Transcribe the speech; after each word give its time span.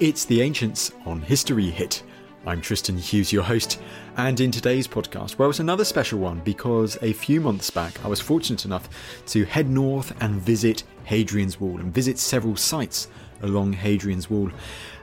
It's 0.00 0.24
The 0.24 0.40
Ancients 0.40 0.92
on 1.04 1.20
History 1.20 1.68
Hit. 1.68 2.02
I'm 2.46 2.62
Tristan 2.62 2.96
Hughes, 2.96 3.34
your 3.34 3.42
host, 3.42 3.82
and 4.16 4.40
in 4.40 4.50
today's 4.50 4.88
podcast, 4.88 5.36
well, 5.36 5.50
it's 5.50 5.60
another 5.60 5.84
special 5.84 6.18
one 6.18 6.40
because 6.40 6.96
a 7.02 7.12
few 7.12 7.38
months 7.38 7.68
back 7.68 8.02
I 8.02 8.08
was 8.08 8.18
fortunate 8.18 8.64
enough 8.64 8.88
to 9.26 9.44
head 9.44 9.68
north 9.68 10.18
and 10.22 10.40
visit 10.40 10.84
Hadrian's 11.04 11.60
Wall 11.60 11.78
and 11.78 11.92
visit 11.92 12.18
several 12.18 12.56
sites 12.56 13.08
along 13.42 13.74
Hadrian's 13.74 14.30
Wall. 14.30 14.50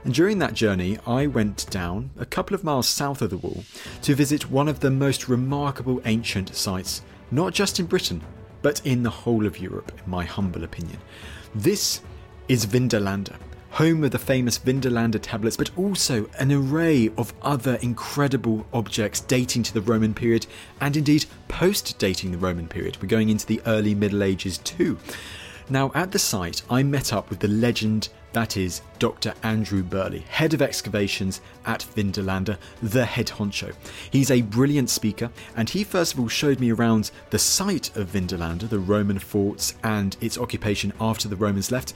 And 0.02 0.12
during 0.12 0.40
that 0.40 0.54
journey, 0.54 0.98
I 1.06 1.28
went 1.28 1.70
down 1.70 2.10
a 2.18 2.26
couple 2.26 2.56
of 2.56 2.64
miles 2.64 2.88
south 2.88 3.22
of 3.22 3.30
the 3.30 3.38
wall 3.38 3.62
to 4.02 4.16
visit 4.16 4.50
one 4.50 4.66
of 4.66 4.80
the 4.80 4.90
most 4.90 5.28
remarkable 5.28 6.02
ancient 6.06 6.56
sites, 6.56 7.02
not 7.30 7.54
just 7.54 7.78
in 7.78 7.86
Britain, 7.86 8.20
but 8.62 8.84
in 8.84 9.04
the 9.04 9.10
whole 9.10 9.46
of 9.46 9.60
Europe, 9.60 9.92
in 9.96 10.10
my 10.10 10.24
humble 10.24 10.64
opinion. 10.64 10.98
This 11.54 12.00
is 12.48 12.66
Vindolanda, 12.66 13.36
home 13.70 14.04
of 14.04 14.10
the 14.10 14.18
famous 14.18 14.58
Vindolanda 14.58 15.18
tablets, 15.20 15.56
but 15.56 15.70
also 15.76 16.28
an 16.38 16.52
array 16.52 17.10
of 17.16 17.32
other 17.42 17.74
incredible 17.76 18.66
objects 18.72 19.20
dating 19.20 19.62
to 19.64 19.74
the 19.74 19.80
Roman 19.80 20.14
period 20.14 20.46
and 20.80 20.96
indeed 20.96 21.26
post 21.48 21.98
dating 21.98 22.32
the 22.32 22.38
Roman 22.38 22.68
period. 22.68 22.98
We're 23.00 23.08
going 23.08 23.28
into 23.28 23.46
the 23.46 23.60
early 23.66 23.94
Middle 23.94 24.22
Ages 24.22 24.58
too. 24.58 24.98
Now, 25.70 25.92
at 25.94 26.12
the 26.12 26.18
site, 26.18 26.62
I 26.70 26.82
met 26.82 27.12
up 27.12 27.28
with 27.28 27.40
the 27.40 27.48
legend 27.48 28.08
that 28.32 28.56
is 28.56 28.82
Dr. 28.98 29.34
Andrew 29.42 29.82
Birley, 29.82 30.22
head 30.24 30.54
of 30.54 30.62
excavations 30.62 31.40
at 31.64 31.86
Vindolanda, 31.94 32.58
the 32.82 33.04
head 33.04 33.26
honcho. 33.28 33.74
He's 34.10 34.30
a 34.30 34.42
brilliant 34.42 34.90
speaker, 34.90 35.30
and 35.56 35.68
he 35.68 35.82
first 35.82 36.14
of 36.14 36.20
all 36.20 36.28
showed 36.28 36.60
me 36.60 36.70
around 36.70 37.10
the 37.30 37.38
site 37.38 37.94
of 37.96 38.08
Vindolanda, 38.08 38.68
the 38.68 38.78
Roman 38.78 39.18
forts, 39.18 39.74
and 39.82 40.16
its 40.20 40.38
occupation 40.38 40.92
after 41.00 41.26
the 41.26 41.36
Romans 41.36 41.70
left. 41.72 41.94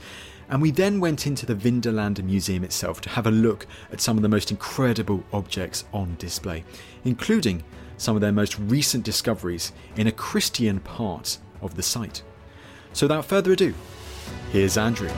And 0.49 0.61
we 0.61 0.71
then 0.71 0.99
went 0.99 1.25
into 1.25 1.45
the 1.45 1.55
Vindolanda 1.55 2.23
Museum 2.23 2.63
itself 2.63 3.01
to 3.01 3.09
have 3.09 3.25
a 3.25 3.31
look 3.31 3.65
at 3.91 4.01
some 4.01 4.17
of 4.17 4.23
the 4.23 4.29
most 4.29 4.51
incredible 4.51 5.23
objects 5.31 5.85
on 5.93 6.15
display, 6.17 6.63
including 7.03 7.63
some 7.97 8.15
of 8.15 8.21
their 8.21 8.31
most 8.31 8.59
recent 8.59 9.03
discoveries 9.03 9.71
in 9.95 10.07
a 10.07 10.11
Christian 10.11 10.79
part 10.79 11.37
of 11.61 11.75
the 11.75 11.83
site. 11.83 12.23
So 12.91 13.05
without 13.05 13.25
further 13.25 13.53
ado, 13.53 13.73
here's 14.51 14.77
Andrew. 14.77 15.09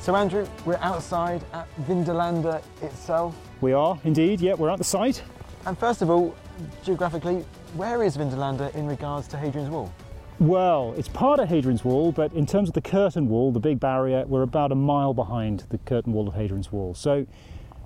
So, 0.00 0.16
Andrew, 0.16 0.48
we're 0.64 0.78
outside 0.78 1.44
at 1.52 1.68
Vindolanda 1.82 2.62
itself. 2.80 3.36
We 3.60 3.74
are 3.74 4.00
indeed, 4.04 4.40
yeah, 4.40 4.54
we're 4.54 4.70
at 4.70 4.78
the 4.78 4.84
site. 4.84 5.22
And 5.66 5.76
first 5.76 6.00
of 6.00 6.08
all, 6.08 6.34
geographically, 6.82 7.44
where 7.74 8.02
is 8.02 8.16
Vindolanda 8.16 8.74
in 8.74 8.86
regards 8.86 9.28
to 9.28 9.36
Hadrian's 9.36 9.68
Wall? 9.68 9.92
Well, 10.40 10.94
it's 10.96 11.08
part 11.08 11.40
of 11.40 11.48
Hadrian's 11.48 11.84
Wall, 11.84 12.12
but 12.12 12.32
in 12.32 12.46
terms 12.46 12.68
of 12.68 12.74
the 12.74 12.80
curtain 12.80 13.28
wall, 13.28 13.50
the 13.50 13.58
big 13.58 13.80
barrier, 13.80 14.24
we're 14.24 14.42
about 14.42 14.70
a 14.70 14.76
mile 14.76 15.12
behind 15.12 15.64
the 15.70 15.78
curtain 15.78 16.12
wall 16.12 16.28
of 16.28 16.34
Hadrian's 16.34 16.70
Wall. 16.70 16.94
So 16.94 17.26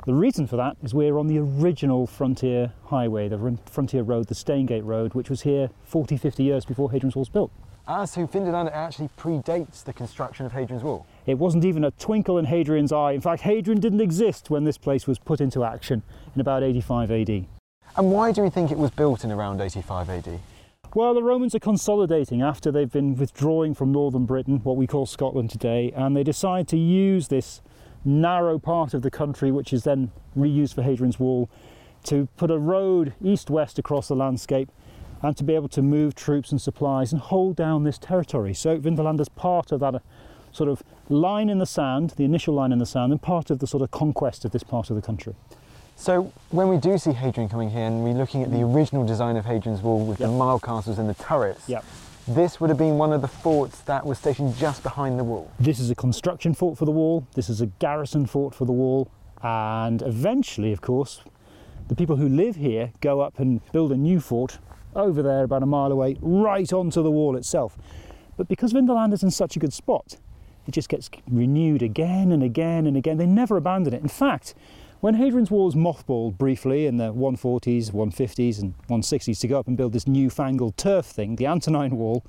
the 0.04 0.12
reason 0.12 0.46
for 0.46 0.56
that 0.56 0.76
is 0.82 0.92
we're 0.92 1.16
on 1.16 1.28
the 1.28 1.38
original 1.38 2.06
frontier 2.06 2.74
highway, 2.84 3.28
the 3.28 3.56
frontier 3.64 4.02
road, 4.02 4.26
the 4.26 4.34
Stanegate 4.34 4.84
Road, 4.84 5.14
which 5.14 5.30
was 5.30 5.40
here 5.40 5.70
40, 5.84 6.18
50 6.18 6.42
years 6.42 6.66
before 6.66 6.90
Hadrian's 6.90 7.16
Wall 7.16 7.22
was 7.22 7.30
built. 7.30 7.50
Ah, 7.88 8.04
so 8.04 8.26
Vindolanda 8.26 8.70
actually 8.70 9.08
predates 9.18 9.82
the 9.82 9.94
construction 9.94 10.44
of 10.44 10.52
Hadrian's 10.52 10.82
Wall. 10.82 11.06
It 11.24 11.38
wasn't 11.38 11.64
even 11.64 11.84
a 11.84 11.90
twinkle 11.92 12.36
in 12.36 12.44
Hadrian's 12.44 12.92
eye. 12.92 13.12
In 13.12 13.22
fact, 13.22 13.40
Hadrian 13.40 13.80
didn't 13.80 14.02
exist 14.02 14.50
when 14.50 14.64
this 14.64 14.76
place 14.76 15.06
was 15.06 15.18
put 15.18 15.40
into 15.40 15.64
action 15.64 16.02
in 16.34 16.40
about 16.42 16.62
85 16.62 17.12
AD. 17.12 17.30
And 17.96 18.12
why 18.12 18.30
do 18.30 18.42
we 18.42 18.50
think 18.50 18.70
it 18.70 18.76
was 18.76 18.90
built 18.90 19.24
in 19.24 19.32
around 19.32 19.62
85 19.62 20.10
AD? 20.10 20.38
Well, 20.94 21.14
the 21.14 21.22
Romans 21.22 21.54
are 21.54 21.58
consolidating 21.58 22.42
after 22.42 22.70
they've 22.70 22.92
been 22.92 23.14
withdrawing 23.14 23.72
from 23.72 23.92
northern 23.92 24.26
Britain, 24.26 24.60
what 24.62 24.76
we 24.76 24.86
call 24.86 25.06
Scotland 25.06 25.48
today, 25.48 25.90
and 25.96 26.14
they 26.14 26.22
decide 26.22 26.68
to 26.68 26.76
use 26.76 27.28
this 27.28 27.62
narrow 28.04 28.58
part 28.58 28.92
of 28.92 29.00
the 29.00 29.10
country, 29.10 29.50
which 29.50 29.72
is 29.72 29.84
then 29.84 30.12
reused 30.36 30.74
for 30.74 30.82
Hadrian's 30.82 31.18
Wall, 31.18 31.48
to 32.04 32.28
put 32.36 32.50
a 32.50 32.58
road 32.58 33.14
east 33.24 33.48
west 33.48 33.78
across 33.78 34.08
the 34.08 34.14
landscape 34.14 34.70
and 35.22 35.34
to 35.38 35.44
be 35.44 35.54
able 35.54 35.68
to 35.68 35.80
move 35.80 36.14
troops 36.14 36.50
and 36.52 36.60
supplies 36.60 37.10
and 37.10 37.22
hold 37.22 37.56
down 37.56 37.84
this 37.84 37.96
territory. 37.96 38.52
So, 38.52 38.76
Vindolanda's 38.76 39.30
part 39.30 39.72
of 39.72 39.80
that 39.80 39.94
uh, 39.94 40.00
sort 40.50 40.68
of 40.68 40.82
line 41.08 41.48
in 41.48 41.56
the 41.56 41.64
sand, 41.64 42.10
the 42.18 42.24
initial 42.24 42.52
line 42.52 42.70
in 42.70 42.78
the 42.78 42.84
sand, 42.84 43.12
and 43.12 43.22
part 43.22 43.48
of 43.48 43.60
the 43.60 43.66
sort 43.66 43.82
of 43.82 43.90
conquest 43.92 44.44
of 44.44 44.50
this 44.50 44.62
part 44.62 44.90
of 44.90 44.96
the 44.96 45.02
country. 45.02 45.34
So, 45.96 46.32
when 46.50 46.68
we 46.68 46.78
do 46.78 46.98
see 46.98 47.12
Hadrian 47.12 47.48
coming 47.48 47.70
here 47.70 47.84
and 47.84 48.02
we're 48.02 48.14
looking 48.14 48.42
at 48.42 48.50
the 48.50 48.58
mm. 48.58 48.74
original 48.74 49.06
design 49.06 49.36
of 49.36 49.44
Hadrian's 49.44 49.82
Wall 49.82 50.04
with 50.04 50.18
Yep. 50.18 50.30
the 50.30 50.34
mile 50.34 50.58
castles 50.58 50.98
and 50.98 51.08
the 51.08 51.14
turrets, 51.14 51.68
Yep. 51.68 51.84
this 52.26 52.60
would 52.60 52.70
have 52.70 52.78
been 52.78 52.98
one 52.98 53.12
of 53.12 53.22
the 53.22 53.28
forts 53.28 53.80
that 53.82 54.04
was 54.04 54.18
stationed 54.18 54.56
just 54.56 54.82
behind 54.82 55.18
the 55.18 55.24
wall. 55.24 55.50
This 55.60 55.78
is 55.78 55.90
a 55.90 55.94
construction 55.94 56.54
fort 56.54 56.76
for 56.76 56.86
the 56.86 56.90
wall, 56.90 57.24
this 57.34 57.48
is 57.48 57.60
a 57.60 57.66
garrison 57.66 58.26
fort 58.26 58.54
for 58.54 58.64
the 58.64 58.72
wall, 58.72 59.08
and 59.42 60.02
eventually, 60.02 60.72
of 60.72 60.80
course, 60.80 61.22
the 61.88 61.94
people 61.94 62.16
who 62.16 62.28
live 62.28 62.56
here 62.56 62.92
go 63.00 63.20
up 63.20 63.38
and 63.38 63.60
build 63.72 63.92
a 63.92 63.96
new 63.96 64.18
fort 64.18 64.58
over 64.94 65.22
there 65.22 65.44
about 65.44 65.62
a 65.62 65.66
mile 65.66 65.92
away, 65.92 66.16
right 66.20 66.72
onto 66.72 67.02
the 67.02 67.10
wall 67.10 67.36
itself. 67.36 67.76
But 68.36 68.48
because 68.48 68.72
Vindolanda 68.72 69.14
is 69.14 69.22
in 69.22 69.30
such 69.30 69.56
a 69.56 69.58
good 69.58 69.72
spot, 69.72 70.16
it 70.66 70.72
just 70.72 70.88
gets 70.88 71.10
renewed 71.28 71.82
again 71.82 72.32
and 72.32 72.42
again 72.42 72.86
and 72.86 72.96
again. 72.96 73.16
They 73.18 73.26
never 73.26 73.56
abandon 73.56 73.94
it. 73.94 74.02
In 74.02 74.08
fact, 74.08 74.54
when 75.02 75.16
Hadrian's 75.16 75.50
Wall 75.50 75.64
was 75.64 75.74
mothballed 75.74 76.38
briefly 76.38 76.86
in 76.86 76.96
the 76.96 77.12
140s, 77.12 77.90
150s, 77.90 78.62
and 78.62 78.74
160s 78.86 79.40
to 79.40 79.48
go 79.48 79.58
up 79.58 79.66
and 79.66 79.76
build 79.76 79.92
this 79.92 80.06
newfangled 80.06 80.76
turf 80.76 81.06
thing, 81.06 81.34
the 81.34 81.46
Antonine 81.48 81.96
Wall, 81.96 82.24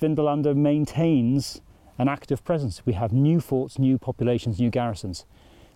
Vindolanda 0.00 0.56
maintains 0.56 1.60
an 1.98 2.08
active 2.08 2.42
presence. 2.44 2.80
We 2.86 2.94
have 2.94 3.12
new 3.12 3.40
forts, 3.40 3.78
new 3.78 3.98
populations, 3.98 4.58
new 4.58 4.70
garrisons, 4.70 5.26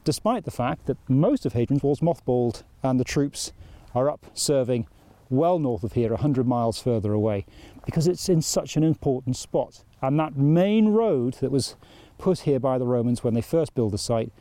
despite 0.04 0.46
the 0.46 0.50
fact 0.50 0.86
that 0.86 0.96
most 1.06 1.44
of 1.44 1.52
Hadrian's 1.52 1.82
Wall 1.82 1.92
is 1.92 2.00
mothballed 2.00 2.62
and 2.82 2.98
the 2.98 3.04
troops 3.04 3.52
are 3.94 4.08
up 4.08 4.24
serving 4.32 4.86
well 5.28 5.58
north 5.58 5.84
of 5.84 5.92
here, 5.92 6.08
100 6.08 6.46
miles 6.46 6.80
further 6.80 7.12
away, 7.12 7.44
because 7.84 8.06
it's 8.06 8.30
in 8.30 8.40
such 8.40 8.78
an 8.78 8.82
important 8.82 9.36
spot. 9.36 9.84
And 10.00 10.18
that 10.18 10.34
main 10.34 10.88
road 10.88 11.34
that 11.42 11.50
was 11.50 11.76
put 12.16 12.40
here 12.40 12.58
by 12.58 12.78
the 12.78 12.86
Romans 12.86 13.22
when 13.22 13.34
they 13.34 13.42
first 13.42 13.74
built 13.74 13.92
the 13.92 13.98
site 13.98 14.32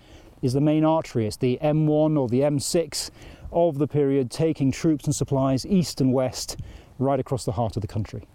is 0.42 0.54
the 0.54 0.62
main 0.62 0.86
artery. 0.86 1.26
It's 1.26 1.38
the 1.38 1.58
M1 1.62 2.18
or 2.18 2.28
the 2.28 2.42
M6 2.42 3.12
of 3.52 3.78
the 3.78 3.88
period, 3.88 4.30
taking 4.30 4.72
troops 4.72 5.06
and 5.06 5.16
supplies 5.16 5.66
east 5.66 6.02
and 6.02 6.14
west 6.14 6.58
right 7.00 7.20
across 7.20 7.46
the 7.46 7.54
heart 7.54 7.76
of 7.76 7.82
the 7.82 7.88
country. 7.88 8.28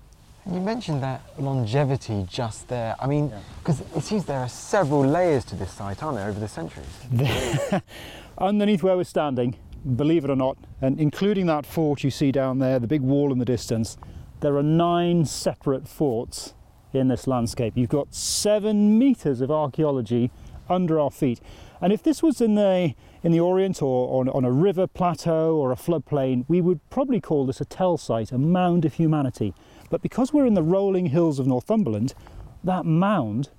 You 0.51 0.61
mentioned 0.61 1.03
that 1.03 1.23
longevity 1.39 2.27
just 2.29 2.69
there. 2.69 2.97
I 2.99 3.07
mean, 3.07 3.31
because 3.59 3.81
it 3.95 4.03
seems 4.03 4.25
there 4.25 4.41
are 4.41 4.49
several 4.49 5.05
layers 5.07 5.45
to 5.47 5.57
this 5.57 5.71
site, 5.71 6.03
aren't 6.03 6.17
there, 6.17 6.29
over 6.29 6.41
the 6.41 6.49
centuries? 6.49 6.87
Underneath 8.39 8.83
where 8.83 8.97
we're 8.97 9.05
standing, 9.05 9.57
believe 9.97 10.25
it 10.25 10.31
or 10.31 10.37
not, 10.37 10.57
and 10.81 10.99
including 10.99 11.47
that 11.47 11.67
fort 11.67 12.03
you 12.03 12.11
see 12.11 12.33
down 12.33 12.59
there, 12.59 12.79
the 12.79 12.87
big 12.87 13.03
wall 13.03 13.33
in 13.33 13.39
the 13.39 13.45
distance, 13.45 13.99
there 14.41 14.57
are 14.57 14.63
nine 14.63 15.27
separate 15.27 15.87
forts 15.87 16.55
in 16.95 17.09
this 17.09 17.27
landscape. 17.27 17.75
You've 17.77 17.91
got 17.91 18.15
seven 18.15 18.99
metres 18.99 19.43
of 19.43 19.51
archaeology 19.51 20.31
under 20.69 20.99
our 20.99 21.11
feet. 21.11 21.41
And 21.81 21.93
if 21.93 22.03
this 22.03 22.23
was 22.23 22.41
in 22.41 22.55
the 22.55 22.95
in 23.23 23.33
the 23.33 23.41
Orient 23.41 23.83
or 23.83 24.21
on, 24.21 24.29
on 24.31 24.45
a 24.45 24.53
river 24.53 24.87
plateau 24.87 25.57
or 25.57 25.73
a 25.73 25.77
floodplain, 25.77 26.45
we 26.49 26.61
would 26.61 26.81
probably 26.91 27.21
call 27.21 27.47
this 27.47 27.61
a 27.61 27.65
tell 27.65 27.99
site, 27.99 28.33
a 28.33 28.39
mound 28.39 28.85
of 28.85 28.95
humanity. 28.95 29.55
But 29.91 30.03
because 30.03 30.33
we're 30.33 30.47
in 30.47 30.55
the 30.55 30.63
rolling 30.63 31.07
hills 31.07 31.39
of 31.39 31.47
Northumberland, 31.47 32.15
that 32.65 32.87
mound 32.87 33.51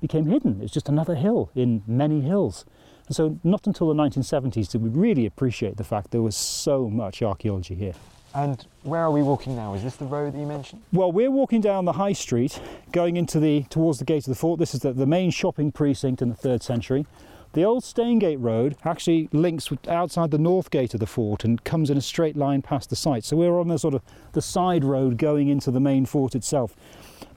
became 0.00 0.26
hidden. 0.26 0.60
It's 0.62 0.72
just 0.72 0.88
another 0.88 1.14
hill 1.14 1.50
in 1.54 1.82
many 1.86 2.20
hills. 2.20 2.64
And 3.06 3.16
so, 3.16 3.38
not 3.42 3.66
until 3.66 3.88
the 3.88 3.94
1970s 3.94 4.70
did 4.70 4.82
we 4.82 4.90
really 4.90 5.24
appreciate 5.24 5.76
the 5.76 5.84
fact 5.84 6.10
there 6.10 6.22
was 6.22 6.36
so 6.36 6.90
much 6.90 7.22
archaeology 7.22 7.74
here. 7.74 7.94
And 8.34 8.66
where 8.82 9.00
are 9.00 9.10
we 9.10 9.22
walking 9.22 9.56
now? 9.56 9.72
Is 9.72 9.82
this 9.82 9.96
the 9.96 10.04
road 10.04 10.34
that 10.34 10.38
you 10.38 10.46
mentioned? 10.46 10.82
Well, 10.92 11.10
we're 11.10 11.30
walking 11.30 11.62
down 11.62 11.86
the 11.86 11.94
high 11.94 12.12
street, 12.12 12.60
going 12.92 13.16
into 13.16 13.40
the 13.40 13.62
towards 13.70 13.98
the 13.98 14.04
gate 14.04 14.24
of 14.24 14.30
the 14.30 14.34
fort. 14.34 14.58
This 14.58 14.74
is 14.74 14.80
the, 14.80 14.92
the 14.92 15.06
main 15.06 15.30
shopping 15.30 15.72
precinct 15.72 16.20
in 16.20 16.28
the 16.28 16.34
third 16.34 16.62
century. 16.62 17.06
The 17.54 17.64
old 17.64 17.82
Stanegate 17.82 18.36
Road 18.40 18.76
actually 18.84 19.30
links 19.32 19.70
outside 19.88 20.30
the 20.30 20.38
north 20.38 20.70
gate 20.70 20.92
of 20.92 21.00
the 21.00 21.06
fort 21.06 21.44
and 21.44 21.64
comes 21.64 21.88
in 21.88 21.96
a 21.96 22.02
straight 22.02 22.36
line 22.36 22.60
past 22.60 22.90
the 22.90 22.96
site. 22.96 23.24
So 23.24 23.36
we're 23.36 23.58
on 23.58 23.68
the 23.68 23.78
sort 23.78 23.94
of 23.94 24.02
the 24.32 24.42
side 24.42 24.84
road 24.84 25.16
going 25.16 25.48
into 25.48 25.70
the 25.70 25.80
main 25.80 26.04
fort 26.04 26.34
itself. 26.34 26.76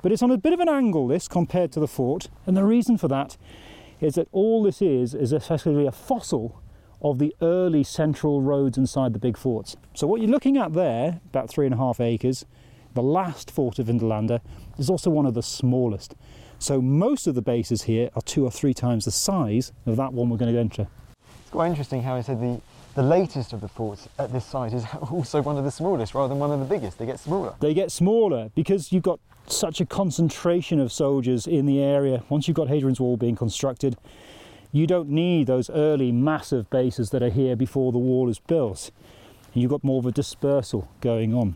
But 0.01 0.11
it's 0.11 0.21
on 0.21 0.29
a 0.29 0.37
bit 0.37 0.51
of 0.51 0.59
an 0.59 0.67
angle 0.67 1.07
this 1.07 1.29
compared 1.29 1.71
to 1.73 1.79
the 1.79 1.87
fort, 1.87 2.27
and 2.45 2.57
the 2.57 2.65
reason 2.65 2.97
for 2.97 3.07
that 3.07 3.37
is 4.01 4.15
that 4.15 4.27
all 4.33 4.63
this 4.63 4.81
is 4.81 5.13
is 5.13 5.31
effectively 5.31 5.85
a 5.85 5.91
fossil 5.91 6.61
of 7.01 7.17
the 7.17 7.33
early 7.41 7.83
central 7.83 8.41
roads 8.41 8.77
inside 8.77 9.13
the 9.13 9.19
big 9.19 9.37
forts. 9.37 9.77
So 9.93 10.07
what 10.07 10.21
you're 10.21 10.29
looking 10.29 10.57
at 10.57 10.73
there, 10.73 11.21
about 11.27 11.49
three 11.49 11.65
and 11.65 11.73
a 11.73 11.77
half 11.77 12.01
acres, 12.01 12.45
the 12.93 13.01
last 13.01 13.49
fort 13.49 13.79
of 13.79 13.87
Vindolanda, 13.87 14.41
is 14.77 14.89
also 14.89 15.09
one 15.09 15.25
of 15.25 15.33
the 15.33 15.41
smallest. 15.41 16.15
So 16.61 16.79
most 16.79 17.25
of 17.25 17.33
the 17.33 17.41
bases 17.41 17.81
here 17.81 18.11
are 18.15 18.21
two 18.21 18.45
or 18.45 18.51
three 18.51 18.75
times 18.75 19.05
the 19.05 19.11
size 19.11 19.71
of 19.87 19.95
that 19.95 20.13
one 20.13 20.29
we're 20.29 20.37
going 20.37 20.53
to 20.53 20.59
enter. 20.59 20.87
It's 21.41 21.49
quite 21.49 21.65
interesting 21.65 22.03
how 22.03 22.17
he 22.17 22.21
said 22.21 22.39
the, 22.39 22.61
the 22.93 23.01
latest 23.01 23.51
of 23.51 23.61
the 23.61 23.67
forts 23.67 24.07
at 24.19 24.31
this 24.31 24.45
site 24.45 24.71
is 24.71 24.85
also 25.11 25.41
one 25.41 25.57
of 25.57 25.63
the 25.63 25.71
smallest 25.71 26.13
rather 26.13 26.29
than 26.29 26.37
one 26.37 26.51
of 26.51 26.59
the 26.59 26.65
biggest. 26.67 26.99
They 26.99 27.07
get 27.07 27.19
smaller. 27.19 27.55
They 27.61 27.73
get 27.73 27.91
smaller 27.91 28.51
because 28.53 28.91
you've 28.91 29.01
got 29.01 29.19
such 29.47 29.81
a 29.81 29.87
concentration 29.87 30.79
of 30.79 30.91
soldiers 30.91 31.47
in 31.47 31.65
the 31.65 31.81
area. 31.81 32.21
Once 32.29 32.47
you've 32.47 32.57
got 32.57 32.67
Hadrian's 32.67 33.01
Wall 33.01 33.17
being 33.17 33.35
constructed, 33.35 33.97
you 34.71 34.85
don't 34.85 35.09
need 35.09 35.47
those 35.47 35.67
early 35.71 36.11
massive 36.11 36.69
bases 36.69 37.09
that 37.09 37.23
are 37.23 37.31
here 37.31 37.55
before 37.55 37.91
the 37.91 37.97
wall 37.97 38.29
is 38.29 38.37
built. 38.37 38.91
You've 39.53 39.71
got 39.71 39.83
more 39.83 39.99
of 39.99 40.05
a 40.05 40.11
dispersal 40.11 40.87
going 41.01 41.33
on. 41.33 41.55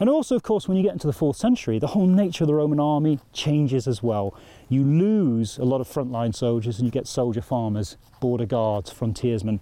And 0.00 0.08
also, 0.08 0.34
of 0.34 0.42
course, 0.42 0.66
when 0.66 0.76
you 0.76 0.82
get 0.82 0.92
into 0.92 1.06
the 1.06 1.12
fourth 1.12 1.36
century, 1.36 1.78
the 1.78 1.88
whole 1.88 2.06
nature 2.06 2.44
of 2.44 2.48
the 2.48 2.54
Roman 2.54 2.80
army 2.80 3.20
changes 3.32 3.86
as 3.86 4.02
well. 4.02 4.34
You 4.68 4.82
lose 4.82 5.58
a 5.58 5.64
lot 5.64 5.80
of 5.80 5.88
frontline 5.88 6.34
soldiers 6.34 6.78
and 6.78 6.86
you 6.86 6.90
get 6.90 7.06
soldier 7.06 7.42
farmers, 7.42 7.96
border 8.20 8.46
guards, 8.46 8.90
frontiersmen. 8.90 9.60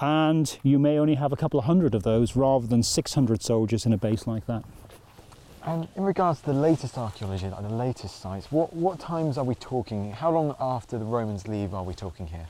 And 0.00 0.58
you 0.62 0.78
may 0.78 0.98
only 0.98 1.16
have 1.16 1.32
a 1.32 1.36
couple 1.36 1.58
of 1.58 1.66
hundred 1.66 1.94
of 1.94 2.04
those 2.04 2.36
rather 2.36 2.66
than 2.66 2.82
600 2.82 3.42
soldiers 3.42 3.84
in 3.84 3.92
a 3.92 3.98
base 3.98 4.26
like 4.26 4.46
that. 4.46 4.64
And 5.66 5.88
in 5.96 6.04
regards 6.04 6.40
to 6.40 6.46
the 6.46 6.54
latest 6.54 6.96
archaeology, 6.96 7.48
like 7.48 7.62
the 7.62 7.74
latest 7.74 8.22
sites, 8.22 8.50
what, 8.50 8.72
what 8.72 9.00
times 9.00 9.36
are 9.36 9.44
we 9.44 9.56
talking? 9.56 10.12
How 10.12 10.30
long 10.30 10.54
after 10.60 10.98
the 10.98 11.04
Romans 11.04 11.48
leave 11.48 11.74
are 11.74 11.82
we 11.82 11.94
talking 11.94 12.28
here? 12.28 12.46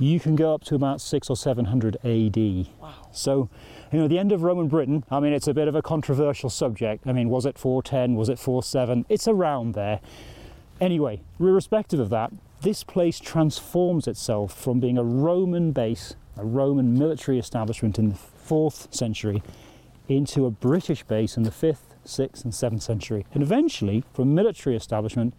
You 0.00 0.18
can 0.18 0.34
go 0.34 0.54
up 0.54 0.64
to 0.64 0.74
about 0.74 1.02
six 1.02 1.28
or 1.28 1.36
seven 1.36 1.66
hundred 1.66 1.96
AD. 2.02 2.36
Wow. 2.80 2.94
So, 3.12 3.50
you 3.92 3.98
know, 3.98 4.08
the 4.08 4.18
end 4.18 4.32
of 4.32 4.42
Roman 4.42 4.66
Britain, 4.66 5.04
I 5.10 5.20
mean, 5.20 5.34
it's 5.34 5.46
a 5.46 5.52
bit 5.52 5.68
of 5.68 5.74
a 5.74 5.82
controversial 5.82 6.48
subject. 6.48 7.06
I 7.06 7.12
mean, 7.12 7.28
was 7.28 7.44
it 7.44 7.58
410? 7.58 8.14
Was 8.14 8.30
it 8.30 8.38
47? 8.38 9.04
It's 9.10 9.28
around 9.28 9.74
there. 9.74 10.00
Anyway, 10.80 11.20
irrespective 11.38 12.00
of 12.00 12.08
that, 12.08 12.32
this 12.62 12.82
place 12.82 13.20
transforms 13.20 14.08
itself 14.08 14.58
from 14.58 14.80
being 14.80 14.96
a 14.96 15.04
Roman 15.04 15.70
base, 15.72 16.14
a 16.38 16.46
Roman 16.46 16.98
military 16.98 17.38
establishment 17.38 17.98
in 17.98 18.08
the 18.08 18.14
fourth 18.14 18.88
century, 18.94 19.42
into 20.08 20.46
a 20.46 20.50
British 20.50 21.02
base 21.02 21.36
in 21.36 21.42
the 21.42 21.50
fifth, 21.50 21.94
sixth, 22.06 22.42
and 22.42 22.54
seventh 22.54 22.82
century. 22.82 23.26
And 23.34 23.42
eventually, 23.42 24.04
from 24.14 24.34
military 24.34 24.76
establishment 24.76 25.34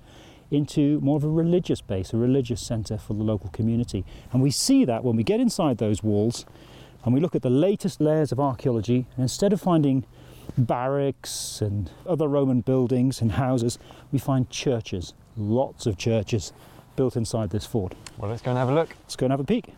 into 0.51 1.00
more 1.00 1.18
of 1.18 1.24
a 1.24 1.30
religious 1.30 1.81
base, 1.81 2.13
a 2.13 2.18
religious 2.18 2.62
centre 2.62 2.98
for 2.98 3.13
the 3.13 3.24
local 3.24 3.50
community. 3.50 4.06
And 4.31 4.42
we 4.42 4.51
see 4.51 4.86
that 4.86 5.03
when 5.03 5.15
we 5.15 5.24
get 5.24 5.39
inside 5.39 5.77
those 5.77 6.03
walls 6.03 6.45
and 7.03 7.13
we 7.13 7.19
look 7.19 7.36
at 7.36 7.42
the 7.42 7.50
latest 7.50 8.00
layers 8.00 8.31
of 8.31 8.39
archaeology, 8.39 9.07
and 9.15 9.24
instead 9.24 9.53
of 9.53 9.62
finding 9.62 10.06
barracks 10.57 11.62
and 11.62 11.89
other 12.06 12.27
Roman 12.27 12.62
buildings 12.62 13.21
and 13.21 13.31
houses, 13.33 13.80
we 14.12 14.19
find 14.19 14.50
churches, 14.50 15.13
lots 15.36 15.86
of 15.86 15.98
churches 15.98 16.53
built 16.95 17.15
inside 17.15 17.50
this 17.50 17.65
fort. 17.65 17.95
Well, 18.18 18.30
let's 18.30 18.42
go 18.42 18.51
and 18.51 18.57
have 18.57 18.69
a 18.69 18.74
look. 18.74 18.95
Let's 19.03 19.15
go 19.15 19.25
and 19.25 19.31
have 19.31 19.39
a 19.39 19.45
peek. 19.45 19.74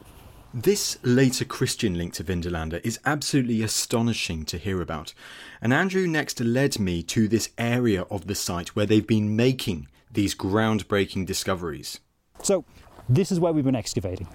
This 0.54 1.00
later 1.02 1.46
Christian 1.46 1.98
link 1.98 2.14
to 2.14 2.24
Vindolanda 2.24 2.80
is 2.86 3.00
absolutely 3.06 3.64
astonishing 3.64 4.46
to 4.46 4.58
hear 4.60 4.82
about. 4.82 5.14
And 5.62 5.74
Andrew 5.74 6.06
next 6.06 6.40
led 6.40 6.80
me 6.80 7.02
to 7.04 7.28
this 7.28 7.50
area 7.58 8.04
of 8.04 8.28
the 8.28 8.36
site 8.36 8.76
where 8.76 8.86
they've 8.86 9.08
been 9.08 9.36
making 9.36 9.88
these 10.14 10.36
groundbreaking 10.36 11.26
discoveries. 11.26 12.00
So, 12.42 12.66
this 13.10 13.32
is 13.32 13.40
where 13.40 13.52
we've 13.52 13.64
been 13.64 13.76
excavating. 13.76 14.28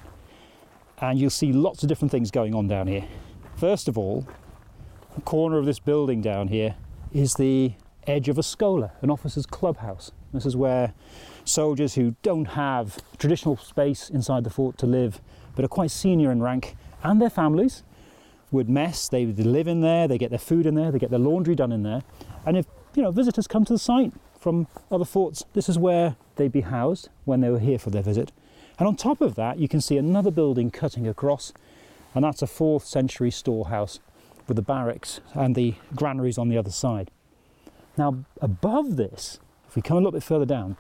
And 0.98 1.18
you'll 1.18 1.30
see 1.30 1.52
lots 1.52 1.82
of 1.82 1.88
different 1.88 2.10
things 2.10 2.30
going 2.30 2.54
on 2.54 2.68
down 2.68 2.86
here. 2.86 3.04
First 3.56 3.88
of 3.88 3.96
all, 3.96 4.26
the 5.14 5.20
corner 5.22 5.58
of 5.58 5.64
this 5.64 5.78
building 5.78 6.20
down 6.20 6.48
here 6.48 6.76
is 7.12 7.34
the 7.34 7.74
edge 8.06 8.28
of 8.28 8.38
a 8.38 8.42
scola, 8.42 8.90
an 9.02 9.10
officer's 9.10 9.46
clubhouse. 9.46 10.12
This 10.32 10.46
is 10.46 10.56
where 10.56 10.92
soldiers 11.44 11.94
who 11.94 12.16
don't 12.22 12.46
have 12.46 12.98
traditional 13.18 13.56
space 13.56 14.10
inside 14.10 14.44
the 14.44 14.50
fort 14.50 14.76
to 14.78 14.86
live, 14.86 15.20
but 15.54 15.64
are 15.64 15.68
quite 15.68 15.90
senior 15.90 16.30
in 16.30 16.42
rank, 16.42 16.76
and 17.02 17.20
their 17.20 17.30
families 17.30 17.82
would 18.50 18.68
mess. 18.68 19.08
They 19.08 19.26
would 19.26 19.38
live 19.38 19.68
in 19.68 19.80
there, 19.80 20.08
they 20.08 20.18
get 20.18 20.30
their 20.30 20.38
food 20.38 20.66
in 20.66 20.74
there, 20.74 20.90
they 20.90 20.98
get 20.98 21.10
their 21.10 21.18
laundry 21.18 21.54
done 21.54 21.72
in 21.72 21.82
there. 21.82 22.02
And 22.44 22.56
if 22.56 22.66
you 22.94 23.02
know 23.02 23.10
visitors 23.10 23.46
come 23.46 23.64
to 23.66 23.72
the 23.72 23.78
site 23.78 24.12
from 24.38 24.66
other 24.90 25.04
forts, 25.04 25.44
this 25.52 25.68
is 25.68 25.78
where 25.78 26.16
they'd 26.36 26.52
be 26.52 26.62
housed 26.62 27.08
when 27.24 27.40
they 27.40 27.50
were 27.50 27.58
here 27.58 27.78
for 27.78 27.90
their 27.90 28.02
visit. 28.02 28.32
And 28.78 28.86
on 28.86 28.96
top 28.96 29.20
of 29.20 29.34
that, 29.34 29.58
you 29.58 29.68
can 29.68 29.80
see 29.80 29.96
another 29.96 30.30
building 30.30 30.70
cutting 30.70 31.06
across, 31.06 31.52
and 32.14 32.24
that's 32.24 32.42
a 32.42 32.46
fourth 32.46 32.84
century 32.84 33.30
storehouse 33.30 33.98
with 34.46 34.56
the 34.56 34.62
barracks 34.62 35.20
and 35.34 35.54
the 35.54 35.74
granaries 35.94 36.38
on 36.38 36.48
the 36.48 36.56
other 36.56 36.70
side. 36.70 37.10
Now, 37.96 38.24
above 38.40 38.96
this, 38.96 39.40
if 39.68 39.74
we 39.74 39.82
come 39.82 39.96
a 39.96 40.00
little 40.00 40.12
bit 40.12 40.22
further 40.22 40.46
down, 40.46 40.76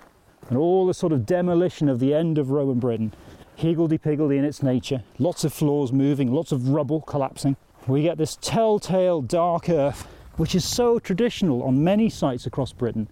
and 0.48 0.56
all 0.56 0.86
the 0.86 0.94
sort 0.94 1.12
of 1.12 1.26
demolition 1.26 1.88
of 1.88 1.98
the 1.98 2.14
end 2.14 2.38
of 2.38 2.50
Roman 2.50 2.78
Britain, 2.78 3.12
higgledy-piggledy 3.56 4.38
in 4.38 4.44
its 4.44 4.62
nature, 4.62 5.02
lots 5.18 5.42
of 5.42 5.52
floors 5.52 5.92
moving, 5.92 6.32
lots 6.32 6.52
of 6.52 6.68
rubble 6.68 7.00
collapsing, 7.00 7.56
we 7.88 8.02
get 8.02 8.18
this 8.18 8.38
telltale 8.40 9.20
dark 9.20 9.68
earth, 9.68 10.06
which 10.36 10.54
is 10.54 10.64
so 10.64 10.98
traditional 10.98 11.62
on 11.64 11.82
many 11.82 12.08
sites 12.08 12.46
across 12.46 12.72
Britain 12.72 13.08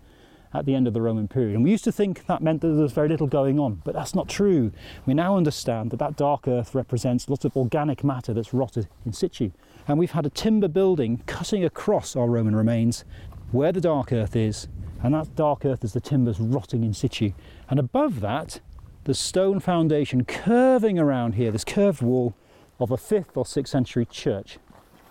at 0.57 0.65
the 0.65 0.75
end 0.75 0.87
of 0.87 0.95
the 0.95 1.03
Roman 1.03 1.29
period. 1.29 1.55
And 1.55 1.63
we 1.63 1.71
used 1.71 1.85
to 1.85 1.93
think 1.93 2.27
that 2.27 2.43
meant 2.43 2.63
that 2.63 2.69
there 2.69 2.83
was 2.83 2.93
very 2.93 3.09
little 3.09 3.27
going 3.27 3.59
on, 3.59 3.83
but 3.85 3.95
that's 3.95 4.15
not 4.15 4.29
true. 4.29 4.73
We 5.05 5.15
now 5.15 5.37
understand 5.37 5.91
that 5.91 5.99
that 5.99 6.17
dark 6.17 6.49
earth 6.49 6.75
represents 6.75 7.29
lots 7.29 7.45
of 7.45 7.57
organic 7.57 8.03
matter 8.03 8.33
that's 8.33 8.55
rotted 8.55 8.89
in 9.05 9.13
situ. 9.13 9.51
And 9.87 9.99
we've 9.99 10.13
had 10.13 10.27
a 10.27 10.31
timber 10.31 10.69
building 10.69 11.23
cutting 11.27 11.65
across 11.65 12.17
our 12.17 12.29
Roman 12.29 12.57
remains 12.57 13.05
where 13.53 13.71
the 13.71 13.81
dark 13.81 14.13
earth 14.13 14.35
is, 14.35 14.69
and 15.03 15.15
that 15.15 15.35
dark 15.37 15.65
earth 15.65 15.85
is 15.85 15.93
the 15.93 16.01
timbers 16.01 16.41
rotting 16.41 16.83
in 16.83 16.95
situ. 16.95 17.33
And 17.69 17.79
above 17.79 18.21
that, 18.21 18.61
the 19.05 19.15
stone 19.15 19.61
foundation 19.61 20.25
curving 20.25 20.99
around 20.99 21.35
here, 21.35 21.53
this 21.53 21.65
curved 21.65 22.03
wall 22.03 22.35
of 22.81 22.91
a 22.91 22.97
5th 22.97 23.37
or 23.37 23.45
6th 23.45 23.69
century 23.69 24.05
church. 24.07 24.59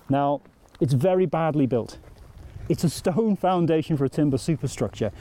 Now, 0.09 0.41
it's 0.79 0.93
very 0.93 1.25
badly 1.25 1.65
built. 1.65 1.97
It's 2.67 2.83
a 2.83 2.89
stone 2.89 3.35
foundation 3.35 3.95
for 3.95 4.05
a 4.05 4.09
timber 4.09 4.37
superstructure. 4.37 5.11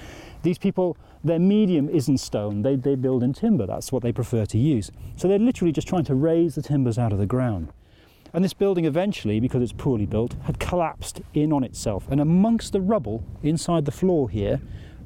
These 0.42 0.58
people, 0.58 0.96
their 1.22 1.38
medium 1.38 1.88
isn't 1.88 2.18
stone, 2.18 2.62
they, 2.62 2.76
they 2.76 2.94
build 2.94 3.22
in 3.22 3.32
timber, 3.32 3.66
that's 3.66 3.92
what 3.92 4.02
they 4.02 4.12
prefer 4.12 4.46
to 4.46 4.58
use. 4.58 4.90
So 5.16 5.28
they're 5.28 5.38
literally 5.38 5.72
just 5.72 5.88
trying 5.88 6.04
to 6.04 6.14
raise 6.14 6.54
the 6.54 6.62
timbers 6.62 6.98
out 6.98 7.12
of 7.12 7.18
the 7.18 7.26
ground. 7.26 7.72
And 8.32 8.44
this 8.44 8.52
building 8.52 8.84
eventually, 8.84 9.38
because 9.38 9.62
it's 9.62 9.72
poorly 9.72 10.06
built, 10.06 10.34
had 10.42 10.58
collapsed 10.58 11.22
in 11.34 11.52
on 11.52 11.62
itself. 11.62 12.06
And 12.10 12.20
amongst 12.20 12.72
the 12.72 12.80
rubble 12.80 13.24
inside 13.42 13.84
the 13.84 13.92
floor 13.92 14.28
here, 14.28 14.60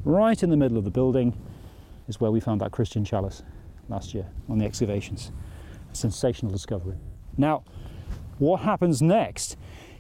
right 0.04 0.42
in 0.42 0.48
the 0.48 0.56
middle 0.56 0.78
of 0.78 0.84
the 0.84 0.90
building, 0.90 1.38
is 2.08 2.20
where 2.20 2.30
we 2.30 2.40
found 2.40 2.62
that 2.62 2.72
Christian 2.72 3.04
chalice 3.04 3.42
last 3.90 4.14
year 4.14 4.26
on 4.48 4.58
the 4.58 4.64
excavations. 4.64 5.30
A 5.92 5.94
sensational 5.94 6.50
discovery. 6.50 6.96
Now, 7.36 7.64
what 8.38 8.60
happens 8.60 9.02
next 9.02 9.56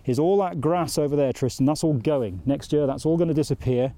is 0.08 0.18
all 0.18 0.38
that 0.38 0.60
grass 0.60 0.98
over 0.98 1.14
there, 1.16 1.32
Tristan, 1.32 1.66
that's 1.66 1.84
all 1.84 1.94
going. 1.94 2.40
Next 2.46 2.72
year, 2.72 2.86
that's 2.86 3.04
all 3.04 3.16
going 3.16 3.28
to 3.28 3.34
disappear. 3.34 3.92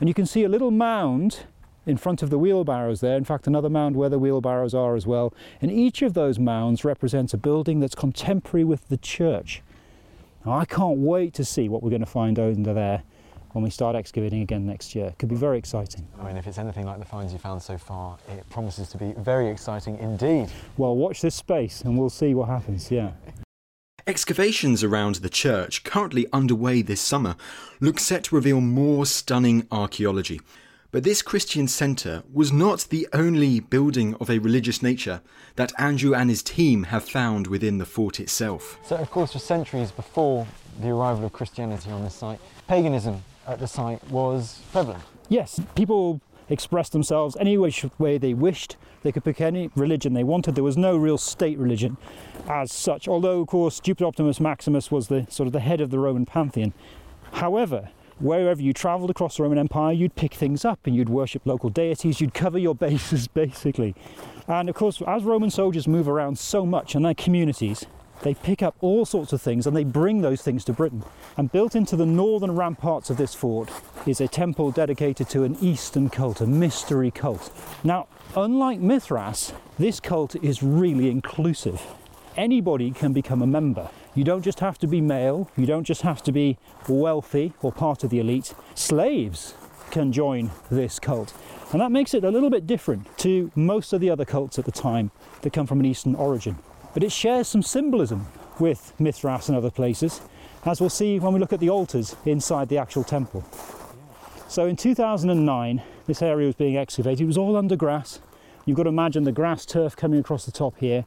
And 0.00 0.08
you 0.08 0.14
can 0.14 0.26
see 0.26 0.44
a 0.44 0.48
little 0.48 0.70
mound 0.70 1.40
in 1.86 1.96
front 1.96 2.22
of 2.22 2.30
the 2.30 2.38
wheelbarrows 2.38 3.00
there. 3.00 3.16
In 3.16 3.24
fact, 3.24 3.46
another 3.46 3.70
mound 3.70 3.96
where 3.96 4.08
the 4.08 4.18
wheelbarrows 4.18 4.74
are 4.74 4.96
as 4.96 5.06
well. 5.06 5.32
And 5.60 5.70
each 5.70 6.02
of 6.02 6.14
those 6.14 6.38
mounds 6.38 6.84
represents 6.84 7.32
a 7.32 7.38
building 7.38 7.80
that's 7.80 7.94
contemporary 7.94 8.64
with 8.64 8.88
the 8.88 8.96
church. 8.96 9.62
Now, 10.44 10.52
I 10.52 10.64
can't 10.64 10.98
wait 10.98 11.34
to 11.34 11.44
see 11.44 11.68
what 11.68 11.82
we're 11.82 11.90
going 11.90 12.00
to 12.00 12.06
find 12.06 12.38
under 12.38 12.74
there 12.74 13.02
when 13.52 13.64
we 13.64 13.70
start 13.70 13.96
excavating 13.96 14.42
again 14.42 14.66
next 14.66 14.94
year. 14.94 15.14
Could 15.18 15.30
be 15.30 15.34
very 15.34 15.58
exciting. 15.58 16.06
I 16.20 16.26
mean, 16.26 16.36
if 16.36 16.46
it's 16.46 16.58
anything 16.58 16.84
like 16.84 16.98
the 16.98 17.04
finds 17.04 17.32
you 17.32 17.38
found 17.38 17.62
so 17.62 17.78
far, 17.78 18.18
it 18.28 18.48
promises 18.50 18.88
to 18.90 18.98
be 18.98 19.14
very 19.16 19.48
exciting 19.48 19.98
indeed. 19.98 20.50
Well, 20.76 20.94
watch 20.94 21.22
this 21.22 21.34
space 21.34 21.80
and 21.80 21.98
we'll 21.98 22.10
see 22.10 22.34
what 22.34 22.48
happens, 22.48 22.90
yeah. 22.90 23.12
Excavations 24.08 24.84
around 24.84 25.16
the 25.16 25.28
church, 25.28 25.82
currently 25.82 26.28
underway 26.32 26.80
this 26.80 27.00
summer, 27.00 27.34
look 27.80 27.98
set 27.98 28.22
to 28.22 28.36
reveal 28.36 28.60
more 28.60 29.04
stunning 29.04 29.66
archaeology. 29.72 30.40
But 30.92 31.02
this 31.02 31.22
Christian 31.22 31.66
centre 31.66 32.22
was 32.32 32.52
not 32.52 32.86
the 32.90 33.08
only 33.12 33.58
building 33.58 34.14
of 34.20 34.30
a 34.30 34.38
religious 34.38 34.80
nature 34.80 35.22
that 35.56 35.72
Andrew 35.76 36.14
and 36.14 36.30
his 36.30 36.44
team 36.44 36.84
have 36.84 37.02
found 37.02 37.48
within 37.48 37.78
the 37.78 37.84
fort 37.84 38.20
itself. 38.20 38.78
So, 38.84 38.94
of 38.94 39.10
course, 39.10 39.32
for 39.32 39.40
centuries 39.40 39.90
before 39.90 40.46
the 40.80 40.90
arrival 40.90 41.24
of 41.24 41.32
Christianity 41.32 41.90
on 41.90 42.04
this 42.04 42.14
site, 42.14 42.38
paganism 42.68 43.24
at 43.44 43.58
the 43.58 43.66
site 43.66 44.08
was 44.08 44.60
prevalent. 44.70 45.02
Yes, 45.28 45.58
people 45.74 46.20
expressed 46.48 46.92
themselves 46.92 47.36
any 47.38 47.58
which 47.58 47.84
way 47.98 48.18
they 48.18 48.34
wished. 48.34 48.76
They 49.02 49.12
could 49.12 49.24
pick 49.24 49.40
any 49.40 49.70
religion 49.76 50.14
they 50.14 50.24
wanted. 50.24 50.54
There 50.54 50.64
was 50.64 50.76
no 50.76 50.96
real 50.96 51.18
state 51.18 51.58
religion 51.58 51.96
as 52.48 52.72
such, 52.72 53.08
although, 53.08 53.40
of 53.40 53.48
course, 53.48 53.80
Jupiter 53.80 54.06
Optimus 54.06 54.40
Maximus 54.40 54.90
was 54.90 55.08
the 55.08 55.26
sort 55.28 55.46
of 55.46 55.52
the 55.52 55.60
head 55.60 55.80
of 55.80 55.90
the 55.90 55.98
Roman 55.98 56.26
pantheon. 56.26 56.72
However, 57.32 57.90
wherever 58.18 58.62
you 58.62 58.72
travelled 58.72 59.10
across 59.10 59.36
the 59.36 59.42
Roman 59.42 59.58
Empire, 59.58 59.92
you'd 59.92 60.14
pick 60.14 60.34
things 60.34 60.64
up 60.64 60.80
and 60.84 60.96
you'd 60.96 61.08
worship 61.08 61.42
local 61.44 61.70
deities, 61.70 62.20
you'd 62.20 62.34
cover 62.34 62.58
your 62.58 62.74
bases 62.86 63.28
basically. 63.28 63.94
And 64.48 64.68
of 64.68 64.74
course, 64.74 65.02
as 65.06 65.24
Roman 65.24 65.50
soldiers 65.50 65.86
move 65.86 66.08
around 66.08 66.38
so 66.38 66.64
much 66.64 66.94
in 66.94 67.02
their 67.02 67.14
communities, 67.14 67.86
they 68.22 68.34
pick 68.34 68.62
up 68.62 68.76
all 68.80 69.04
sorts 69.04 69.32
of 69.32 69.42
things 69.42 69.66
and 69.66 69.76
they 69.76 69.84
bring 69.84 70.20
those 70.20 70.42
things 70.42 70.64
to 70.64 70.72
Britain. 70.72 71.04
And 71.36 71.52
built 71.52 71.76
into 71.76 71.96
the 71.96 72.06
northern 72.06 72.52
ramparts 72.52 73.10
of 73.10 73.16
this 73.16 73.34
fort 73.34 73.70
is 74.06 74.20
a 74.20 74.28
temple 74.28 74.70
dedicated 74.70 75.28
to 75.30 75.44
an 75.44 75.56
Eastern 75.60 76.10
cult, 76.10 76.40
a 76.40 76.46
mystery 76.46 77.10
cult. 77.10 77.50
Now, 77.84 78.08
unlike 78.36 78.80
Mithras, 78.80 79.52
this 79.78 80.00
cult 80.00 80.36
is 80.36 80.62
really 80.62 81.10
inclusive. 81.10 81.82
Anybody 82.36 82.90
can 82.90 83.12
become 83.12 83.42
a 83.42 83.46
member. 83.46 83.90
You 84.14 84.24
don't 84.24 84.42
just 84.42 84.60
have 84.60 84.78
to 84.78 84.86
be 84.86 85.00
male, 85.00 85.50
you 85.56 85.66
don't 85.66 85.84
just 85.84 86.02
have 86.02 86.22
to 86.24 86.32
be 86.32 86.58
wealthy 86.88 87.52
or 87.62 87.72
part 87.72 88.04
of 88.04 88.10
the 88.10 88.18
elite. 88.18 88.54
Slaves 88.74 89.54
can 89.90 90.12
join 90.12 90.50
this 90.70 90.98
cult. 90.98 91.32
And 91.72 91.80
that 91.80 91.90
makes 91.90 92.14
it 92.14 92.24
a 92.24 92.30
little 92.30 92.50
bit 92.50 92.66
different 92.66 93.16
to 93.18 93.50
most 93.54 93.92
of 93.92 94.00
the 94.00 94.10
other 94.10 94.24
cults 94.24 94.58
at 94.58 94.64
the 94.64 94.72
time 94.72 95.10
that 95.42 95.52
come 95.52 95.66
from 95.66 95.80
an 95.80 95.86
Eastern 95.86 96.14
origin. 96.14 96.58
But 96.96 97.04
it 97.04 97.12
shares 97.12 97.46
some 97.46 97.60
symbolism 97.60 98.26
with 98.58 98.94
Mithras 98.98 99.50
and 99.50 99.58
other 99.58 99.70
places, 99.70 100.22
as 100.64 100.80
we'll 100.80 100.88
see 100.88 101.18
when 101.18 101.34
we 101.34 101.38
look 101.38 101.52
at 101.52 101.60
the 101.60 101.68
altars 101.68 102.16
inside 102.24 102.70
the 102.70 102.78
actual 102.78 103.04
temple. 103.04 103.44
So 104.48 104.64
in 104.64 104.76
2009, 104.76 105.82
this 106.06 106.22
area 106.22 106.46
was 106.46 106.54
being 106.54 106.78
excavated. 106.78 107.20
It 107.20 107.26
was 107.26 107.36
all 107.36 107.54
under 107.54 107.76
grass. 107.76 108.20
You've 108.64 108.78
got 108.78 108.84
to 108.84 108.88
imagine 108.88 109.24
the 109.24 109.30
grass 109.30 109.66
turf 109.66 109.94
coming 109.94 110.18
across 110.18 110.46
the 110.46 110.52
top 110.52 110.78
here. 110.78 111.04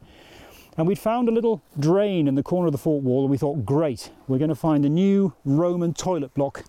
And 0.78 0.86
we'd 0.86 1.00
found 1.00 1.28
a 1.28 1.32
little 1.32 1.64
drain 1.80 2.28
in 2.28 2.36
the 2.36 2.44
corner 2.44 2.68
of 2.68 2.72
the 2.72 2.78
fort 2.78 3.04
wall, 3.04 3.22
and 3.22 3.32
we 3.32 3.40
thought, 3.40 3.66
great, 3.66 4.12
we're 4.28 4.38
going 4.38 4.50
to 4.50 4.56
find 4.56 4.86
a 4.86 4.90
new 4.90 5.34
Roman 5.44 5.96
toilet 5.96 6.36
block 6.36 6.66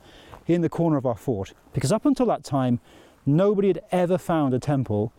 in 0.47 0.63
the 0.63 0.71
corner 0.71 0.97
of 0.97 1.05
our 1.05 1.15
fort. 1.15 1.53
Because 1.75 1.93
up 1.93 2.07
until 2.07 2.25
that 2.25 2.43
time, 2.43 2.81
nobody 3.27 3.69
had 3.69 3.83
ever 3.93 4.17
found 4.17 4.55
a 4.55 4.59
temple 4.59 5.13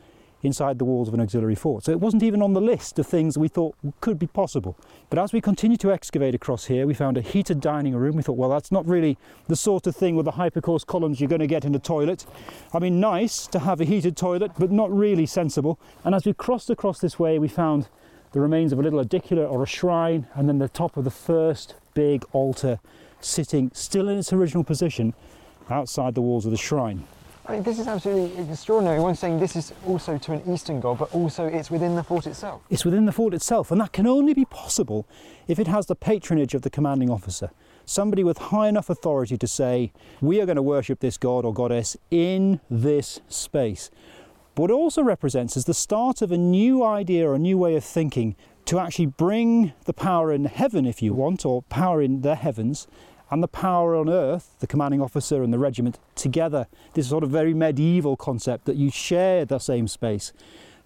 inside 0.43 0.79
the 0.79 0.85
walls 0.85 1.07
of 1.07 1.13
an 1.13 1.21
auxiliary 1.21 1.55
fort. 1.55 1.83
So 1.83 1.91
it 1.91 1.99
wasn't 1.99 2.23
even 2.23 2.41
on 2.41 2.53
the 2.53 2.61
list 2.61 2.97
of 2.99 3.07
things 3.07 3.37
we 3.37 3.47
thought 3.47 3.75
could 3.99 4.17
be 4.17 4.27
possible. 4.27 4.77
But 5.09 5.19
as 5.19 5.33
we 5.33 5.41
continued 5.41 5.79
to 5.81 5.91
excavate 5.91 6.35
across 6.35 6.65
here, 6.65 6.87
we 6.87 6.93
found 6.93 7.17
a 7.17 7.21
heated 7.21 7.61
dining 7.61 7.95
room. 7.95 8.15
We 8.15 8.23
thought, 8.23 8.37
well, 8.37 8.49
that's 8.49 8.71
not 8.71 8.87
really 8.87 9.17
the 9.47 9.55
sort 9.55 9.87
of 9.87 9.95
thing 9.95 10.15
with 10.15 10.25
the 10.25 10.31
hypocaust 10.31 10.87
columns 10.87 11.19
you're 11.19 11.29
going 11.29 11.39
to 11.39 11.47
get 11.47 11.65
in 11.65 11.75
a 11.75 11.79
toilet. 11.79 12.25
I 12.73 12.79
mean, 12.79 12.99
nice 12.99 13.47
to 13.47 13.59
have 13.59 13.81
a 13.81 13.85
heated 13.85 14.17
toilet, 14.17 14.51
but 14.57 14.71
not 14.71 14.91
really 14.91 15.25
sensible. 15.25 15.79
And 16.03 16.15
as 16.15 16.25
we 16.25 16.33
crossed 16.33 16.69
across 16.69 16.99
this 16.99 17.19
way, 17.19 17.39
we 17.39 17.47
found 17.47 17.87
the 18.31 18.39
remains 18.39 18.71
of 18.71 18.79
a 18.79 18.81
little 18.81 19.03
aedicular 19.03 19.49
or 19.49 19.61
a 19.63 19.67
shrine, 19.67 20.27
and 20.33 20.47
then 20.47 20.59
the 20.59 20.69
top 20.69 20.95
of 20.95 21.03
the 21.03 21.11
first 21.11 21.75
big 21.93 22.23
altar 22.31 22.79
sitting 23.19 23.69
still 23.73 24.07
in 24.09 24.17
its 24.17 24.33
original 24.33 24.63
position 24.63 25.13
outside 25.69 26.15
the 26.15 26.21
walls 26.21 26.45
of 26.45 26.51
the 26.51 26.57
shrine. 26.57 27.05
I 27.51 27.55
mean, 27.55 27.63
this 27.63 27.79
is 27.79 27.87
absolutely 27.89 28.49
extraordinary. 28.49 29.01
One 29.01 29.13
saying 29.13 29.41
this 29.41 29.57
is 29.57 29.73
also 29.85 30.17
to 30.17 30.31
an 30.31 30.41
Eastern 30.49 30.79
god, 30.79 30.97
but 30.99 31.13
also 31.13 31.47
it's 31.47 31.69
within 31.69 31.97
the 31.97 32.03
fort 32.03 32.25
itself. 32.25 32.61
It's 32.69 32.85
within 32.85 33.05
the 33.05 33.11
fort 33.11 33.33
itself, 33.33 33.71
and 33.71 33.81
that 33.81 33.91
can 33.91 34.07
only 34.07 34.33
be 34.33 34.45
possible 34.45 35.05
if 35.49 35.59
it 35.59 35.67
has 35.67 35.87
the 35.87 35.95
patronage 35.95 36.53
of 36.53 36.61
the 36.61 36.69
commanding 36.69 37.09
officer. 37.09 37.51
Somebody 37.83 38.23
with 38.23 38.37
high 38.37 38.69
enough 38.69 38.89
authority 38.89 39.37
to 39.37 39.47
say, 39.47 39.91
We 40.21 40.39
are 40.39 40.45
going 40.45 40.55
to 40.55 40.61
worship 40.61 41.01
this 41.01 41.17
god 41.17 41.43
or 41.43 41.53
goddess 41.53 41.97
in 42.09 42.61
this 42.69 43.19
space. 43.27 43.91
What 44.55 44.71
it 44.71 44.73
also 44.73 45.03
represents 45.03 45.57
is 45.57 45.65
the 45.65 45.73
start 45.73 46.21
of 46.21 46.31
a 46.31 46.37
new 46.37 46.85
idea 46.85 47.27
or 47.27 47.35
a 47.35 47.39
new 47.39 47.57
way 47.57 47.75
of 47.75 47.83
thinking 47.83 48.37
to 48.63 48.79
actually 48.79 49.07
bring 49.07 49.73
the 49.83 49.93
power 49.93 50.31
in 50.31 50.45
heaven, 50.45 50.85
if 50.85 51.01
you 51.01 51.13
want, 51.13 51.45
or 51.45 51.63
power 51.63 52.01
in 52.01 52.21
the 52.21 52.35
heavens, 52.35 52.87
and 53.31 53.41
the 53.41 53.47
power 53.47 53.95
on 53.95 54.09
earth, 54.09 54.55
the 54.59 54.67
commanding 54.67 55.01
officer 55.01 55.41
and 55.41 55.53
the 55.53 55.59
regiment, 55.59 55.97
together. 56.15 56.67
This 56.93 57.09
sort 57.09 57.23
of 57.23 57.29
very 57.29 57.53
medieval 57.53 58.17
concept 58.17 58.65
that 58.65 58.75
you 58.75 58.91
share 58.91 59.45
the 59.45 59.57
same 59.57 59.87
space, 59.87 60.33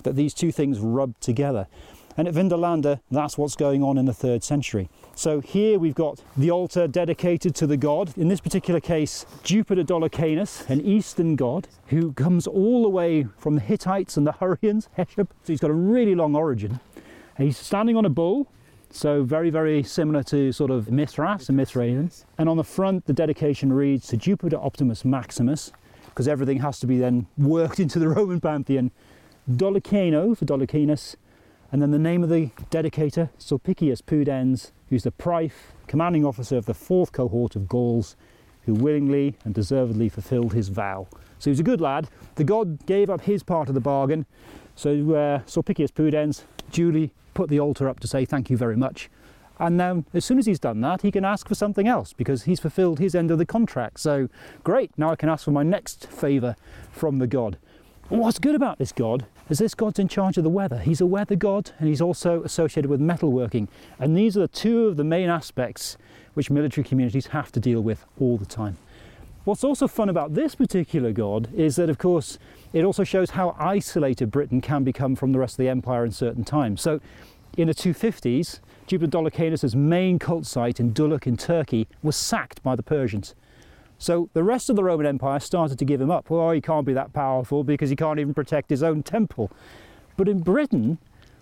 that 0.03 0.15
these 0.15 0.33
two 0.33 0.51
things 0.51 0.79
rub 0.79 1.19
together. 1.19 1.67
And 2.17 2.29
at 2.29 2.33
Vindolanda, 2.33 3.01
that's 3.11 3.37
what's 3.37 3.55
going 3.55 3.83
on 3.83 3.97
in 3.97 4.05
the 4.05 4.13
third 4.13 4.41
century. 4.41 4.89
So 5.15 5.41
here 5.41 5.77
we've 5.77 5.95
got 5.95 6.21
the 6.37 6.49
altar 6.49 6.87
dedicated 6.87 7.55
to 7.55 7.67
the 7.67 7.75
god, 7.75 8.17
in 8.17 8.29
this 8.29 8.39
particular 8.39 8.79
case, 8.79 9.25
Jupiter 9.43 9.83
Dolichenus, 9.83 10.69
an 10.69 10.79
eastern 10.79 11.35
god 11.35 11.67
who 11.87 12.13
comes 12.13 12.47
all 12.47 12.83
the 12.83 12.89
way 12.89 13.27
from 13.37 13.55
the 13.55 13.61
Hittites 13.61 14.15
and 14.15 14.25
the 14.25 14.33
Hurrians, 14.33 14.87
Heshep. 14.97 15.27
So 15.43 15.47
he's 15.47 15.59
got 15.59 15.71
a 15.71 15.73
really 15.73 16.15
long 16.15 16.35
origin. 16.35 16.79
He's 17.37 17.57
standing 17.57 17.97
on 17.97 18.05
a 18.05 18.09
bull, 18.09 18.47
so 18.95 19.23
very, 19.23 19.49
very 19.49 19.83
similar 19.83 20.23
to 20.23 20.53
sort 20.53 20.71
of 20.71 20.89
Mithras 20.89 21.49
and 21.49 21.59
Mithraean. 21.59 22.23
And 22.37 22.47
on 22.47 22.55
the 22.55 22.63
front, 22.63 23.05
the 23.05 23.13
dedication 23.13 23.73
reads 23.73 24.07
to 24.07 24.17
Jupiter 24.17 24.55
Optimus 24.55 25.03
Maximus, 25.03 25.73
because 26.05 26.29
everything 26.29 26.61
has 26.61 26.79
to 26.79 26.87
be 26.87 26.97
then 26.97 27.27
worked 27.37 27.79
into 27.81 27.99
the 27.99 28.07
Roman 28.07 28.39
pantheon. 28.39 28.91
Dolicheno 29.51 30.35
for 30.35 30.45
Dolichenus, 30.45 31.17
and 31.73 31.81
then 31.81 31.91
the 31.91 31.99
name 31.99 32.23
of 32.23 32.29
the 32.29 32.51
dedicator, 32.69 33.29
Sulpicius 33.37 34.01
Pudens, 34.01 34.71
who's 34.89 35.03
the 35.03 35.11
Prife, 35.11 35.73
commanding 35.87 36.25
officer 36.25 36.55
of 36.55 36.65
the 36.65 36.73
fourth 36.73 37.11
cohort 37.11 37.57
of 37.57 37.67
Gauls, 37.67 38.15
who 38.61 38.73
willingly 38.73 39.35
and 39.43 39.53
deservedly 39.53 40.07
fulfilled 40.07 40.53
his 40.53 40.69
vow. 40.69 41.07
So 41.37 41.49
he 41.49 41.51
was 41.51 41.59
a 41.59 41.63
good 41.63 41.81
lad. 41.81 42.07
The 42.35 42.45
god 42.45 42.85
gave 42.85 43.09
up 43.09 43.21
his 43.21 43.43
part 43.43 43.67
of 43.67 43.75
the 43.75 43.81
bargain. 43.81 44.25
So 44.75 44.91
uh, 44.91 45.39
Sulpicius 45.45 45.91
Pudens 45.91 46.43
duly 46.71 47.13
put 47.35 47.49
the 47.49 47.59
altar 47.59 47.87
up 47.87 47.99
to 47.99 48.07
say 48.07 48.25
thank 48.25 48.49
you 48.49 48.57
very 48.57 48.75
much. 48.75 49.09
And 49.59 49.77
now, 49.77 50.03
as 50.13 50.25
soon 50.25 50.39
as 50.39 50.47
he's 50.47 50.59
done 50.59 50.81
that, 50.81 51.01
he 51.01 51.11
can 51.11 51.23
ask 51.23 51.47
for 51.47 51.55
something 51.55 51.87
else 51.87 52.11
because 52.11 52.43
he's 52.43 52.59
fulfilled 52.59 52.99
his 52.99 53.15
end 53.15 53.31
of 53.31 53.37
the 53.37 53.45
contract. 53.45 53.99
So, 53.99 54.27
great, 54.63 54.91
now 54.97 55.11
I 55.11 55.15
can 55.15 55.29
ask 55.29 55.45
for 55.45 55.51
my 55.51 55.63
next 55.63 56.07
favour 56.07 56.55
from 56.91 57.19
the 57.19 57.27
god. 57.27 57.57
What's 58.09 58.37
good 58.37 58.53
about 58.53 58.77
this 58.77 58.91
god 58.91 59.25
is 59.49 59.59
this 59.59 59.73
god's 59.73 59.97
in 59.97 60.07
charge 60.07 60.37
of 60.37 60.43
the 60.43 60.49
weather. 60.49 60.79
He's 60.79 61.01
a 61.01 61.05
weather 61.05 61.35
god 61.35 61.71
and 61.79 61.87
he's 61.87 62.01
also 62.01 62.43
associated 62.43 62.89
with 62.89 62.99
metalworking. 62.99 63.67
And 63.97 64.15
these 64.15 64.35
are 64.35 64.41
the 64.41 64.47
two 64.47 64.87
of 64.87 64.97
the 64.97 65.03
main 65.03 65.29
aspects 65.29 65.97
which 66.33 66.51
military 66.51 66.83
communities 66.83 67.27
have 67.27 67.51
to 67.53 67.59
deal 67.59 67.81
with 67.81 68.05
all 68.19 68.37
the 68.37 68.45
time. 68.45 68.77
What's 69.45 69.63
also 69.63 69.87
fun 69.87 70.09
about 70.09 70.33
this 70.33 70.55
particular 70.55 71.11
god 71.11 71.53
is 71.53 71.75
that, 71.75 71.87
of 71.87 71.99
course, 71.99 72.39
it 72.73 72.83
also 72.83 73.03
shows 73.03 73.29
how 73.29 73.55
isolated 73.59 74.31
Britain 74.31 74.59
can 74.59 74.83
become 74.83 75.15
from 75.15 75.33
the 75.33 75.37
rest 75.37 75.53
of 75.53 75.57
the 75.57 75.69
empire 75.69 76.03
in 76.03 76.11
certain 76.11 76.43
times. 76.43 76.81
So, 76.81 76.99
in 77.55 77.67
the 77.67 77.75
250s, 77.75 78.59
Jupiter 78.87 79.11
Dolichenus' 79.11 79.75
main 79.75 80.17
cult 80.17 80.47
site 80.47 80.79
in 80.79 80.93
Dulluk 80.93 81.27
in 81.27 81.37
Turkey 81.37 81.87
was 82.01 82.15
sacked 82.15 82.63
by 82.63 82.75
the 82.75 82.81
Persians. 82.81 83.35
So 83.99 84.29
the 84.33 84.43
rest 84.43 84.71
of 84.71 84.75
the 84.75 84.83
Roman 84.83 85.05
Empire 85.05 85.39
started 85.39 85.77
to 85.77 85.85
give 85.85 86.01
him 86.01 86.09
up. 86.09 86.29
Well, 86.29 86.49
he 86.49 86.59
can't 86.59 86.85
be 86.85 86.93
that 86.93 87.13
powerful 87.13 87.63
because 87.63 87.91
he 87.91 87.95
can't 87.95 88.19
even 88.19 88.33
protect 88.33 88.71
his 88.71 88.81
own 88.81 89.03
temple. 89.03 89.51
But 90.17 90.27
in 90.27 90.39
Britain, 90.39 90.97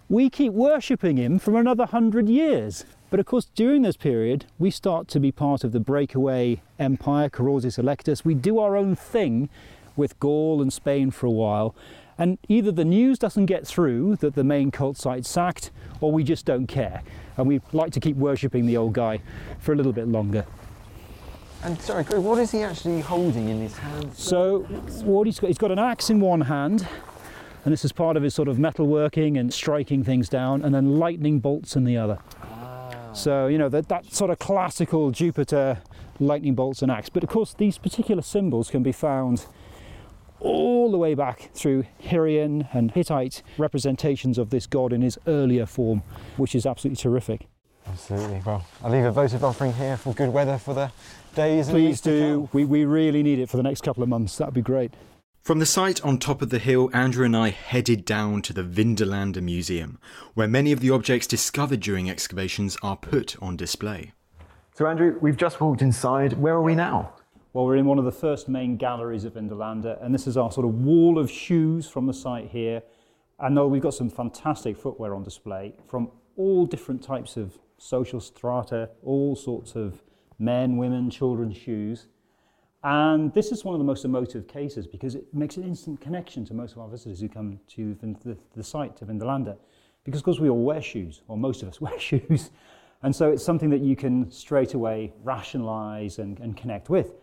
we 0.09 0.29
keep 0.29 0.53
worshipping 0.53 1.17
him 1.17 1.39
for 1.39 1.59
another 1.59 1.85
hundred 1.85 2.29
years. 2.29 2.85
But 3.09 3.19
of 3.19 3.25
course, 3.25 3.45
during 3.55 3.83
this 3.83 3.95
period, 3.95 4.45
we 4.57 4.71
start 4.71 5.07
to 5.09 5.19
be 5.19 5.31
part 5.31 5.63
of 5.63 5.71
the 5.71 5.79
breakaway 5.79 6.61
empire, 6.79 7.29
Carausius 7.29 7.77
Allectus. 7.77 8.25
We 8.25 8.33
do 8.33 8.59
our 8.59 8.75
own 8.75 8.95
thing 8.95 9.49
with 9.95 10.19
Gaul 10.19 10.61
and 10.61 10.73
Spain 10.73 11.11
for 11.11 11.27
a 11.27 11.31
while. 11.31 11.75
And 12.17 12.37
either 12.47 12.71
the 12.71 12.85
news 12.85 13.17
doesn't 13.19 13.45
get 13.47 13.65
through 13.65 14.17
that 14.17 14.35
the 14.35 14.43
main 14.43 14.71
cult 14.71 14.97
site's 14.97 15.29
sacked, 15.29 15.71
or 16.01 16.11
we 16.11 16.23
just 16.23 16.45
don't 16.45 16.67
care. 16.67 17.01
And 17.37 17.47
we 17.47 17.61
like 17.71 17.91
to 17.93 17.99
keep 17.99 18.17
worshipping 18.17 18.65
the 18.65 18.77
old 18.77 18.93
guy 18.93 19.19
for 19.59 19.73
a 19.73 19.75
little 19.75 19.93
bit 19.93 20.07
longer. 20.07 20.45
And 21.63 21.79
sorry, 21.81 22.03
what 22.03 22.39
is 22.39 22.51
he 22.51 22.61
actually 22.61 23.01
holding 23.01 23.47
in 23.49 23.61
his 23.61 23.77
hand? 23.77 24.13
So 24.15 24.59
what 25.03 25.25
he's 25.27 25.39
got, 25.39 25.47
he's 25.47 25.57
got 25.57 25.71
an 25.71 25.79
axe 25.79 26.09
in 26.09 26.19
one 26.19 26.41
hand, 26.41 26.87
and 27.63 27.71
this 27.71 27.85
is 27.85 27.91
part 27.91 28.17
of 28.17 28.23
his 28.23 28.33
sort 28.33 28.47
of 28.47 28.57
metalworking 28.57 29.39
and 29.39 29.53
striking 29.53 30.03
things 30.03 30.29
down, 30.29 30.61
and 30.61 30.73
then 30.73 30.97
lightning 30.99 31.39
bolts 31.39 31.75
in 31.75 31.83
the 31.83 31.97
other. 31.97 32.19
Ah. 32.41 33.13
So 33.13 33.47
you 33.47 33.57
know 33.57 33.69
that 33.69 33.89
that 33.89 34.13
sort 34.13 34.31
of 34.31 34.39
classical 34.39 35.11
Jupiter 35.11 35.79
lightning 36.19 36.55
bolts 36.55 36.81
and 36.81 36.91
axe. 36.91 37.09
But 37.09 37.23
of 37.23 37.29
course, 37.29 37.53
these 37.53 37.77
particular 37.77 38.21
symbols 38.21 38.69
can 38.69 38.83
be 38.83 38.91
found 38.91 39.45
all 40.39 40.91
the 40.91 40.97
way 40.97 41.13
back 41.13 41.49
through 41.53 41.85
Hurrian 42.09 42.67
and 42.73 42.91
Hittite 42.91 43.41
representations 43.57 44.37
of 44.37 44.49
this 44.49 44.67
god 44.67 44.91
in 44.91 45.01
his 45.01 45.17
earlier 45.25 45.65
form, 45.65 46.03
which 46.37 46.53
is 46.53 46.65
absolutely 46.65 47.01
terrific. 47.01 47.47
Absolutely. 47.87 48.41
Well, 48.45 48.65
I'll 48.83 48.91
leave 48.91 49.05
a 49.05 49.11
votive 49.11 49.43
offering 49.43 49.73
here 49.73 49.97
for 49.97 50.13
good 50.13 50.29
weather 50.29 50.57
for 50.57 50.73
the 50.73 50.91
days 51.35 51.69
Please 51.69 51.87
weeks 51.87 52.01
do. 52.01 52.49
We, 52.53 52.65
we 52.65 52.85
really 52.85 53.23
need 53.23 53.39
it 53.39 53.49
for 53.49 53.57
the 53.57 53.63
next 53.63 53.81
couple 53.81 54.03
of 54.03 54.09
months. 54.09 54.37
That'd 54.37 54.53
be 54.53 54.61
great. 54.61 54.93
From 55.43 55.59
the 55.59 55.65
site 55.65 56.01
on 56.05 56.19
top 56.19 56.41
of 56.41 56.51
the 56.51 56.57
hill, 56.57 56.89
Andrew 56.93 57.25
and 57.25 57.35
I 57.35 57.49
headed 57.49 58.05
down 58.05 58.41
to 58.43 58.53
the 58.53 58.63
Vindolanda 58.63 59.43
Museum, 59.43 59.99
where 60.35 60.47
many 60.47 60.71
of 60.71 60.79
the 60.79 60.89
objects 60.89 61.27
discovered 61.27 61.81
during 61.81 62.09
excavations 62.09 62.77
are 62.81 62.95
put 62.95 63.35
on 63.41 63.57
display. 63.57 64.13
So, 64.73 64.87
Andrew, 64.87 65.17
we've 65.19 65.35
just 65.35 65.59
walked 65.59 65.81
inside. 65.81 66.31
Where 66.39 66.53
are 66.53 66.61
we 66.61 66.75
now? 66.75 67.15
Well, 67.51 67.65
we're 67.65 67.75
in 67.75 67.85
one 67.85 67.99
of 67.99 68.05
the 68.05 68.11
first 68.13 68.47
main 68.47 68.77
galleries 68.77 69.25
of 69.25 69.33
Vindolanda, 69.33 70.01
and 70.01 70.15
this 70.15 70.27
is 70.27 70.37
our 70.37 70.49
sort 70.49 70.65
of 70.65 70.75
wall 70.75 71.19
of 71.19 71.29
shoes 71.29 71.89
from 71.89 72.05
the 72.05 72.13
site 72.13 72.47
here. 72.49 72.81
And 73.37 73.57
though 73.57 73.67
we've 73.67 73.81
got 73.81 73.95
some 73.95 74.09
fantastic 74.09 74.77
footwear 74.77 75.13
on 75.13 75.23
display 75.23 75.75
from 75.89 76.09
all 76.37 76.65
different 76.65 77.03
types 77.03 77.35
of 77.35 77.59
social 77.77 78.21
strata, 78.21 78.91
all 79.03 79.35
sorts 79.35 79.75
of 79.75 80.03
men, 80.39 80.77
women, 80.77 81.09
children's 81.09 81.57
shoes. 81.57 82.07
And 82.83 83.33
this 83.33 83.51
is 83.51 83.63
one 83.63 83.73
of 83.73 83.79
the 83.79 83.85
most 83.85 84.03
emotive 84.03 84.47
cases 84.47 84.85
because 84.87 85.15
it 85.15 85.33
makes 85.33 85.55
an 85.55 85.63
instant 85.63 86.01
connection 86.01 86.43
to 86.45 86.53
most 86.53 86.73
of 86.73 86.79
our 86.79 86.89
visitors 86.89 87.21
who 87.21 87.29
come 87.29 87.59
to 87.69 87.95
Vin- 87.95 88.17
the, 88.25 88.37
the 88.55 88.63
site 88.63 89.01
of 89.01 89.07
Vindolanda. 89.07 89.55
Because, 90.03 90.19
of 90.19 90.25
course, 90.25 90.39
we 90.39 90.49
all 90.49 90.63
wear 90.63 90.81
shoes, 90.81 91.21
or 91.29 91.37
most 91.37 91.61
of 91.61 91.69
us 91.69 91.79
wear 91.81 91.97
shoes. 91.97 92.51
And 93.01 93.15
so 93.15 93.31
it's 93.31 93.43
something 93.43 93.69
that 93.69 93.81
you 93.81 93.95
can 93.95 94.29
straight 94.31 94.73
away 94.73 95.13
rationalize 95.23 96.19
and, 96.19 96.39
and 96.39 96.57
connect 96.57 96.89
with. 96.89 97.13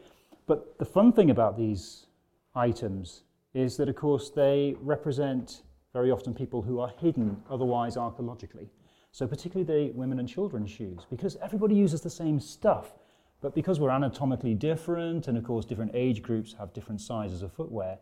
But 0.46 0.78
the 0.78 0.84
fun 0.84 1.12
thing 1.12 1.30
about 1.30 1.58
these 1.58 2.06
items 2.54 3.22
is 3.52 3.76
that, 3.76 3.88
of 3.88 3.96
course, 3.96 4.30
they 4.30 4.76
represent 4.80 5.62
very 5.92 6.10
often 6.10 6.34
people 6.34 6.62
who 6.62 6.80
are 6.80 6.92
hidden 6.98 7.42
otherwise 7.50 7.96
archaeologically. 7.96 8.68
So, 9.12 9.26
particularly 9.26 9.90
the 9.90 9.92
women 9.98 10.20
and 10.20 10.28
children's 10.28 10.70
shoes, 10.70 11.06
because 11.10 11.36
everybody 11.42 11.74
uses 11.74 12.00
the 12.00 12.10
same 12.10 12.40
stuff. 12.40 12.92
But 13.40 13.54
because 13.54 13.80
we're 13.80 13.90
anatomically 13.90 14.54
different, 14.54 15.28
and 15.28 15.38
of 15.38 15.44
course, 15.44 15.64
different 15.64 15.92
age 15.94 16.22
groups 16.22 16.54
have 16.58 16.72
different 16.72 17.00
sizes 17.00 17.42
of 17.42 17.52
footwear, 17.52 17.98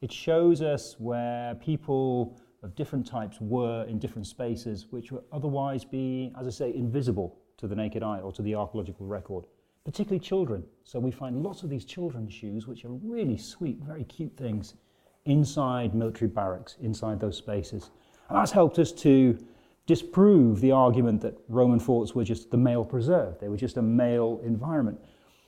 it 0.00 0.10
shows 0.10 0.62
us 0.62 0.96
where 0.98 1.54
people 1.56 2.40
of 2.62 2.74
different 2.74 3.06
types 3.06 3.40
were 3.40 3.84
in 3.84 3.98
different 3.98 4.26
spaces, 4.26 4.86
which 4.90 5.12
would 5.12 5.22
otherwise 5.32 5.84
be, 5.84 6.32
as 6.38 6.46
I 6.46 6.50
say, 6.50 6.74
invisible 6.74 7.38
to 7.58 7.68
the 7.68 7.76
naked 7.76 8.02
eye 8.02 8.20
or 8.20 8.32
to 8.32 8.42
the 8.42 8.54
archaeological 8.54 9.06
record, 9.06 9.46
particularly 9.84 10.20
children. 10.20 10.64
So 10.84 10.98
we 10.98 11.10
find 11.10 11.42
lots 11.42 11.62
of 11.62 11.70
these 11.70 11.84
children's 11.84 12.32
shoes, 12.32 12.66
which 12.66 12.84
are 12.84 12.92
really 12.92 13.36
sweet, 13.36 13.78
very 13.82 14.04
cute 14.04 14.36
things, 14.36 14.74
inside 15.24 15.94
military 15.94 16.28
barracks, 16.28 16.76
inside 16.80 17.20
those 17.20 17.36
spaces. 17.36 17.90
And 18.28 18.38
that's 18.38 18.52
helped 18.52 18.78
us 18.78 18.92
to 18.92 19.38
disprove 19.90 20.60
the 20.60 20.70
argument 20.70 21.20
that 21.20 21.36
Roman 21.48 21.80
forts 21.80 22.14
were 22.14 22.22
just 22.22 22.52
the 22.52 22.56
male 22.56 22.84
preserve, 22.84 23.40
they 23.40 23.48
were 23.48 23.56
just 23.56 23.76
a 23.76 23.82
male 23.82 24.40
environment. 24.44 25.00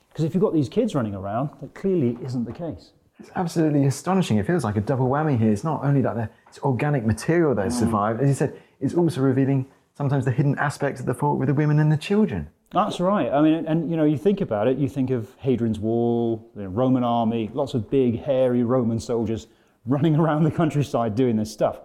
Because 0.09 0.25
if 0.25 0.33
you've 0.33 0.43
got 0.43 0.53
these 0.53 0.67
kids 0.67 0.93
running 0.95 1.15
around, 1.15 1.49
that 1.61 1.73
clearly 1.73 2.17
isn't 2.21 2.43
the 2.43 2.51
case. 2.51 2.91
It's 3.19 3.31
absolutely 3.35 3.85
astonishing. 3.85 4.37
It 4.37 4.45
feels 4.45 4.65
like 4.65 4.75
a 4.75 4.81
double 4.81 5.07
whammy 5.07 5.39
here. 5.39 5.49
It's 5.49 5.63
not 5.63 5.81
only 5.85 6.01
that 6.01 6.29
it's 6.49 6.59
organic 6.59 7.05
material 7.05 7.55
that 7.55 7.63
has 7.63 7.75
mm. 7.75 7.79
survived, 7.79 8.19
as 8.19 8.27
you 8.27 8.33
said, 8.35 8.59
it's 8.81 8.95
also 8.95 9.21
revealing 9.21 9.65
sometimes 9.95 10.25
the 10.25 10.31
hidden 10.31 10.59
aspects 10.59 10.99
of 10.99 11.05
the 11.05 11.13
fort 11.13 11.39
with 11.39 11.47
the 11.47 11.53
women 11.53 11.79
and 11.79 11.89
the 11.89 11.95
children. 11.95 12.49
That's 12.73 12.99
right. 12.99 13.31
I 13.31 13.41
mean, 13.41 13.65
and 13.65 13.89
you 13.89 13.95
know, 13.95 14.03
you 14.03 14.17
think 14.17 14.41
about 14.41 14.67
it, 14.67 14.77
you 14.77 14.89
think 14.89 15.09
of 15.09 15.33
Hadrian's 15.37 15.79
Wall, 15.79 16.51
the 16.53 16.67
Roman 16.67 17.05
army, 17.05 17.49
lots 17.53 17.75
of 17.75 17.89
big, 17.89 18.21
hairy 18.21 18.63
Roman 18.63 18.99
soldiers 18.99 19.47
running 19.85 20.15
around 20.21 20.43
the 20.43 20.51
countryside 20.51 21.15
doing 21.15 21.37
this 21.37 21.51
stuff. 21.51 21.79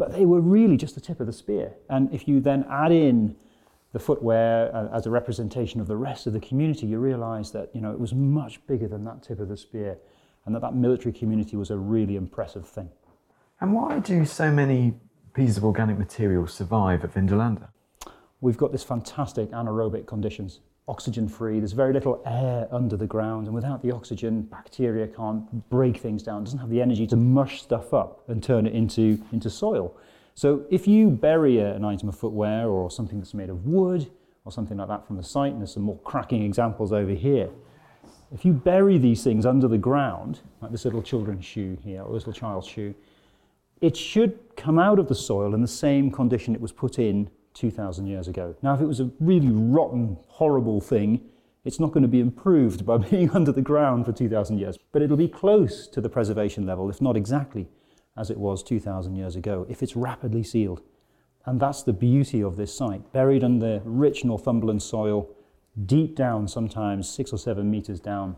But 0.00 0.12
they 0.12 0.24
were 0.24 0.40
really 0.40 0.76
just 0.76 0.94
the 0.94 1.00
tip 1.00 1.20
of 1.20 1.26
the 1.26 1.32
spear. 1.32 1.74
And 1.88 2.12
if 2.12 2.26
you 2.26 2.40
then 2.40 2.64
add 2.70 2.90
in 2.90 3.36
the 3.92 3.98
footwear 3.98 4.74
uh, 4.74 4.88
as 4.96 5.06
a 5.06 5.10
representation 5.10 5.80
of 5.80 5.86
the 5.88 5.96
rest 5.96 6.26
of 6.26 6.32
the 6.32 6.40
community, 6.40 6.86
you 6.86 6.98
realize 6.98 7.52
that, 7.52 7.70
you 7.74 7.80
know, 7.82 7.92
it 7.92 8.00
was 8.00 8.14
much 8.14 8.66
bigger 8.66 8.88
than 8.88 9.04
that 9.04 9.22
tip 9.22 9.38
of 9.40 9.48
the 9.48 9.56
spear 9.56 9.98
and 10.46 10.54
that 10.54 10.62
that 10.62 10.74
military 10.74 11.12
community 11.12 11.56
was 11.56 11.70
a 11.70 11.76
really 11.76 12.16
impressive 12.16 12.66
thing. 12.66 12.88
And 13.60 13.74
why 13.74 13.98
do 13.98 14.24
so 14.24 14.50
many 14.50 14.94
pieces 15.34 15.58
of 15.58 15.64
organic 15.64 15.98
material 15.98 16.46
survive 16.46 17.04
at 17.04 17.12
Vindolanda? 17.12 17.68
we've 18.40 18.56
got 18.56 18.72
this 18.72 18.82
fantastic 18.82 19.50
anaerobic 19.50 20.06
conditions, 20.06 20.60
oxygen 20.90 21.28
free. 21.28 21.60
There's 21.60 21.72
very 21.72 21.92
little 21.92 22.20
air 22.26 22.68
under 22.72 22.96
the 22.96 23.06
ground, 23.06 23.46
and 23.46 23.54
without 23.54 23.80
the 23.80 23.92
oxygen, 23.92 24.42
bacteria 24.42 25.06
can't 25.06 25.68
break 25.70 25.96
things 25.98 26.22
down. 26.22 26.42
It 26.42 26.46
doesn't 26.46 26.58
have 26.58 26.68
the 26.68 26.82
energy 26.82 27.06
to 27.06 27.16
mush 27.16 27.62
stuff 27.62 27.94
up 27.94 28.28
and 28.28 28.42
turn 28.42 28.66
it 28.66 28.74
into, 28.74 29.22
into 29.32 29.48
soil. 29.48 29.96
So 30.34 30.64
if 30.68 30.88
you 30.88 31.08
bury 31.08 31.58
an 31.60 31.84
item 31.84 32.08
of 32.08 32.18
footwear 32.18 32.68
or 32.68 32.90
something 32.90 33.18
that's 33.18 33.34
made 33.34 33.50
of 33.50 33.66
wood 33.66 34.10
or 34.44 34.50
something 34.50 34.78
like 34.78 34.88
that 34.88 35.06
from 35.06 35.16
the 35.16 35.22
site, 35.22 35.52
and 35.52 35.60
there's 35.60 35.72
some 35.72 35.84
more 35.84 35.98
cracking 35.98 36.42
examples 36.42 36.92
over 36.92 37.12
here. 37.12 37.48
If 38.32 38.44
you 38.44 38.52
bury 38.52 38.98
these 38.98 39.22
things 39.22 39.46
under 39.46 39.68
the 39.68 39.78
ground, 39.78 40.40
like 40.60 40.72
this 40.72 40.84
little 40.84 41.02
children's 41.02 41.44
shoe 41.44 41.78
here, 41.82 42.02
or 42.02 42.14
this 42.14 42.26
little 42.26 42.40
child's 42.40 42.66
shoe, 42.66 42.94
it 43.80 43.96
should 43.96 44.38
come 44.56 44.78
out 44.78 44.98
of 44.98 45.08
the 45.08 45.14
soil 45.14 45.54
in 45.54 45.62
the 45.62 45.68
same 45.68 46.10
condition 46.10 46.54
it 46.54 46.60
was 46.60 46.72
put 46.72 46.98
in 46.98 47.30
2,000 47.54 48.06
years 48.06 48.28
ago. 48.28 48.54
Now, 48.62 48.74
if 48.74 48.80
it 48.80 48.86
was 48.86 49.00
a 49.00 49.10
really 49.20 49.50
rotten, 49.50 50.16
horrible 50.28 50.80
thing, 50.80 51.20
it's 51.64 51.80
not 51.80 51.92
going 51.92 52.02
to 52.02 52.08
be 52.08 52.20
improved 52.20 52.86
by 52.86 52.96
being 53.10 53.30
under 53.30 53.52
the 53.52 53.62
ground 53.62 54.06
for 54.06 54.12
2,000 54.12 54.58
years, 54.58 54.78
but 54.92 55.02
it'll 55.02 55.16
be 55.16 55.28
close 55.28 55.86
to 55.88 56.00
the 56.00 56.08
preservation 56.08 56.66
level, 56.66 56.88
if 56.88 57.00
not 57.00 57.16
exactly 57.16 57.68
as 58.16 58.30
it 58.30 58.38
was 58.38 58.62
2,000 58.62 59.16
years 59.16 59.36
ago, 59.36 59.66
if 59.68 59.82
it's 59.82 59.96
rapidly 59.96 60.42
sealed. 60.42 60.82
And 61.46 61.58
that's 61.58 61.82
the 61.82 61.92
beauty 61.92 62.42
of 62.42 62.56
this 62.56 62.74
site, 62.74 63.12
buried 63.12 63.44
under 63.44 63.80
rich 63.84 64.24
Northumberland 64.24 64.82
soil, 64.82 65.28
deep 65.86 66.16
down, 66.16 66.48
sometimes 66.48 67.08
six 67.08 67.32
or 67.32 67.38
seven 67.38 67.70
meters 67.70 68.00
down, 68.00 68.36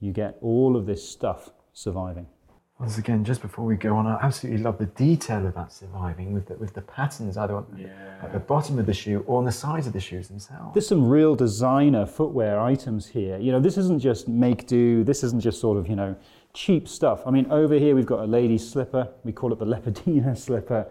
you 0.00 0.12
get 0.12 0.36
all 0.40 0.76
of 0.76 0.86
this 0.86 1.08
stuff 1.08 1.50
surviving. 1.72 2.26
Once 2.82 2.98
again, 2.98 3.22
just 3.24 3.40
before 3.40 3.64
we 3.64 3.76
go 3.76 3.94
on, 3.94 4.08
I 4.08 4.18
absolutely 4.20 4.60
love 4.60 4.76
the 4.76 4.86
detail 4.86 5.46
of 5.46 5.54
that 5.54 5.70
surviving 5.70 6.32
with 6.32 6.48
the, 6.48 6.54
with 6.54 6.74
the 6.74 6.80
patterns 6.80 7.36
either 7.36 7.54
on, 7.54 7.88
at 8.20 8.32
the 8.32 8.40
bottom 8.40 8.76
of 8.76 8.86
the 8.86 8.92
shoe 8.92 9.22
or 9.28 9.38
on 9.38 9.44
the 9.44 9.52
sides 9.52 9.86
of 9.86 9.92
the 9.92 10.00
shoes 10.00 10.26
themselves. 10.26 10.74
There's 10.74 10.88
some 10.88 11.08
real 11.08 11.36
designer 11.36 12.06
footwear 12.06 12.58
items 12.58 13.06
here. 13.06 13.38
You 13.38 13.52
know, 13.52 13.60
this 13.60 13.76
isn't 13.76 14.00
just 14.00 14.26
make 14.26 14.66
do, 14.66 15.04
this 15.04 15.22
isn't 15.22 15.42
just 15.42 15.60
sort 15.60 15.78
of, 15.78 15.88
you 15.88 15.94
know, 15.94 16.16
cheap 16.54 16.88
stuff. 16.88 17.22
I 17.24 17.30
mean, 17.30 17.46
over 17.52 17.76
here 17.76 17.94
we've 17.94 18.04
got 18.04 18.18
a 18.18 18.26
lady's 18.26 18.68
slipper, 18.68 19.08
we 19.22 19.30
call 19.30 19.52
it 19.52 19.60
the 19.60 19.64
Lepidina 19.76 20.36
slipper, 20.36 20.84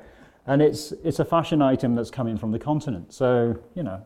and 0.47 0.62
it's, 0.62 0.93
it's 1.04 1.19
a 1.19 1.25
fashion 1.25 1.62
item 1.62 1.95
that's 1.95 2.10
coming 2.10 2.38
from 2.38 2.54
the 2.54 2.60
continent. 2.60 3.12
So, 3.12 3.60
you 3.75 3.84
know, 3.84 4.01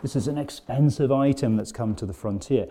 this 0.00 0.16
is 0.16 0.26
an 0.26 0.38
expensive 0.38 1.12
item 1.12 1.56
that's 1.56 1.70
come 1.70 1.94
to 1.96 2.06
the 2.06 2.14
frontier. 2.14 2.68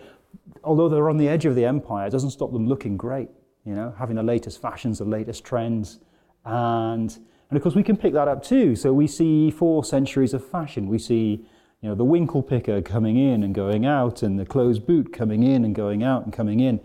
Although 0.64 0.90
they're 0.90 1.08
on 1.12 1.18
the 1.18 1.30
edge 1.30 1.46
of 1.46 1.54
the 1.54 1.66
empire, 1.66 2.08
it 2.08 2.10
doesn't 2.10 2.32
stop 2.32 2.52
them 2.52 2.68
looking 2.68 2.98
great, 2.98 3.30
you 3.70 3.76
know, 3.76 3.94
having 4.00 4.16
the 4.16 4.24
latest 4.24 4.60
fashions, 4.60 4.98
the 4.98 5.06
latest 5.06 5.44
trends. 5.46 6.00
And, 6.44 7.16
and 7.50 7.56
of 7.56 7.62
course, 7.62 7.76
we 7.76 7.84
can 7.84 7.96
pick 7.96 8.14
that 8.14 8.28
up 8.28 8.44
too. 8.44 8.76
So 8.76 8.92
we 8.92 9.06
see 9.06 9.52
four 9.52 9.84
centuries 9.84 10.34
of 10.34 10.44
fashion. 10.44 10.88
We 10.88 10.98
see, 10.98 11.46
you 11.82 11.90
know, 11.90 11.94
the 11.94 12.04
winkle 12.04 12.42
picker 12.42 12.82
coming 12.82 13.16
in 13.16 13.44
and 13.44 13.54
going 13.54 13.86
out, 13.86 14.24
and 14.24 14.40
the 14.40 14.46
closed 14.46 14.88
boot 14.88 15.14
coming 15.14 15.44
in 15.44 15.64
and 15.64 15.76
going 15.76 16.02
out 16.02 16.24
and 16.24 16.34
coming 16.34 16.60
in, 16.60 16.80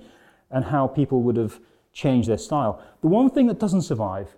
and 0.51 0.66
how 0.66 0.87
people 0.87 1.23
would 1.23 1.38
have 1.38 1.59
changed 1.94 2.29
their 2.29 2.37
style. 2.37 2.83
The 3.01 3.09
one 3.09 3.31
thing 3.31 3.47
that 3.47 3.59
doesn't 3.59 3.83
survive, 3.83 4.37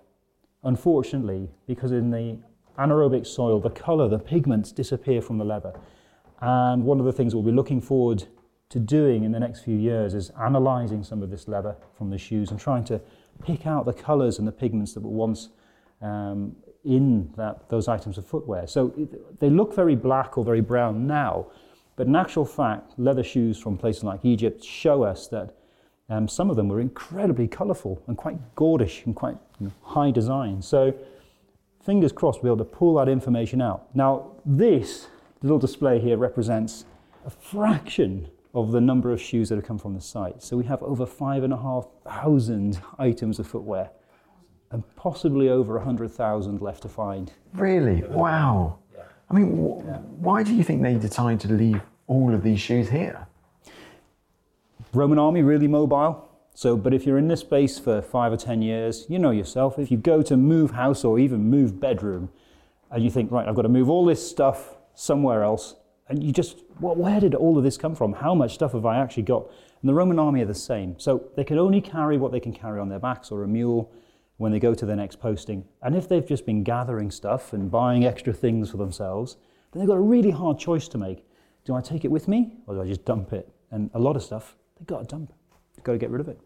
unfortunately, 0.63 1.49
because 1.67 1.91
in 1.91 2.11
the 2.11 2.37
anaerobic 2.79 3.27
soil, 3.27 3.59
the 3.59 3.69
color, 3.71 4.07
the 4.07 4.19
pigments 4.19 4.71
disappear 4.71 5.21
from 5.21 5.37
the 5.37 5.43
leather. 5.43 5.73
And 6.39 6.85
one 6.85 7.01
of 7.01 7.05
the 7.05 7.11
things 7.11 7.35
we'll 7.35 7.43
be 7.43 7.51
looking 7.51 7.81
forward 7.81 8.23
to 8.69 8.79
doing 8.79 9.23
in 9.23 9.31
the 9.31 9.39
next 9.39 9.61
few 9.61 9.77
years 9.77 10.13
is 10.13 10.29
analyzing 10.41 11.03
some 11.03 11.23
of 11.23 11.29
this 11.29 11.47
leather 11.47 11.75
from 11.97 12.09
the 12.09 12.17
shoes 12.17 12.51
and 12.51 12.59
trying 12.59 12.83
to 12.83 12.99
pick 13.43 13.65
out 13.65 13.85
the 13.85 13.93
colors 13.93 14.39
and 14.39 14.47
the 14.47 14.51
pigments 14.51 14.93
that 14.93 15.01
were 15.01 15.09
once 15.09 15.49
um, 16.01 16.55
in 16.83 17.31
that, 17.37 17.69
those 17.69 17.87
items 17.87 18.17
of 18.17 18.25
footwear. 18.25 18.67
So 18.67 18.93
it, 18.97 19.39
they 19.39 19.49
look 19.49 19.73
very 19.73 19.95
black 19.95 20.37
or 20.37 20.43
very 20.43 20.61
brown 20.61 21.07
now, 21.07 21.47
but 21.95 22.07
in 22.07 22.15
actual 22.15 22.45
fact, 22.45 22.93
leather 22.97 23.23
shoes 23.23 23.57
from 23.57 23.77
places 23.77 24.03
like 24.03 24.25
Egypt 24.25 24.63
show 24.63 25.03
us 25.03 25.27
that 25.27 25.55
um, 26.09 26.27
some 26.27 26.49
of 26.49 26.55
them 26.55 26.69
were 26.69 26.79
incredibly 26.79 27.47
colorful 27.47 28.01
and 28.07 28.17
quite 28.17 28.55
gaudish 28.55 29.05
and 29.05 29.15
quite 29.15 29.37
you 29.59 29.67
know, 29.67 29.73
high 29.81 30.11
design. 30.11 30.61
So 30.61 30.93
fingers 31.83 32.11
crossed 32.11 32.43
we'll 32.43 32.55
be 32.55 32.61
able 32.61 32.71
to 32.71 32.77
pull 32.77 32.95
that 32.95 33.09
information 33.09 33.61
out. 33.61 33.93
Now, 33.95 34.31
this 34.45 35.07
little 35.41 35.59
display 35.59 35.99
here 35.99 36.17
represents 36.17 36.85
a 37.25 37.29
fraction 37.29 38.29
of 38.57 38.71
the 38.71 38.81
number 38.81 39.11
of 39.11 39.21
shoes 39.21 39.49
that 39.49 39.55
have 39.55 39.63
come 39.63 39.77
from 39.77 39.93
the 39.93 40.01
site. 40.01 40.41
So 40.41 40.57
we 40.57 40.65
have 40.65 40.81
over 40.81 41.05
five 41.05 41.43
and 41.43 41.53
a 41.53 41.57
half 41.57 41.85
thousand 42.03 42.81
items 42.97 43.37
of 43.37 43.45
footwear 43.45 43.91
and 44.71 44.83
possibly 44.95 45.47
over 45.47 45.77
a 45.77 45.83
hundred 45.83 46.09
thousand 46.09 46.59
left 46.59 46.81
to 46.81 46.89
find. 46.89 47.31
Really? 47.53 48.01
Wow. 48.03 48.79
I 49.29 49.33
mean, 49.35 49.57
wh- 49.57 50.19
why 50.19 50.41
do 50.41 50.55
you 50.55 50.63
think 50.63 50.81
they 50.81 50.95
decided 50.95 51.39
to 51.41 51.53
leave 51.53 51.81
all 52.07 52.33
of 52.33 52.41
these 52.41 52.59
shoes 52.59 52.89
here? 52.89 53.27
Roman 54.91 55.19
army 55.19 55.43
really 55.43 55.67
mobile. 55.67 56.27
So, 56.55 56.75
but 56.75 56.95
if 56.95 57.05
you're 57.05 57.19
in 57.19 57.27
this 57.27 57.41
space 57.41 57.77
for 57.77 58.01
five 58.01 58.33
or 58.33 58.37
ten 58.37 58.63
years, 58.63 59.05
you 59.07 59.19
know 59.19 59.29
yourself. 59.29 59.77
If 59.77 59.91
you 59.91 59.97
go 59.97 60.23
to 60.23 60.35
move 60.35 60.71
house 60.71 61.03
or 61.03 61.19
even 61.19 61.43
move 61.43 61.79
bedroom, 61.79 62.29
and 62.89 63.03
you 63.03 63.11
think, 63.11 63.31
right, 63.31 63.47
I've 63.47 63.53
got 63.53 63.61
to 63.63 63.69
move 63.69 63.87
all 63.87 64.03
this 64.03 64.27
stuff 64.27 64.77
somewhere 64.95 65.43
else, 65.43 65.75
and 66.09 66.23
you 66.23 66.31
just, 66.31 66.63
well, 66.79 66.95
where 66.95 67.19
did 67.19 67.35
all 67.35 67.57
of 67.57 67.63
this 67.63 67.77
come 67.77 67.95
from? 67.95 68.13
How 68.13 68.33
much 68.33 68.53
stuff 68.53 68.73
have 68.73 68.85
I 68.85 68.97
actually 68.97 69.23
got? 69.23 69.49
And 69.81 69.89
the 69.89 69.93
Roman 69.93 70.19
army 70.19 70.41
are 70.41 70.45
the 70.45 70.53
same. 70.53 70.97
So 70.99 71.29
they 71.35 71.43
can 71.43 71.57
only 71.57 71.81
carry 71.81 72.17
what 72.17 72.31
they 72.31 72.39
can 72.39 72.53
carry 72.53 72.79
on 72.79 72.89
their 72.89 72.99
backs 72.99 73.31
or 73.31 73.43
a 73.43 73.47
mule 73.47 73.91
when 74.37 74.51
they 74.51 74.59
go 74.59 74.73
to 74.73 74.85
their 74.85 74.95
next 74.95 75.19
posting. 75.19 75.65
And 75.81 75.95
if 75.95 76.07
they've 76.07 76.25
just 76.25 76.45
been 76.45 76.63
gathering 76.63 77.11
stuff 77.11 77.53
and 77.53 77.69
buying 77.69 78.05
extra 78.05 78.33
things 78.33 78.69
for 78.69 78.77
themselves, 78.77 79.37
then 79.71 79.81
they've 79.81 79.87
got 79.87 79.97
a 79.97 80.01
really 80.01 80.31
hard 80.31 80.59
choice 80.59 80.87
to 80.89 80.97
make. 80.97 81.25
Do 81.65 81.75
I 81.75 81.81
take 81.81 82.05
it 82.05 82.11
with 82.11 82.27
me 82.27 82.53
or 82.65 82.75
do 82.75 82.81
I 82.81 82.85
just 82.85 83.03
dump 83.03 83.33
it? 83.33 83.49
And 83.71 83.89
a 83.93 83.99
lot 83.99 84.15
of 84.15 84.23
stuff, 84.23 84.55
they've 84.77 84.87
got 84.87 84.99
to 84.99 85.05
dump. 85.05 85.33
They've 85.75 85.83
got 85.83 85.91
to 85.91 85.97
get 85.97 86.09
rid 86.09 86.21
of 86.21 86.29
it. 86.29 86.39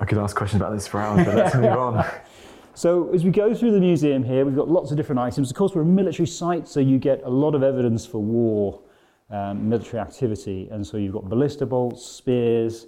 I 0.00 0.06
could 0.06 0.16
ask 0.16 0.34
questions 0.34 0.62
about 0.62 0.72
this 0.72 0.86
for 0.86 1.00
hours, 1.00 1.26
but 1.26 1.34
let's 1.34 1.54
move 1.54 1.64
on. 1.76 2.04
So 2.80 3.12
as 3.12 3.24
we 3.24 3.30
go 3.30 3.52
through 3.52 3.72
the 3.72 3.78
museum 3.78 4.22
here, 4.24 4.46
we've 4.46 4.56
got 4.56 4.70
lots 4.70 4.90
of 4.90 4.96
different 4.96 5.18
items. 5.18 5.50
Of 5.50 5.56
course, 5.58 5.74
we're 5.74 5.82
a 5.82 5.84
military 5.84 6.26
site, 6.26 6.66
so 6.66 6.80
you 6.80 6.98
get 6.98 7.22
a 7.24 7.28
lot 7.28 7.54
of 7.54 7.62
evidence 7.62 8.06
for 8.06 8.22
war, 8.22 8.80
um, 9.28 9.68
military 9.68 10.00
activity. 10.00 10.66
And 10.70 10.86
so 10.86 10.96
you've 10.96 11.12
got 11.12 11.28
ballista 11.28 11.66
bolts, 11.66 12.02
spears, 12.06 12.86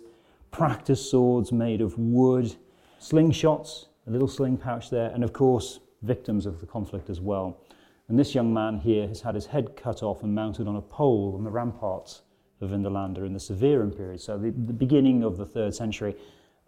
practice 0.50 1.10
swords 1.10 1.52
made 1.52 1.82
of 1.82 1.98
wood, 1.98 2.56
slingshots, 3.02 3.88
a 4.06 4.10
little 4.10 4.28
sling 4.28 4.56
pouch 4.56 4.88
there, 4.88 5.10
and 5.10 5.22
of 5.22 5.34
course, 5.34 5.80
victims 6.00 6.46
of 6.46 6.60
the 6.60 6.66
conflict 6.66 7.10
as 7.10 7.20
well. 7.20 7.60
And 8.08 8.18
this 8.18 8.34
young 8.34 8.50
man 8.50 8.78
here 8.78 9.06
has 9.08 9.20
had 9.20 9.34
his 9.34 9.44
head 9.44 9.76
cut 9.76 10.02
off 10.02 10.22
and 10.22 10.34
mounted 10.34 10.68
on 10.68 10.76
a 10.76 10.80
pole 10.80 11.34
on 11.36 11.44
the 11.44 11.50
ramparts 11.50 12.22
of 12.62 12.70
Vindolanda 12.70 13.26
in 13.26 13.34
the 13.34 13.40
Severan 13.40 13.90
period, 13.90 14.22
so 14.22 14.38
the, 14.38 14.52
the 14.52 14.72
beginning 14.72 15.22
of 15.22 15.36
the 15.36 15.44
third 15.44 15.74
century. 15.74 16.16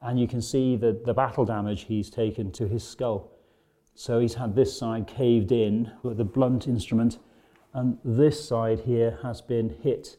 And 0.05 0.21
you 0.21 0.29
can 0.29 0.43
see 0.43 0.77
the, 0.77 1.01
the 1.05 1.15
battle 1.15 1.45
damage 1.45 1.85
he's 1.85 2.11
taken 2.11 2.53
to 2.53 2.69
his 2.69 2.87
skull. 2.87 3.33
So 3.95 4.21
he's 4.21 4.35
had 4.35 4.55
this 4.55 4.77
side 4.77 5.07
caved 5.07 5.51
in 5.51 5.91
with 6.03 6.21
a 6.21 6.25
blunt 6.25 6.69
instrument, 6.69 7.19
and 7.73 7.99
this 8.05 8.47
side 8.47 8.81
here 8.81 9.19
has 9.23 9.41
been 9.41 9.71
hit 9.83 10.17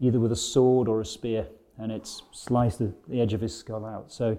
either 0.00 0.20
with 0.20 0.32
a 0.32 0.36
sword 0.36 0.86
or 0.88 1.00
a 1.00 1.04
spear, 1.04 1.46
and 1.78 1.90
it's 1.90 2.22
sliced 2.32 2.78
the, 2.78 2.92
the 3.08 3.20
edge 3.20 3.32
of 3.32 3.40
his 3.40 3.56
skull 3.56 3.86
out. 3.86 4.12
So 4.12 4.36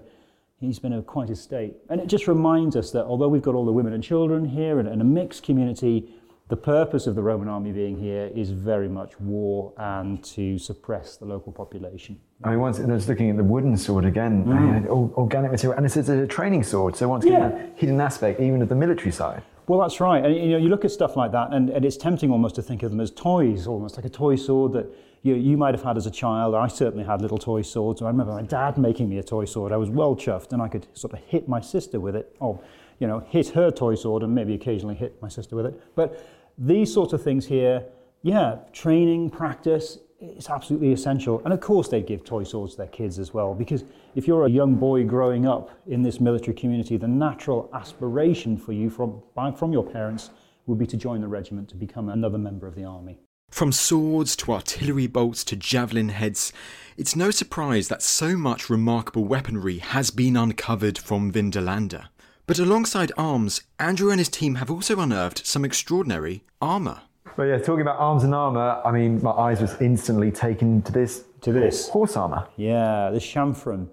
he's 0.60 0.78
been 0.78 0.92
in 0.92 1.02
quite 1.02 1.30
a 1.30 1.36
state. 1.36 1.74
And 1.88 2.00
it 2.00 2.06
just 2.06 2.28
reminds 2.28 2.76
us 2.76 2.90
that 2.92 3.04
although 3.04 3.28
we've 3.28 3.42
got 3.42 3.54
all 3.54 3.64
the 3.64 3.72
women 3.72 3.92
and 3.92 4.02
children 4.02 4.44
here 4.44 4.78
and, 4.78 4.88
and 4.88 5.00
a 5.00 5.04
mixed 5.04 5.42
community, 5.42 6.14
the 6.48 6.56
purpose 6.56 7.06
of 7.06 7.14
the 7.14 7.22
Roman 7.22 7.48
army 7.48 7.72
being 7.72 7.98
here 7.98 8.30
is 8.34 8.50
very 8.50 8.88
much 8.88 9.20
war 9.20 9.72
and 9.76 10.24
to 10.24 10.58
suppress 10.58 11.16
the 11.16 11.26
local 11.26 11.52
population. 11.52 12.18
I 12.42 12.50
mean, 12.50 12.60
once 12.60 12.80
I 12.80 12.84
was 12.84 13.06
looking 13.06 13.28
at 13.30 13.36
the 13.36 13.44
wooden 13.44 13.76
sword 13.76 14.06
again, 14.06 14.46
had 14.46 14.84
mm. 14.84 15.12
organic 15.14 15.50
material, 15.50 15.76
and 15.76 15.84
it's 15.84 15.96
a 15.96 16.26
training 16.26 16.62
sword. 16.62 16.96
So 16.96 17.06
once 17.08 17.24
again, 17.24 17.50
Yeah. 17.50 17.66
a 17.76 17.78
hidden 17.78 18.00
aspect 18.00 18.40
even 18.40 18.62
of 18.62 18.70
the 18.70 18.74
military 18.74 19.12
side. 19.12 19.42
Well, 19.66 19.80
that's 19.80 20.00
right. 20.00 20.24
And 20.24 20.34
you 20.34 20.52
know, 20.52 20.56
you 20.56 20.70
look 20.70 20.86
at 20.86 20.90
stuff 20.90 21.16
like 21.16 21.32
that, 21.32 21.52
and, 21.52 21.68
and 21.68 21.84
it's 21.84 21.98
tempting 21.98 22.30
almost 22.30 22.54
to 22.54 22.62
think 22.62 22.82
of 22.82 22.90
them 22.90 23.00
as 23.00 23.10
toys, 23.10 23.66
almost 23.66 23.96
like 23.96 24.06
a 24.06 24.10
toy 24.10 24.36
sword 24.36 24.72
that 24.72 24.86
you, 25.22 25.34
you 25.34 25.58
might 25.58 25.74
have 25.74 25.84
had 25.84 25.98
as 25.98 26.06
a 26.06 26.10
child. 26.10 26.54
I 26.54 26.68
certainly 26.68 27.04
had 27.04 27.20
little 27.20 27.36
toy 27.36 27.60
swords. 27.60 28.00
I 28.00 28.06
remember 28.06 28.32
my 28.32 28.42
dad 28.42 28.78
making 28.78 29.10
me 29.10 29.18
a 29.18 29.22
toy 29.22 29.44
sword. 29.44 29.72
I 29.72 29.76
was 29.76 29.90
well 29.90 30.16
chuffed, 30.16 30.52
and 30.52 30.62
I 30.62 30.68
could 30.68 30.86
sort 30.94 31.12
of 31.12 31.18
hit 31.26 31.46
my 31.46 31.60
sister 31.60 32.00
with 32.00 32.16
it, 32.16 32.34
or 32.40 32.58
you 32.98 33.06
know, 33.06 33.20
hit 33.20 33.48
her 33.50 33.70
toy 33.70 33.94
sword, 33.94 34.22
and 34.22 34.34
maybe 34.34 34.54
occasionally 34.54 34.94
hit 34.94 35.20
my 35.20 35.28
sister 35.28 35.54
with 35.54 35.66
it. 35.66 35.80
But 35.94 36.24
these 36.58 36.92
sorts 36.92 37.12
of 37.12 37.22
things 37.22 37.46
here, 37.46 37.84
yeah, 38.22 38.56
training, 38.72 39.30
practice, 39.30 39.98
it's 40.20 40.50
absolutely 40.50 40.92
essential. 40.92 41.40
And 41.44 41.52
of 41.52 41.60
course, 41.60 41.88
they 41.88 42.02
give 42.02 42.24
toy 42.24 42.42
swords 42.42 42.72
to 42.72 42.78
their 42.78 42.88
kids 42.88 43.20
as 43.20 43.32
well, 43.32 43.54
because 43.54 43.84
if 44.16 44.26
you're 44.26 44.46
a 44.46 44.50
young 44.50 44.74
boy 44.74 45.04
growing 45.04 45.46
up 45.46 45.70
in 45.86 46.02
this 46.02 46.20
military 46.20 46.54
community, 46.54 46.96
the 46.96 47.06
natural 47.06 47.70
aspiration 47.72 48.56
for 48.56 48.72
you 48.72 48.90
from, 48.90 49.22
by- 49.34 49.52
from 49.52 49.72
your 49.72 49.84
parents 49.84 50.30
would 50.66 50.78
be 50.78 50.86
to 50.86 50.96
join 50.96 51.20
the 51.20 51.28
regiment, 51.28 51.68
to 51.68 51.76
become 51.76 52.08
another 52.08 52.38
member 52.38 52.66
of 52.66 52.74
the 52.74 52.84
army. 52.84 53.18
From 53.50 53.72
swords 53.72 54.36
to 54.36 54.52
artillery 54.52 55.06
bolts 55.06 55.42
to 55.44 55.56
javelin 55.56 56.10
heads, 56.10 56.52
it's 56.98 57.16
no 57.16 57.30
surprise 57.30 57.88
that 57.88 58.02
so 58.02 58.36
much 58.36 58.68
remarkable 58.68 59.24
weaponry 59.24 59.78
has 59.78 60.10
been 60.10 60.36
uncovered 60.36 60.98
from 60.98 61.32
Vindolanda. 61.32 62.08
But 62.48 62.58
alongside 62.58 63.12
arms, 63.18 63.60
Andrew 63.78 64.10
and 64.10 64.18
his 64.18 64.30
team 64.30 64.54
have 64.54 64.70
also 64.70 64.98
unearthed 65.00 65.46
some 65.46 65.66
extraordinary 65.66 66.44
armour. 66.62 67.02
But 67.36 67.42
yeah, 67.42 67.58
talking 67.58 67.82
about 67.82 67.98
arms 67.98 68.24
and 68.24 68.34
armour, 68.34 68.80
I 68.86 68.90
mean, 68.90 69.22
my 69.22 69.32
eyes 69.32 69.60
was 69.60 69.78
instantly 69.82 70.30
taken 70.30 70.80
to 70.82 70.90
this. 70.90 71.24
To 71.42 71.52
this. 71.52 71.90
Horse 71.90 72.16
armour. 72.16 72.48
Yeah, 72.56 73.10
the 73.10 73.18
chamfron. 73.18 73.88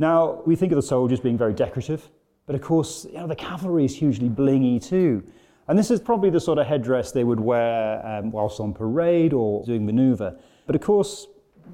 Now, 0.00 0.42
we 0.44 0.56
think 0.56 0.72
of 0.72 0.76
the 0.76 0.82
soldiers 0.82 1.20
being 1.20 1.38
very 1.38 1.54
decorative, 1.54 2.08
but 2.44 2.56
of 2.56 2.60
course, 2.60 3.04
you 3.04 3.18
know, 3.18 3.28
the 3.28 3.36
cavalry 3.36 3.84
is 3.84 3.94
hugely 3.94 4.28
blingy 4.28 4.84
too. 4.84 5.22
And 5.68 5.78
this 5.78 5.92
is 5.92 6.00
probably 6.00 6.30
the 6.30 6.40
sort 6.40 6.58
of 6.58 6.66
headdress 6.66 7.12
they 7.12 7.22
would 7.22 7.38
wear 7.38 8.04
um, 8.04 8.32
whilst 8.32 8.58
on 8.58 8.74
parade 8.74 9.32
or 9.32 9.64
doing 9.64 9.86
manoeuvre. 9.86 10.34
But 10.66 10.74
of 10.74 10.82
course, 10.82 11.28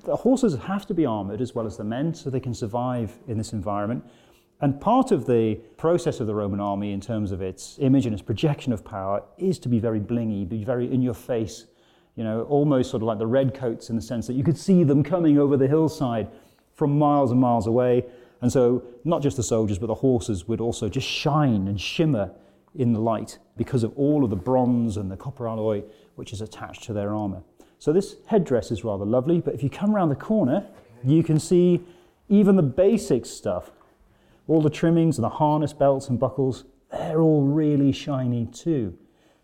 the 0.05 0.15
horses 0.17 0.55
have 0.59 0.87
to 0.89 0.95
be 0.95 1.07
armoured 1.07 1.41
as 1.41 1.55
well 1.55 1.67
as 1.67 1.79
the 1.79 1.85
men 1.85 2.13
so 2.13 2.29
they 2.29 2.39
can 2.39 2.53
survive 2.53 3.19
in 3.29 3.39
this 3.39 3.55
environment. 3.55 4.05
And 4.61 4.81
part 4.81 5.13
of 5.13 5.27
the 5.27 5.55
process 5.77 6.19
of 6.19 6.27
the 6.27 6.35
Roman 6.35 6.59
army 6.59 6.93
in 6.93 7.01
terms 7.01 7.31
of 7.31 7.41
its 7.41 7.79
image 7.81 8.07
and 8.07 8.13
its 8.13 8.23
projection 8.23 8.73
of 8.73 8.85
power 8.85 9.23
is 9.37 9.59
to 9.61 9.69
be 9.69 9.79
very 9.79 10.01
blingy, 10.01 10.49
be 10.49 10.65
very 10.65 10.93
in 10.93 11.01
your 11.01 11.15
face, 11.15 11.67
you 12.17 12.25
know, 12.25 12.43
almost 12.45 12.91
sort 12.91 13.03
of 13.03 13.07
like 13.07 13.19
the 13.19 13.27
redcoats 13.27 13.89
in 13.89 13.97
the 13.97 14.03
sense 14.03 14.27
that 14.27 14.33
you 14.33 14.43
could 14.43 14.59
see 14.59 14.83
them 14.83 15.05
coming 15.05 15.39
over 15.39 15.57
the 15.57 15.69
hillside 15.69 16.29
from 16.75 16.99
miles 16.99 17.31
and 17.31 17.41
miles 17.41 17.69
away. 17.69 18.05
And 18.41 18.53
so 18.53 18.83
not 19.05 19.23
just 19.23 19.37
the 19.37 19.43
soldiers, 19.45 19.79
but 19.79 19.87
the 19.87 19.95
horses 19.95 20.49
would 20.49 20.61
also 20.61 20.89
just 20.89 21.07
shine 21.07 21.69
and 21.69 21.81
shimmer 21.81 22.33
in 22.75 22.93
the 22.93 23.01
light 23.01 23.39
because 23.57 23.85
of 23.85 23.93
all 23.97 24.25
of 24.25 24.31
the 24.31 24.37
bronze 24.37 24.97
and 24.97 25.11
the 25.11 25.17
copper 25.17 25.47
alloy 25.49 25.83
which 26.17 26.33
is 26.33 26.41
attached 26.41 26.83
to 26.85 26.93
their 26.93 27.15
armour. 27.15 27.43
So 27.79 27.93
this 27.93 28.17
headdress 28.27 28.73
is 28.73 28.83
rather 28.83 29.05
lovely, 29.05 29.41
but 29.41 29.55
if 29.55 29.63
you 29.63 29.71
come 29.71 29.95
around 29.95 30.09
the 30.09 30.17
corner, 30.17 30.67
you 31.05 31.23
can 31.23 31.39
see 31.39 31.81
even 32.29 32.57
the 32.57 32.63
basic 32.63 33.25
stuff. 33.25 33.71
All 34.49 34.61
the 34.61 34.71
trimmings 34.71 35.19
and 35.19 35.25
the 35.25 35.29
harness 35.29 35.73
belts 35.73 36.09
and 36.09 36.19
buckles, 36.19 36.65
they're 36.91 37.21
all 37.21 37.43
really 37.43 37.93
shiny 37.93 38.47
too. 38.47 38.99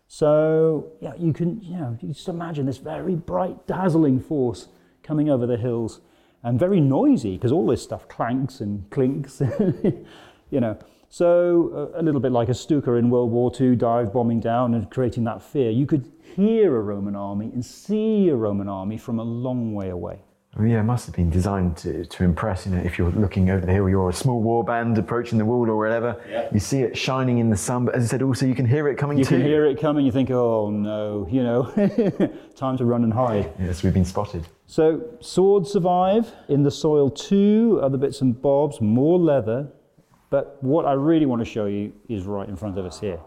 So 0.07 0.91
yeah, 0.99 1.13
you 1.17 1.31
can 1.31 1.61
you 1.61 1.77
know 1.77 1.97
you 2.01 2.09
just 2.09 2.27
imagine 2.27 2.65
this 2.65 2.77
very 2.77 3.15
bright, 3.15 3.65
dazzling 3.67 4.19
force 4.19 4.67
coming 5.03 5.29
over 5.29 5.45
the 5.45 5.57
hills, 5.57 6.01
and 6.43 6.59
very 6.59 6.79
noisy 6.79 7.35
because 7.35 7.51
all 7.51 7.67
this 7.67 7.81
stuff 7.81 8.07
clanks 8.07 8.59
and 8.59 8.89
clinks, 8.89 9.41
you 10.49 10.59
know. 10.59 10.77
So 11.09 11.91
uh, 11.95 12.01
a 12.01 12.03
little 12.03 12.19
bit 12.19 12.31
like 12.31 12.49
a 12.49 12.53
Stuka 12.53 12.93
in 12.93 13.09
World 13.09 13.31
War 13.31 13.51
II, 13.57 13.75
dive 13.75 14.11
bombing 14.11 14.41
down 14.41 14.73
and 14.73 14.89
creating 14.91 15.23
that 15.25 15.41
fear. 15.41 15.71
You 15.71 15.85
could 15.85 16.11
hear 16.35 16.75
a 16.75 16.81
Roman 16.81 17.15
army 17.15 17.51
and 17.53 17.63
see 17.63 18.27
a 18.29 18.35
Roman 18.35 18.67
army 18.67 18.97
from 18.97 19.19
a 19.19 19.23
long 19.23 19.73
way 19.73 19.89
away. 19.89 20.19
Mean, 20.57 20.71
yeah, 20.71 20.79
it 20.79 20.83
must 20.83 21.05
have 21.05 21.15
been 21.15 21.29
designed 21.29 21.75
to, 21.77 22.05
to 22.05 22.23
impress. 22.23 22.65
You 22.65 22.73
know, 22.73 22.81
if 22.81 22.97
you're 22.97 23.11
looking 23.11 23.49
over 23.49 23.65
the 23.65 23.73
hill, 23.73 23.89
you're 23.89 24.09
a 24.09 24.13
small 24.13 24.41
war 24.41 24.63
band 24.63 24.97
approaching 24.97 25.37
the 25.37 25.43
wall 25.43 25.69
or 25.69 25.75
whatever. 25.75 26.21
Yeah. 26.29 26.47
You 26.53 26.61
see 26.61 26.79
it 26.79 26.97
shining 26.97 27.39
in 27.39 27.49
the 27.49 27.57
sun, 27.57 27.83
but 27.83 27.95
as 27.95 28.05
I 28.05 28.07
said, 28.07 28.21
also 28.21 28.45
you 28.45 28.55
can 28.55 28.65
hear 28.65 28.87
it 28.87 28.95
coming 28.95 29.17
You 29.17 29.25
to 29.25 29.29
can 29.31 29.41
hear 29.41 29.65
it 29.65 29.81
coming. 29.81 30.05
You 30.05 30.13
think, 30.13 30.31
oh 30.31 30.69
no, 30.69 31.27
you 31.31 31.43
know, 31.43 31.63
time 32.55 32.77
to 32.77 32.85
run 32.85 33.03
and 33.03 33.11
hide. 33.11 33.51
Yes, 33.59 33.83
we've 33.83 33.93
been 33.93 34.05
spotted. 34.05 34.47
So 34.65 35.03
swords 35.19 35.71
survive 35.71 36.31
in 36.47 36.63
the 36.63 36.71
soil 36.71 37.09
too, 37.09 37.79
other 37.83 37.97
bits 37.97 38.21
and 38.21 38.41
bobs, 38.41 38.79
more 38.79 39.19
leather. 39.19 39.67
But 40.29 40.57
what 40.63 40.85
I 40.85 40.93
really 40.93 41.25
want 41.25 41.41
to 41.41 41.45
show 41.45 41.65
you 41.65 41.91
is 42.07 42.23
right 42.23 42.47
in 42.47 42.55
front 42.55 42.77
of 42.77 42.85
us 42.85 42.99
here. 43.01 43.19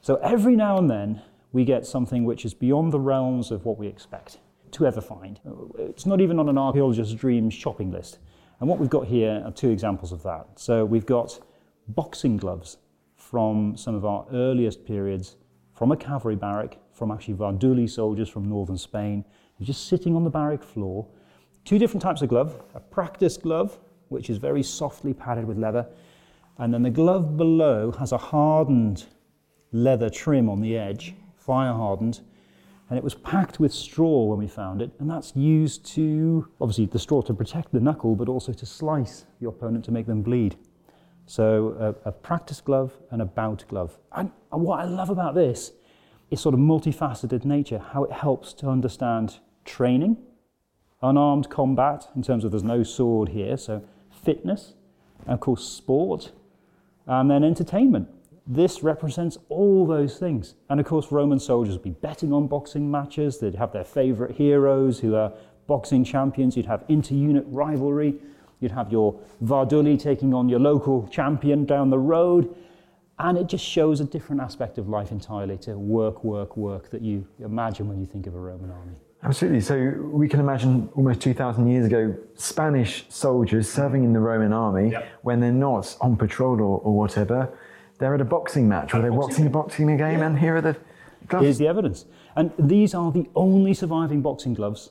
So 0.00 0.16
every 0.16 0.56
now 0.56 0.78
and 0.78 0.90
then 0.90 1.20
we 1.52 1.66
get 1.66 1.86
something 1.86 2.24
which 2.24 2.46
is 2.46 2.54
beyond 2.54 2.92
the 2.92 2.98
realms 2.98 3.50
of 3.50 3.66
what 3.66 3.78
we 3.78 3.86
expect 3.86 4.38
to 4.72 4.86
ever 4.86 5.00
find. 5.00 5.40
It's 5.78 6.06
not 6.06 6.20
even 6.20 6.38
on 6.38 6.48
an 6.48 6.58
archaeologist's 6.58 7.14
dream 7.14 7.50
shopping 7.50 7.90
list. 7.90 8.18
And 8.60 8.68
what 8.68 8.78
we've 8.78 8.90
got 8.90 9.06
here 9.06 9.42
are 9.44 9.50
two 9.50 9.70
examples 9.70 10.12
of 10.12 10.22
that. 10.22 10.46
So 10.56 10.84
we've 10.84 11.06
got 11.06 11.38
boxing 11.88 12.36
gloves 12.36 12.78
from 13.16 13.76
some 13.76 13.94
of 13.94 14.04
our 14.04 14.26
earliest 14.32 14.84
periods, 14.84 15.36
from 15.74 15.92
a 15.92 15.96
cavalry 15.96 16.36
barrack, 16.36 16.78
from 16.92 17.10
actually 17.10 17.34
Varduli 17.34 17.88
soldiers 17.88 18.28
from 18.28 18.48
northern 18.48 18.78
Spain, 18.78 19.24
just 19.60 19.88
sitting 19.88 20.16
on 20.16 20.24
the 20.24 20.30
barrack 20.30 20.62
floor. 20.62 21.06
Two 21.64 21.78
different 21.78 22.02
types 22.02 22.22
of 22.22 22.28
glove 22.28 22.60
a 22.74 22.80
practice 22.80 23.36
glove, 23.36 23.78
which 24.08 24.28
is 24.28 24.38
very 24.38 24.62
softly 24.62 25.14
padded 25.14 25.44
with 25.44 25.56
leather, 25.56 25.86
and 26.58 26.72
then 26.72 26.82
the 26.82 26.90
glove 26.90 27.36
below 27.36 27.92
has 27.92 28.12
a 28.12 28.18
hardened 28.18 29.06
leather 29.72 30.10
trim 30.10 30.48
on 30.48 30.60
the 30.60 30.76
edge, 30.76 31.14
fire 31.34 31.72
hardened, 31.72 32.20
and 32.92 32.98
it 32.98 33.02
was 33.02 33.14
packed 33.14 33.58
with 33.58 33.72
straw 33.72 34.24
when 34.24 34.38
we 34.38 34.46
found 34.46 34.82
it, 34.82 34.90
and 34.98 35.08
that's 35.08 35.34
used 35.34 35.82
to 35.94 36.46
obviously 36.60 36.84
the 36.84 36.98
straw 36.98 37.22
to 37.22 37.32
protect 37.32 37.72
the 37.72 37.80
knuckle, 37.80 38.14
but 38.14 38.28
also 38.28 38.52
to 38.52 38.66
slice 38.66 39.24
the 39.40 39.48
opponent 39.48 39.82
to 39.86 39.90
make 39.90 40.04
them 40.04 40.20
bleed. 40.20 40.56
So 41.24 41.96
a, 42.04 42.10
a 42.10 42.12
practice 42.12 42.60
glove 42.60 42.92
and 43.10 43.22
a 43.22 43.24
bout 43.24 43.64
glove. 43.66 43.96
And 44.14 44.30
what 44.50 44.78
I 44.78 44.84
love 44.84 45.08
about 45.08 45.34
this 45.34 45.72
is 46.30 46.42
sort 46.42 46.54
of 46.54 46.60
multifaceted 46.60 47.46
nature, 47.46 47.78
how 47.78 48.04
it 48.04 48.12
helps 48.12 48.52
to 48.52 48.68
understand 48.68 49.38
training, 49.64 50.18
unarmed 51.00 51.48
combat 51.48 52.08
in 52.14 52.22
terms 52.22 52.44
of 52.44 52.50
there's 52.50 52.62
no 52.62 52.82
sword 52.82 53.30
here, 53.30 53.56
so 53.56 53.82
fitness, 54.10 54.74
and 55.24 55.32
of 55.32 55.40
course 55.40 55.64
sport, 55.64 56.32
and 57.06 57.30
then 57.30 57.42
entertainment. 57.42 58.10
This 58.46 58.82
represents 58.82 59.38
all 59.48 59.86
those 59.86 60.18
things. 60.18 60.54
And 60.68 60.80
of 60.80 60.86
course, 60.86 61.12
Roman 61.12 61.38
soldiers 61.38 61.74
would 61.74 61.84
be 61.84 61.90
betting 61.90 62.32
on 62.32 62.48
boxing 62.48 62.90
matches, 62.90 63.38
they'd 63.38 63.54
have 63.54 63.72
their 63.72 63.84
favourite 63.84 64.34
heroes 64.36 64.98
who 65.00 65.14
are 65.14 65.32
boxing 65.66 66.04
champions, 66.04 66.56
you'd 66.56 66.66
have 66.66 66.84
inter 66.88 67.14
unit 67.14 67.44
rivalry, 67.46 68.16
you'd 68.60 68.72
have 68.72 68.90
your 68.90 69.14
Varduli 69.44 69.98
taking 69.98 70.34
on 70.34 70.48
your 70.48 70.58
local 70.58 71.06
champion 71.08 71.64
down 71.64 71.90
the 71.90 71.98
road. 71.98 72.54
And 73.18 73.38
it 73.38 73.46
just 73.46 73.64
shows 73.64 74.00
a 74.00 74.04
different 74.04 74.42
aspect 74.42 74.78
of 74.78 74.88
life 74.88 75.12
entirely 75.12 75.56
to 75.58 75.78
work, 75.78 76.24
work, 76.24 76.56
work 76.56 76.90
that 76.90 77.02
you 77.02 77.26
imagine 77.38 77.88
when 77.88 78.00
you 78.00 78.06
think 78.06 78.26
of 78.26 78.34
a 78.34 78.38
Roman 78.38 78.70
army. 78.70 78.94
Absolutely. 79.22 79.60
So 79.60 79.76
we 80.02 80.28
can 80.28 80.40
imagine 80.40 80.88
almost 80.96 81.20
2,000 81.20 81.68
years 81.68 81.86
ago, 81.86 82.16
Spanish 82.34 83.04
soldiers 83.08 83.70
serving 83.70 84.02
in 84.02 84.12
the 84.12 84.18
Roman 84.18 84.52
army 84.52 84.90
Yep. 84.90 85.06
when 85.22 85.38
they're 85.38 85.52
not 85.52 85.96
on 86.00 86.16
patrol 86.16 86.60
or, 86.60 86.80
or 86.80 86.96
whatever. 86.98 87.56
They're 88.02 88.16
at 88.16 88.20
a 88.20 88.24
boxing 88.24 88.68
match 88.68 88.94
or 88.94 89.00
they're 89.00 89.12
watching 89.12 89.46
a 89.46 89.50
boxing 89.50 89.96
game, 89.96 90.22
and 90.22 90.36
here 90.36 90.56
are 90.56 90.60
the 90.60 90.76
gloves. 91.28 91.44
Here's 91.44 91.58
the 91.58 91.68
evidence. 91.68 92.04
And 92.34 92.52
these 92.58 92.94
are 92.94 93.12
the 93.12 93.28
only 93.36 93.74
surviving 93.74 94.22
boxing 94.22 94.54
gloves 94.54 94.90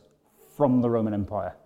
from 0.56 0.82
the 0.82 0.90
Roman 0.90 1.14
Empire. 1.14 1.58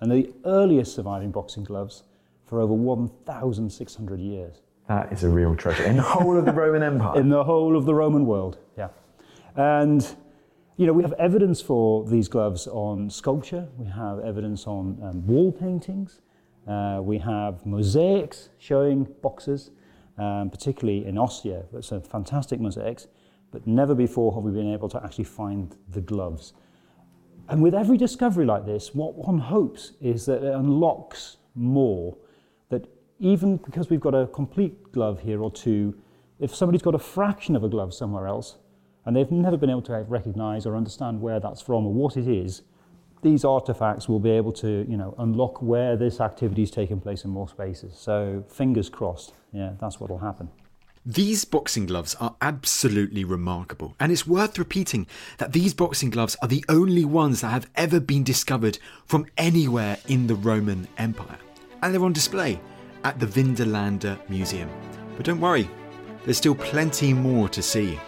And 0.00 0.08
they're 0.08 0.22
the 0.22 0.34
earliest 0.44 0.94
surviving 0.94 1.32
boxing 1.32 1.64
gloves 1.64 2.04
for 2.46 2.60
over 2.60 2.72
1,600 2.72 4.20
years 4.20 4.60
That 4.86 5.12
is 5.12 5.24
a 5.24 5.28
real 5.28 5.56
treasure 5.56 5.82
in 5.82 5.96
the 5.96 6.02
whole 6.02 6.38
of 6.38 6.44
the 6.44 6.52
Roman 6.52 6.84
Empire. 6.84 7.18
in 7.20 7.30
the 7.30 7.42
whole 7.42 7.76
of 7.76 7.84
the 7.84 7.94
Roman 7.94 8.24
world. 8.24 8.58
Yeah. 8.78 8.90
And, 9.56 10.06
you 10.76 10.86
know, 10.86 10.92
we 10.92 11.02
have 11.02 11.14
evidence 11.14 11.60
for 11.60 12.06
these 12.06 12.28
gloves 12.28 12.68
on 12.68 13.10
sculpture, 13.10 13.66
we 13.76 13.86
have 13.86 14.20
evidence 14.20 14.68
on 14.68 15.00
um, 15.02 15.26
wall 15.26 15.50
paintings, 15.50 16.20
uh, 16.68 17.00
we 17.02 17.18
have 17.18 17.66
mosaics 17.66 18.50
showing 18.58 19.08
boxers, 19.20 19.72
um, 20.18 20.50
particularly 20.50 21.06
in 21.06 21.18
Ostia. 21.18 21.64
It's 21.74 21.92
a 21.92 22.00
fantastic 22.00 22.60
mosaics, 22.60 23.06
but 23.50 23.66
never 23.66 23.94
before 23.94 24.34
have 24.34 24.42
we 24.42 24.50
been 24.50 24.72
able 24.72 24.88
to 24.90 25.02
actually 25.02 25.24
find 25.24 25.76
the 25.88 26.00
gloves. 26.00 26.54
And 27.48 27.62
with 27.62 27.74
every 27.74 27.96
discovery 27.96 28.46
like 28.46 28.66
this, 28.66 28.94
what 28.94 29.14
one 29.14 29.38
hopes 29.38 29.92
is 30.00 30.26
that 30.26 30.42
it 30.42 30.54
unlocks 30.54 31.36
more. 31.54 32.16
That 32.70 32.88
even 33.18 33.58
because 33.58 33.90
we've 33.90 34.00
got 34.00 34.14
a 34.14 34.26
complete 34.28 34.92
glove 34.92 35.20
here 35.20 35.42
or 35.42 35.50
two, 35.50 35.94
if 36.38 36.54
somebody's 36.54 36.82
got 36.82 36.94
a 36.94 36.98
fraction 36.98 37.54
of 37.54 37.64
a 37.64 37.68
glove 37.68 37.92
somewhere 37.92 38.26
else 38.26 38.56
and 39.04 39.14
they've 39.14 39.30
never 39.30 39.56
been 39.56 39.70
able 39.70 39.82
to 39.82 40.04
recognize 40.08 40.66
or 40.66 40.76
understand 40.76 41.20
where 41.20 41.40
that's 41.40 41.60
from 41.60 41.86
or 41.86 41.92
what 41.92 42.16
it 42.16 42.28
is, 42.28 42.62
these 43.22 43.44
artifacts 43.44 44.08
will 44.08 44.20
be 44.20 44.30
able 44.30 44.52
to, 44.52 44.84
you 44.88 44.96
know, 44.96 45.14
unlock 45.18 45.62
where 45.62 45.96
this 45.96 46.20
activity 46.20 46.62
is 46.62 46.70
taking 46.70 47.00
place 47.00 47.24
in 47.24 47.30
more 47.30 47.48
spaces. 47.48 47.94
So 47.96 48.44
fingers 48.48 48.88
crossed, 48.88 49.32
yeah, 49.52 49.72
that's 49.80 50.00
what 50.00 50.10
will 50.10 50.18
happen. 50.18 50.50
These 51.04 51.44
boxing 51.44 51.86
gloves 51.86 52.14
are 52.20 52.36
absolutely 52.40 53.24
remarkable, 53.24 53.96
and 53.98 54.12
it's 54.12 54.24
worth 54.24 54.56
repeating 54.56 55.08
that 55.38 55.52
these 55.52 55.74
boxing 55.74 56.10
gloves 56.10 56.36
are 56.42 56.46
the 56.46 56.64
only 56.68 57.04
ones 57.04 57.40
that 57.40 57.48
have 57.48 57.68
ever 57.74 57.98
been 57.98 58.22
discovered 58.22 58.78
from 59.04 59.26
anywhere 59.36 59.98
in 60.06 60.28
the 60.28 60.36
Roman 60.36 60.86
Empire. 60.98 61.38
And 61.82 61.92
they're 61.92 62.04
on 62.04 62.12
display 62.12 62.60
at 63.02 63.18
the 63.18 63.26
Vindolanda 63.26 64.16
Museum. 64.28 64.70
But 65.16 65.26
don't 65.26 65.40
worry, 65.40 65.68
there's 66.24 66.38
still 66.38 66.54
plenty 66.54 67.12
more 67.12 67.48
to 67.48 67.62
see. 67.62 67.98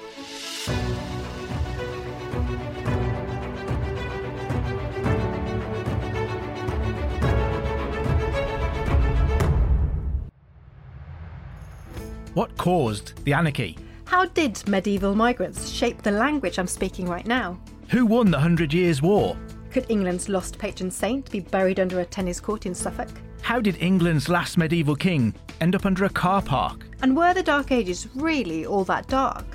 What 12.34 12.56
caused 12.58 13.24
the 13.24 13.32
anarchy? 13.32 13.78
How 14.06 14.26
did 14.26 14.66
medieval 14.68 15.14
migrants 15.14 15.68
shape 15.68 16.02
the 16.02 16.10
language 16.10 16.58
I'm 16.58 16.66
speaking 16.66 17.06
right 17.06 17.26
now? 17.26 17.60
Who 17.90 18.06
won 18.06 18.32
the 18.32 18.40
Hundred 18.40 18.74
Years' 18.74 19.00
War? 19.00 19.36
Could 19.70 19.86
England's 19.88 20.28
lost 20.28 20.58
patron 20.58 20.90
saint 20.90 21.30
be 21.30 21.38
buried 21.38 21.78
under 21.78 22.00
a 22.00 22.04
tennis 22.04 22.40
court 22.40 22.66
in 22.66 22.74
Suffolk? 22.74 23.08
How 23.42 23.60
did 23.60 23.80
England's 23.80 24.28
last 24.28 24.58
medieval 24.58 24.96
king 24.96 25.32
end 25.60 25.76
up 25.76 25.86
under 25.86 26.06
a 26.06 26.10
car 26.10 26.42
park? 26.42 26.84
And 27.02 27.16
were 27.16 27.34
the 27.34 27.42
Dark 27.42 27.70
Ages 27.70 28.08
really 28.16 28.66
all 28.66 28.82
that 28.84 29.06
dark? 29.06 29.46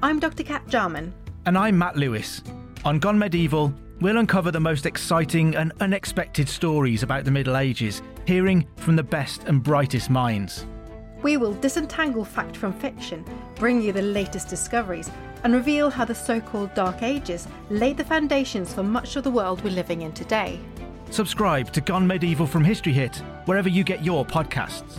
I'm 0.00 0.20
Dr. 0.20 0.44
Kat 0.44 0.68
Jarman. 0.68 1.12
And 1.46 1.58
I'm 1.58 1.76
Matt 1.76 1.96
Lewis. 1.96 2.42
On 2.84 3.00
Gone 3.00 3.18
Medieval, 3.18 3.74
we'll 4.00 4.18
uncover 4.18 4.52
the 4.52 4.60
most 4.60 4.86
exciting 4.86 5.56
and 5.56 5.72
unexpected 5.80 6.48
stories 6.48 7.02
about 7.02 7.24
the 7.24 7.30
Middle 7.32 7.56
Ages, 7.56 8.02
hearing 8.24 8.68
from 8.76 8.94
the 8.94 9.02
best 9.02 9.44
and 9.44 9.64
brightest 9.64 10.10
minds. 10.10 10.66
We 11.24 11.38
will 11.38 11.54
disentangle 11.54 12.26
fact 12.26 12.54
from 12.54 12.74
fiction, 12.74 13.24
bring 13.54 13.80
you 13.80 13.92
the 13.92 14.02
latest 14.02 14.48
discoveries, 14.48 15.10
and 15.42 15.54
reveal 15.54 15.88
how 15.88 16.04
the 16.04 16.14
so 16.14 16.38
called 16.38 16.74
Dark 16.74 17.02
Ages 17.02 17.48
laid 17.70 17.96
the 17.96 18.04
foundations 18.04 18.74
for 18.74 18.82
much 18.82 19.16
of 19.16 19.24
the 19.24 19.30
world 19.30 19.64
we're 19.64 19.70
living 19.70 20.02
in 20.02 20.12
today. 20.12 20.60
Subscribe 21.08 21.72
to 21.72 21.80
Gone 21.80 22.06
Medieval 22.06 22.46
from 22.46 22.62
History 22.62 22.92
Hit 22.92 23.22
wherever 23.46 23.70
you 23.70 23.84
get 23.84 24.04
your 24.04 24.26
podcasts. 24.26 24.98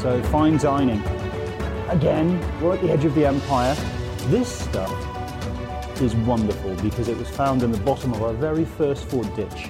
So 0.00 0.22
fine 0.24 0.56
dining. 0.56 0.98
Again, 1.90 2.40
we're 2.62 2.72
at 2.72 2.80
the 2.80 2.90
edge 2.90 3.04
of 3.04 3.14
the 3.14 3.26
empire. 3.26 3.74
This 4.28 4.48
stuff 4.48 4.90
is 6.00 6.16
wonderful 6.16 6.74
because 6.76 7.08
it 7.08 7.18
was 7.18 7.28
found 7.28 7.62
in 7.62 7.70
the 7.70 7.80
bottom 7.80 8.14
of 8.14 8.22
our 8.22 8.32
very 8.32 8.64
first 8.64 9.04
fort 9.10 9.26
ditch. 9.36 9.68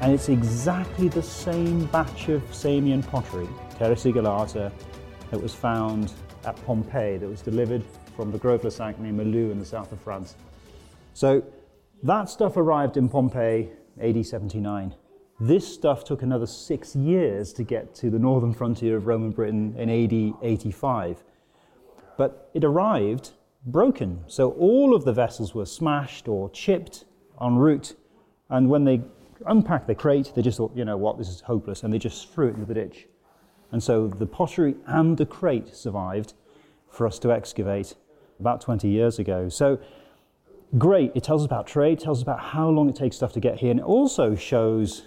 And 0.00 0.12
it's 0.12 0.28
exactly 0.28 1.06
the 1.06 1.22
same 1.22 1.84
batch 1.86 2.28
of 2.30 2.42
Samian 2.50 3.06
pottery, 3.06 3.48
Sigillata, 3.78 4.72
that 5.30 5.40
was 5.40 5.54
found 5.54 6.14
at 6.44 6.56
Pompeii, 6.66 7.18
that 7.18 7.28
was 7.28 7.40
delivered 7.40 7.84
from 8.16 8.32
the 8.32 8.38
Grove 8.38 8.64
Le 8.64 8.72
Sac 8.72 8.98
near 8.98 9.12
Melun 9.12 9.52
in 9.52 9.60
the 9.60 9.64
south 9.64 9.92
of 9.92 10.00
France. 10.00 10.34
So 11.14 11.44
that 12.02 12.28
stuff 12.28 12.56
arrived 12.56 12.96
in 12.96 13.08
Pompeii 13.08 13.70
AD 14.00 14.26
79. 14.26 14.96
This 15.42 15.66
stuff 15.66 16.04
took 16.04 16.20
another 16.20 16.46
six 16.46 16.94
years 16.94 17.54
to 17.54 17.62
get 17.62 17.94
to 17.94 18.10
the 18.10 18.18
northern 18.18 18.52
frontier 18.52 18.98
of 18.98 19.06
Roman 19.06 19.30
Britain 19.30 19.74
in 19.78 19.88
AD 19.88 20.34
85. 20.42 21.24
But 22.18 22.50
it 22.52 22.62
arrived 22.62 23.30
broken. 23.64 24.22
So 24.26 24.50
all 24.52 24.94
of 24.94 25.06
the 25.06 25.14
vessels 25.14 25.54
were 25.54 25.64
smashed 25.64 26.28
or 26.28 26.50
chipped 26.50 27.06
en 27.40 27.56
route. 27.56 27.96
And 28.50 28.68
when 28.68 28.84
they 28.84 29.00
unpacked 29.46 29.86
the 29.86 29.94
crate, 29.94 30.30
they 30.34 30.42
just 30.42 30.58
thought, 30.58 30.76
you 30.76 30.84
know 30.84 30.98
what, 30.98 31.16
this 31.16 31.28
is 31.28 31.40
hopeless. 31.40 31.84
And 31.84 31.92
they 31.94 31.98
just 31.98 32.30
threw 32.34 32.48
it 32.48 32.54
into 32.56 32.66
the 32.66 32.74
ditch. 32.74 33.06
And 33.72 33.82
so 33.82 34.08
the 34.08 34.26
pottery 34.26 34.74
and 34.86 35.16
the 35.16 35.24
crate 35.24 35.74
survived 35.74 36.34
for 36.90 37.06
us 37.06 37.18
to 37.20 37.32
excavate 37.32 37.94
about 38.40 38.60
20 38.60 38.88
years 38.88 39.18
ago. 39.18 39.48
So 39.48 39.78
great, 40.76 41.12
it 41.14 41.22
tells 41.22 41.42
us 41.42 41.46
about 41.46 41.66
trade, 41.66 41.98
tells 41.98 42.18
us 42.18 42.22
about 42.22 42.40
how 42.40 42.68
long 42.68 42.90
it 42.90 42.96
takes 42.96 43.16
stuff 43.16 43.32
to 43.34 43.40
get 43.40 43.58
here, 43.58 43.70
and 43.70 43.80
it 43.80 43.86
also 43.86 44.34
shows 44.34 45.02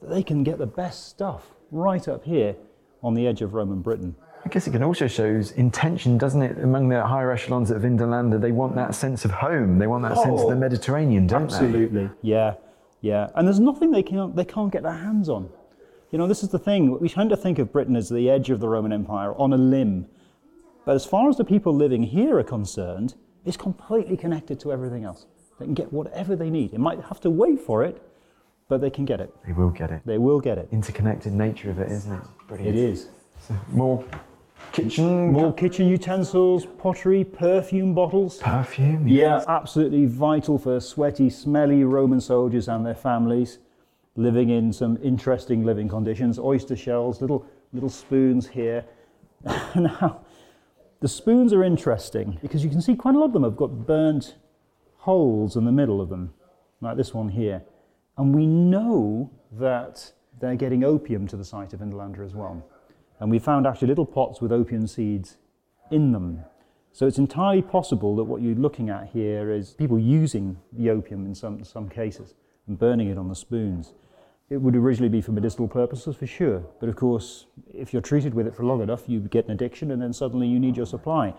that 0.00 0.10
they 0.10 0.22
can 0.22 0.44
get 0.44 0.58
the 0.58 0.66
best 0.66 1.08
stuff 1.08 1.54
right 1.70 2.06
up 2.08 2.24
here 2.24 2.56
on 3.02 3.14
the 3.14 3.26
edge 3.26 3.42
of 3.42 3.54
Roman 3.54 3.80
Britain. 3.80 4.14
I 4.44 4.48
guess 4.48 4.66
it 4.66 4.70
can 4.70 4.82
also 4.82 5.08
shows 5.08 5.50
intention, 5.52 6.16
doesn't 6.16 6.42
it, 6.42 6.58
among 6.58 6.88
the 6.88 7.04
higher 7.04 7.32
echelons 7.32 7.70
at 7.70 7.82
Vindolanda? 7.82 8.40
They 8.40 8.52
want 8.52 8.76
that 8.76 8.94
sense 8.94 9.24
of 9.24 9.30
home. 9.32 9.78
They 9.78 9.86
want 9.86 10.04
that 10.04 10.12
oh, 10.16 10.22
sense 10.22 10.40
of 10.40 10.48
the 10.48 10.54
oh, 10.54 10.58
Mediterranean, 10.58 11.26
don't 11.26 11.44
absolutely. 11.44 11.78
they? 11.78 11.84
Absolutely. 12.04 12.16
Yeah, 12.22 12.54
yeah. 13.00 13.28
And 13.34 13.46
there's 13.46 13.60
nothing 13.60 13.90
they 13.90 14.02
can't 14.02 14.36
they 14.36 14.44
can't 14.44 14.72
get 14.72 14.84
their 14.84 14.92
hands 14.92 15.28
on. 15.28 15.50
You 16.10 16.18
know, 16.18 16.26
this 16.26 16.42
is 16.42 16.48
the 16.48 16.58
thing. 16.58 16.98
We 17.00 17.08
tend 17.08 17.30
to 17.30 17.36
think 17.36 17.58
of 17.58 17.72
Britain 17.72 17.96
as 17.96 18.08
the 18.08 18.30
edge 18.30 18.48
of 18.50 18.60
the 18.60 18.68
Roman 18.68 18.92
Empire, 18.92 19.34
on 19.34 19.52
a 19.52 19.58
limb. 19.58 20.06
But 20.86 20.94
as 20.94 21.04
far 21.04 21.28
as 21.28 21.36
the 21.36 21.44
people 21.44 21.74
living 21.74 22.02
here 22.02 22.38
are 22.38 22.44
concerned, 22.44 23.14
it's 23.44 23.58
completely 23.58 24.16
connected 24.16 24.58
to 24.60 24.72
everything 24.72 25.04
else. 25.04 25.26
They 25.58 25.66
can 25.66 25.74
get 25.74 25.92
whatever 25.92 26.34
they 26.36 26.48
need. 26.48 26.70
They 26.70 26.78
might 26.78 27.02
have 27.04 27.20
to 27.22 27.30
wait 27.30 27.60
for 27.60 27.84
it, 27.84 28.00
but 28.68 28.80
they 28.80 28.90
can 28.90 29.04
get 29.04 29.20
it. 29.20 29.34
They 29.46 29.52
will 29.52 29.70
get 29.70 29.90
it. 29.90 30.02
They 30.04 30.18
will 30.18 30.40
get 30.40 30.58
it. 30.58 30.68
Interconnected 30.70 31.32
nature 31.32 31.70
of 31.70 31.78
it, 31.78 31.90
isn't 31.90 32.12
it? 32.12 32.22
Brilliant. 32.46 32.76
It 32.76 32.80
is. 32.80 33.08
So 33.46 33.56
more 33.72 34.04
kitchen. 34.72 35.32
More 35.32 35.52
kitchen 35.52 35.88
utensils, 35.88 36.66
pottery, 36.66 37.24
perfume 37.24 37.94
bottles. 37.94 38.38
Perfume? 38.38 39.08
Yes. 39.08 39.44
Yeah, 39.46 39.54
absolutely 39.54 40.06
vital 40.06 40.58
for 40.58 40.80
sweaty, 40.80 41.30
smelly 41.30 41.84
Roman 41.84 42.20
soldiers 42.20 42.68
and 42.68 42.84
their 42.84 42.94
families 42.94 43.58
living 44.16 44.50
in 44.50 44.72
some 44.72 44.98
interesting 45.02 45.64
living 45.64 45.88
conditions. 45.88 46.38
Oyster 46.38 46.76
shells, 46.76 47.20
little, 47.20 47.46
little 47.72 47.88
spoons 47.88 48.48
here. 48.48 48.84
now, 49.76 50.20
the 51.00 51.08
spoons 51.08 51.52
are 51.52 51.62
interesting 51.62 52.38
because 52.42 52.64
you 52.64 52.70
can 52.70 52.82
see 52.82 52.96
quite 52.96 53.14
a 53.14 53.18
lot 53.18 53.26
of 53.26 53.32
them 53.32 53.44
have 53.44 53.56
got 53.56 53.86
burnt 53.86 54.34
holes 54.98 55.56
in 55.56 55.64
the 55.64 55.72
middle 55.72 56.00
of 56.00 56.08
them, 56.08 56.34
like 56.80 56.96
this 56.96 57.14
one 57.14 57.28
here. 57.28 57.62
And 58.18 58.34
we 58.34 58.46
know 58.46 59.30
that 59.52 60.12
they're 60.40 60.56
getting 60.56 60.84
opium 60.84 61.26
to 61.28 61.36
the 61.36 61.44
site 61.44 61.72
of 61.72 61.80
Vindolanda 61.80 62.24
as 62.24 62.34
well. 62.34 62.66
And 63.20 63.30
we 63.30 63.38
found 63.38 63.66
actually 63.66 63.88
little 63.88 64.06
pots 64.06 64.40
with 64.40 64.52
opium 64.52 64.86
seeds 64.86 65.38
in 65.90 66.12
them. 66.12 66.44
So 66.92 67.06
it's 67.06 67.18
entirely 67.18 67.62
possible 67.62 68.16
that 68.16 68.24
what 68.24 68.42
you're 68.42 68.56
looking 68.56 68.90
at 68.90 69.08
here 69.08 69.52
is 69.52 69.72
people 69.72 69.98
using 69.98 70.58
the 70.72 70.90
opium 70.90 71.26
in 71.26 71.34
some, 71.34 71.62
some 71.64 71.88
cases 71.88 72.34
and 72.66 72.78
burning 72.78 73.08
it 73.08 73.18
on 73.18 73.28
the 73.28 73.34
spoons. 73.36 73.94
It 74.50 74.56
would 74.56 74.74
originally 74.74 75.08
be 75.08 75.20
for 75.20 75.32
medicinal 75.32 75.68
purposes 75.68 76.16
for 76.16 76.26
sure, 76.26 76.64
but 76.80 76.88
of 76.88 76.96
course, 76.96 77.46
if 77.72 77.92
you're 77.92 78.02
treated 78.02 78.34
with 78.34 78.46
it 78.46 78.54
for 78.54 78.64
long 78.64 78.82
enough, 78.82 79.04
you 79.06 79.20
get 79.20 79.44
an 79.44 79.52
addiction 79.52 79.90
and 79.90 80.00
then 80.00 80.12
suddenly 80.12 80.48
you 80.48 80.58
need 80.58 80.76
your 80.76 80.86
supply. 80.86 81.34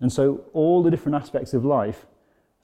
And 0.00 0.12
so, 0.12 0.44
all 0.52 0.82
the 0.82 0.90
different 0.90 1.16
aspects 1.16 1.54
of 1.54 1.64
life, 1.64 2.06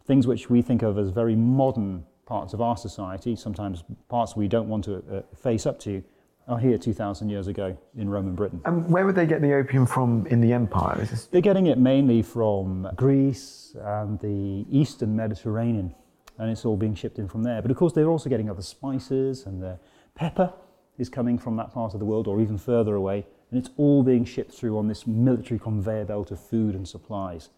things 0.04 0.26
which 0.26 0.48
we 0.48 0.62
think 0.62 0.82
of 0.82 0.98
as 0.98 1.10
very 1.10 1.34
modern 1.34 2.04
parts 2.26 2.52
of 2.52 2.60
our 2.60 2.76
society, 2.76 3.36
sometimes 3.36 3.84
parts 4.08 4.36
we 4.36 4.48
don't 4.48 4.68
want 4.68 4.84
to 4.84 4.96
uh, 4.96 5.22
face 5.36 5.64
up 5.64 5.78
to, 5.80 6.02
are 6.48 6.58
here 6.58 6.78
2,000 6.78 7.28
years 7.28 7.48
ago 7.48 7.76
in 7.96 8.08
Roman 8.08 8.34
Britain. 8.34 8.60
And 8.66 8.88
where 8.88 9.04
would 9.04 9.16
they 9.16 9.26
get 9.26 9.40
the 9.40 9.52
opium 9.54 9.86
from 9.86 10.26
in 10.28 10.40
the 10.40 10.52
empire? 10.52 11.04
This... 11.04 11.26
They're 11.26 11.40
getting 11.40 11.66
it 11.66 11.78
mainly 11.78 12.22
from 12.22 12.88
Greece 12.94 13.74
and 13.80 14.20
the 14.20 14.64
eastern 14.70 15.16
Mediterranean 15.16 15.94
and 16.38 16.50
it's 16.50 16.64
all 16.64 16.76
being 16.76 16.94
shipped 16.94 17.18
in 17.18 17.28
from 17.28 17.42
there. 17.42 17.62
But 17.62 17.70
of 17.70 17.76
course, 17.76 17.92
they're 17.92 18.08
also 18.08 18.28
getting 18.28 18.50
other 18.50 18.62
spices, 18.62 19.46
and 19.46 19.62
the 19.62 19.78
pepper 20.14 20.52
is 20.98 21.08
coming 21.08 21.38
from 21.38 21.56
that 21.56 21.72
part 21.72 21.94
of 21.94 22.00
the 22.00 22.06
world 22.06 22.26
or 22.26 22.40
even 22.40 22.58
further 22.58 22.94
away, 22.94 23.26
and 23.50 23.58
it's 23.58 23.70
all 23.76 24.02
being 24.02 24.24
shipped 24.24 24.52
through 24.52 24.78
on 24.78 24.88
this 24.88 25.06
military 25.06 25.58
conveyor 25.58 26.04
belt 26.04 26.30
of 26.30 26.40
food 26.40 26.74
and 26.74 26.86
supplies. 26.86 27.50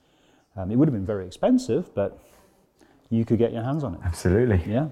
Um, 0.57 0.71
it 0.71 0.77
would 0.77 0.89
have 0.89 0.95
been 0.95 1.07
very 1.07 1.27
expensive, 1.27 1.95
but 1.95 2.21
you 3.11 3.25
could 3.25 3.39
get 3.39 3.53
your 3.53 3.63
hands 3.63 3.85
on 3.85 3.95
it. 3.95 4.01
Absolutely. 4.05 4.63
Yeah. 4.67 4.89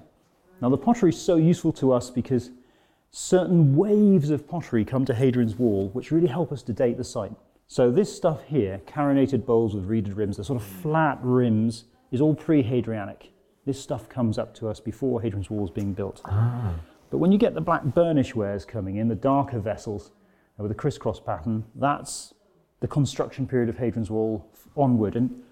Now, 0.60 0.70
the 0.70 0.78
pottery 0.78 1.10
is 1.10 1.20
so 1.20 1.36
useful 1.36 1.72
to 1.74 1.92
us 1.92 2.10
because 2.10 2.50
certain 3.10 3.76
waves 3.76 4.30
of 4.30 4.48
pottery 4.48 4.84
come 4.84 5.04
to 5.04 5.14
Hadrian's 5.14 5.56
Wall, 5.56 5.90
which 5.92 6.10
really 6.10 6.28
help 6.28 6.52
us 6.52 6.62
to 6.62 6.72
date 6.72 6.96
the 6.96 7.04
site. 7.04 7.32
So, 7.68 7.90
this 7.90 8.14
stuff 8.14 8.44
here, 8.44 8.80
carinated 8.86 9.44
bowls 9.44 9.74
with 9.74 9.84
reeded 9.84 10.14
rims, 10.16 10.36
the 10.36 10.44
sort 10.44 10.60
of 10.60 10.66
flat 10.66 11.18
rims, 11.22 11.84
is 12.12 12.20
all 12.20 12.34
pre 12.34 12.62
Hadrianic. 12.62 13.30
This 13.66 13.80
stuff 13.80 14.08
comes 14.08 14.38
up 14.38 14.54
to 14.56 14.68
us 14.68 14.78
before 14.78 15.20
Hadrian's 15.20 15.50
Wall 15.50 15.64
is 15.64 15.70
being 15.70 15.92
built. 15.92 16.22
Ah. 16.24 16.74
But 17.10 17.18
when 17.18 17.32
you 17.32 17.38
get 17.38 17.54
the 17.54 17.60
black 17.60 17.82
burnish 17.82 18.34
wares 18.34 18.64
coming 18.64 18.96
in, 18.96 19.08
the 19.08 19.14
darker 19.14 19.58
vessels 19.58 20.12
uh, 20.58 20.62
with 20.62 20.70
a 20.70 20.74
crisscross 20.74 21.20
pattern, 21.20 21.64
that's 21.74 22.34
the 22.80 22.88
construction 22.88 23.46
period 23.46 23.68
of 23.68 23.76
Hadrian's 23.76 24.10
Wall 24.10 24.48
onward. 24.76 25.16
And 25.16 25.42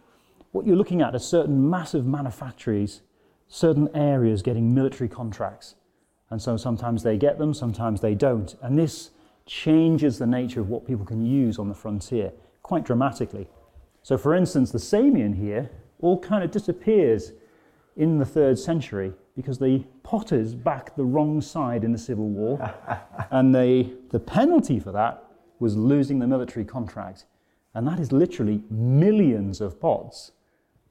what 0.55 0.65
you're 0.65 0.77
looking 0.77 1.03
at 1.03 1.17
are 1.17 1.19
certain 1.19 1.69
massive 1.69 2.07
manufactories, 2.07 3.01
certain 3.49 3.89
areas 3.93 4.41
getting 4.41 4.73
military 4.73 5.09
contracts. 5.09 5.75
And 6.31 6.41
so 6.41 6.57
sometimes 6.57 7.03
they 7.03 7.17
get 7.17 7.39
them, 7.39 7.53
sometimes 7.53 8.01
they 8.01 8.15
don't. 8.15 8.55
And 8.63 8.79
this 8.79 9.11
changes 9.47 10.17
the 10.17 10.29
nature 10.29 10.61
of 10.61 10.69
what 10.69 10.87
people 10.87 11.05
can 11.05 11.27
use 11.27 11.59
on 11.59 11.69
the 11.69 11.75
frontier 11.75 12.33
quite 12.63 12.85
dramatically. 12.85 13.49
So, 14.05 14.17
for 14.17 14.33
instance, 14.33 14.71
the 14.71 14.79
Samian 14.79 15.35
here 15.35 15.73
all 15.99 16.21
kind 16.21 16.45
of 16.45 16.53
disappears 16.53 17.33
in 17.97 18.19
the 18.19 18.25
third 18.25 18.57
century 18.57 19.13
because 19.35 19.59
the 19.59 19.85
potters 20.05 20.55
backed 20.55 20.97
the 20.97 21.05
wrong 21.05 21.41
side 21.41 21.83
in 21.83 21.91
the 21.91 21.99
Civil 21.99 22.29
War. 22.29 22.73
and 23.33 23.53
they, 23.53 23.93
the 24.11 24.21
penalty 24.21 24.79
for 24.79 24.93
that 24.93 25.25
was 25.59 25.77
losing 25.77 26.21
the 26.21 26.29
military 26.29 26.65
contract. 26.65 27.25
And 27.75 27.89
that 27.89 27.99
is 27.99 28.13
literally 28.13 28.63
millions 28.71 29.61
of 29.61 29.81
pots 29.81 30.31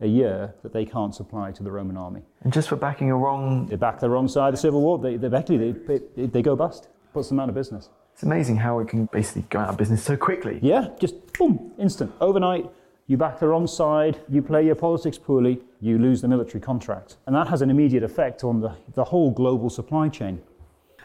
a 0.03 0.07
year 0.07 0.53
that 0.61 0.73
they 0.73 0.85
can't 0.85 1.15
supply 1.15 1.51
to 1.51 1.63
the 1.63 1.71
Roman 1.71 1.97
army. 1.97 2.21
And 2.41 2.53
just 2.53 2.69
for 2.69 2.75
backing 2.75 3.09
a 3.09 3.17
wrong. 3.17 3.65
They 3.65 3.75
back 3.75 3.99
the 3.99 4.09
wrong 4.09 4.27
side 4.27 4.49
of 4.49 4.55
the 4.55 4.61
Civil 4.61 4.81
War, 4.81 4.99
they, 4.99 5.15
they, 5.17 5.29
they, 5.29 5.99
they, 6.15 6.25
they 6.27 6.41
go 6.41 6.55
bust, 6.55 6.89
puts 7.13 7.29
them 7.29 7.39
out 7.39 7.49
of 7.49 7.55
business. 7.55 7.89
It's 8.13 8.23
amazing 8.23 8.57
how 8.57 8.79
it 8.79 8.87
can 8.87 9.05
basically 9.07 9.45
go 9.49 9.59
out 9.59 9.69
of 9.69 9.77
business 9.77 10.03
so 10.03 10.15
quickly. 10.15 10.59
Yeah, 10.61 10.89
just 10.99 11.33
boom, 11.33 11.71
instant, 11.79 12.11
overnight 12.21 12.69
you 13.07 13.17
back 13.17 13.39
the 13.39 13.47
wrong 13.47 13.67
side, 13.67 14.19
you 14.29 14.41
play 14.41 14.65
your 14.65 14.75
politics 14.75 15.17
poorly, 15.17 15.59
you 15.81 15.97
lose 15.97 16.21
the 16.21 16.27
military 16.27 16.61
contract. 16.61 17.17
And 17.25 17.35
that 17.35 17.47
has 17.47 17.61
an 17.61 17.69
immediate 17.69 18.03
effect 18.03 18.43
on 18.43 18.61
the, 18.61 18.75
the 18.93 19.03
whole 19.03 19.31
global 19.31 19.69
supply 19.69 20.09
chain. 20.09 20.41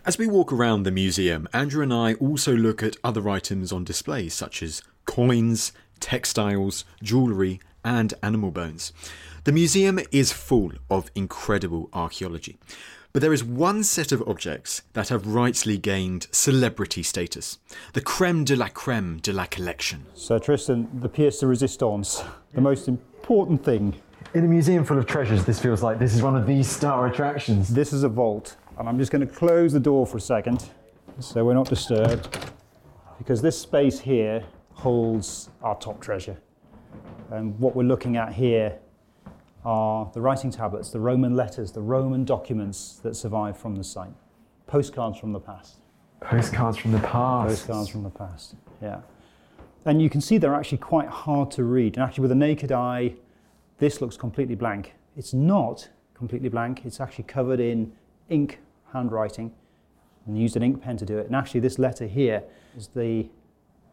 As 0.07 0.17
we 0.17 0.29
walk 0.29 0.53
around 0.53 0.85
the 0.85 0.93
museum, 0.93 1.49
Andrew 1.53 1.83
and 1.83 1.93
I 1.93 2.15
also 2.15 2.55
look 2.55 2.83
at 2.83 2.97
other 3.03 3.29
items 3.29 3.73
on 3.73 3.85
display, 3.85 4.29
such 4.29 4.63
as 4.63 4.81
coins, 5.07 5.73
textiles, 5.99 6.85
jewellery, 7.03 7.61
and 7.89 8.13
animal 8.23 8.51
bones. 8.51 8.93
The 9.45 9.53
museum 9.53 9.99
is 10.13 10.31
full 10.31 10.73
of 10.91 11.11
incredible 11.15 11.89
archaeology. 11.95 12.59
But 13.15 13.23
there 13.23 13.33
is 13.33 13.43
one 13.43 13.83
set 13.83 14.13
of 14.13 14.23
objects 14.29 14.83
that 14.93 15.09
have 15.09 15.27
rightly 15.27 15.79
gained 15.79 16.27
celebrity 16.31 17.03
status 17.03 17.59
the 17.95 18.03
creme 18.03 18.45
de 18.45 18.55
la 18.55 18.69
creme 18.69 19.19
de 19.23 19.33
la 19.33 19.47
collection. 19.47 20.05
Sir 20.15 20.39
Tristan, 20.39 20.87
the 21.01 21.09
pièce 21.09 21.41
de 21.41 21.47
résistance, 21.47 22.23
the 22.53 22.61
most 22.61 22.89
important 22.89 23.65
thing. 23.65 23.95
In 24.35 24.45
a 24.45 24.49
museum 24.49 24.85
full 24.85 24.99
of 24.99 25.07
treasures, 25.07 25.47
this 25.47 25.59
feels 25.59 25.83
like 25.83 25.99
this 25.99 26.15
is 26.15 26.21
one 26.21 26.37
of 26.37 26.47
the 26.47 26.63
star 26.63 27.07
attractions. 27.07 27.69
This 27.69 27.95
is 27.95 28.03
a 28.03 28.09
vault, 28.11 28.57
and 28.79 28.87
I'm 28.87 28.99
just 28.99 29.11
going 29.11 29.27
to 29.27 29.35
close 29.35 29.73
the 29.73 29.81
door 29.81 30.07
for 30.07 30.19
a 30.19 30.21
second 30.21 30.69
so 31.19 31.43
we're 31.43 31.55
not 31.55 31.69
disturbed 31.69 32.29
because 33.17 33.41
this 33.41 33.59
space 33.59 33.99
here 33.99 34.45
holds 34.75 35.49
our 35.63 35.77
top 35.77 36.01
treasure. 36.03 36.37
And 37.31 37.59
what 37.59 37.77
we're 37.77 37.83
looking 37.83 38.17
at 38.17 38.33
here 38.33 38.79
are 39.65 40.11
the 40.15 40.21
writing 40.21 40.51
tablets, 40.51 40.91
the 40.91 41.01
Roman 41.01 41.35
letters, 41.35 41.73
the 41.73 41.83
Roman 41.83 42.25
documents 42.25 43.01
that 43.03 43.17
survive 43.17 43.57
from 43.57 43.77
the 43.77 43.85
site. 43.85 44.13
Postcards 44.67 45.19
from 45.19 45.33
the 45.33 45.41
past. 45.41 45.77
Postcards 46.21 46.79
from 46.79 46.93
the 46.93 46.99
past. 47.01 47.49
Postcards 47.49 47.89
from 47.89 48.03
the 48.03 48.11
past, 48.11 48.55
yeah. 48.83 49.01
And 49.85 50.03
you 50.03 50.11
can 50.11 50.21
see 50.21 50.39
they're 50.39 50.55
actually 50.55 50.79
quite 50.79 51.09
hard 51.09 51.51
to 51.53 51.65
read. 51.65 51.97
And 51.97 52.05
actually, 52.05 52.23
with 52.23 52.33
a 52.33 52.37
naked 52.37 52.73
eye, 52.73 53.15
this 53.79 54.01
looks 54.01 54.17
completely 54.17 54.55
blank. 54.55 54.95
It's 55.17 55.33
not 55.33 55.89
completely 56.15 56.49
blank, 56.49 56.85
it's 56.85 57.01
actually 57.01 57.25
covered 57.25 57.61
in 57.61 57.93
ink 58.29 58.59
handwriting. 58.93 59.53
And 60.27 60.37
they 60.37 60.41
used 60.41 60.57
an 60.57 60.63
ink 60.63 60.83
pen 60.83 60.97
to 60.99 61.07
do 61.07 61.19
it. 61.19 61.27
And 61.27 61.37
actually, 61.37 61.61
this 61.61 61.79
letter 61.79 62.07
here 62.07 62.43
is 62.77 62.89
the 62.89 63.29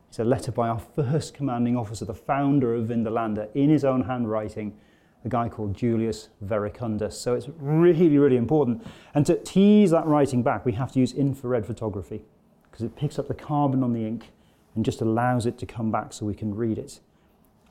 it's 0.08 0.20
a 0.20 0.24
letter 0.24 0.52
by 0.52 0.70
our 0.70 0.80
first 0.80 1.34
commanding 1.34 1.76
officer, 1.76 2.06
the 2.06 2.14
founder 2.14 2.74
of 2.74 2.88
Vindolanda, 2.88 3.50
in 3.54 3.70
his 3.70 3.84
own 3.84 4.04
handwriting, 4.04 4.78
a 5.26 5.30
guy 5.30 5.50
called 5.50 5.76
Julius 5.76 6.30
Verecundus. 6.46 7.14
So 7.14 7.34
it's 7.34 7.50
really, 7.58 8.18
really 8.18 8.38
important. 8.38 8.86
And 9.14 9.26
to 9.26 9.36
tease 9.36 9.92
that 9.92 10.06
writing 10.06 10.44
back, 10.44 10.66
we 10.66 10.74
have 10.74 10.92
to 10.94 11.00
use 11.00 11.14
infrared 11.14 11.66
photography 11.66 12.24
because 12.70 12.86
it 12.86 12.96
picks 12.96 13.18
up 13.18 13.28
the 13.28 13.34
carbon 13.34 13.84
on 13.84 13.94
the 13.94 14.06
ink 14.06 14.32
and 14.76 14.86
just 14.86 15.02
allows 15.02 15.46
it 15.46 15.58
to 15.58 15.66
come 15.66 15.92
back 15.92 16.14
so 16.14 16.26
we 16.26 16.36
can 16.36 16.54
read 16.54 16.78
it. 16.78 17.00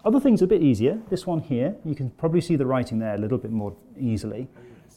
Other 0.05 0.21
things 0.21 0.43
are 0.43 0.47
a 0.47 0.49
bit 0.49 0.63
easier. 0.63 1.01
This 1.09 1.27
one 1.27 1.41
here, 1.41 1.77
you 1.85 1.95
can 1.95 2.11
probably 2.11 2.41
see 2.41 2.57
the 2.57 2.67
writing 2.67 2.99
there 2.99 3.15
a 3.15 3.19
little 3.19 3.39
bit 3.39 3.51
more 3.51 3.75
easily. 3.99 4.49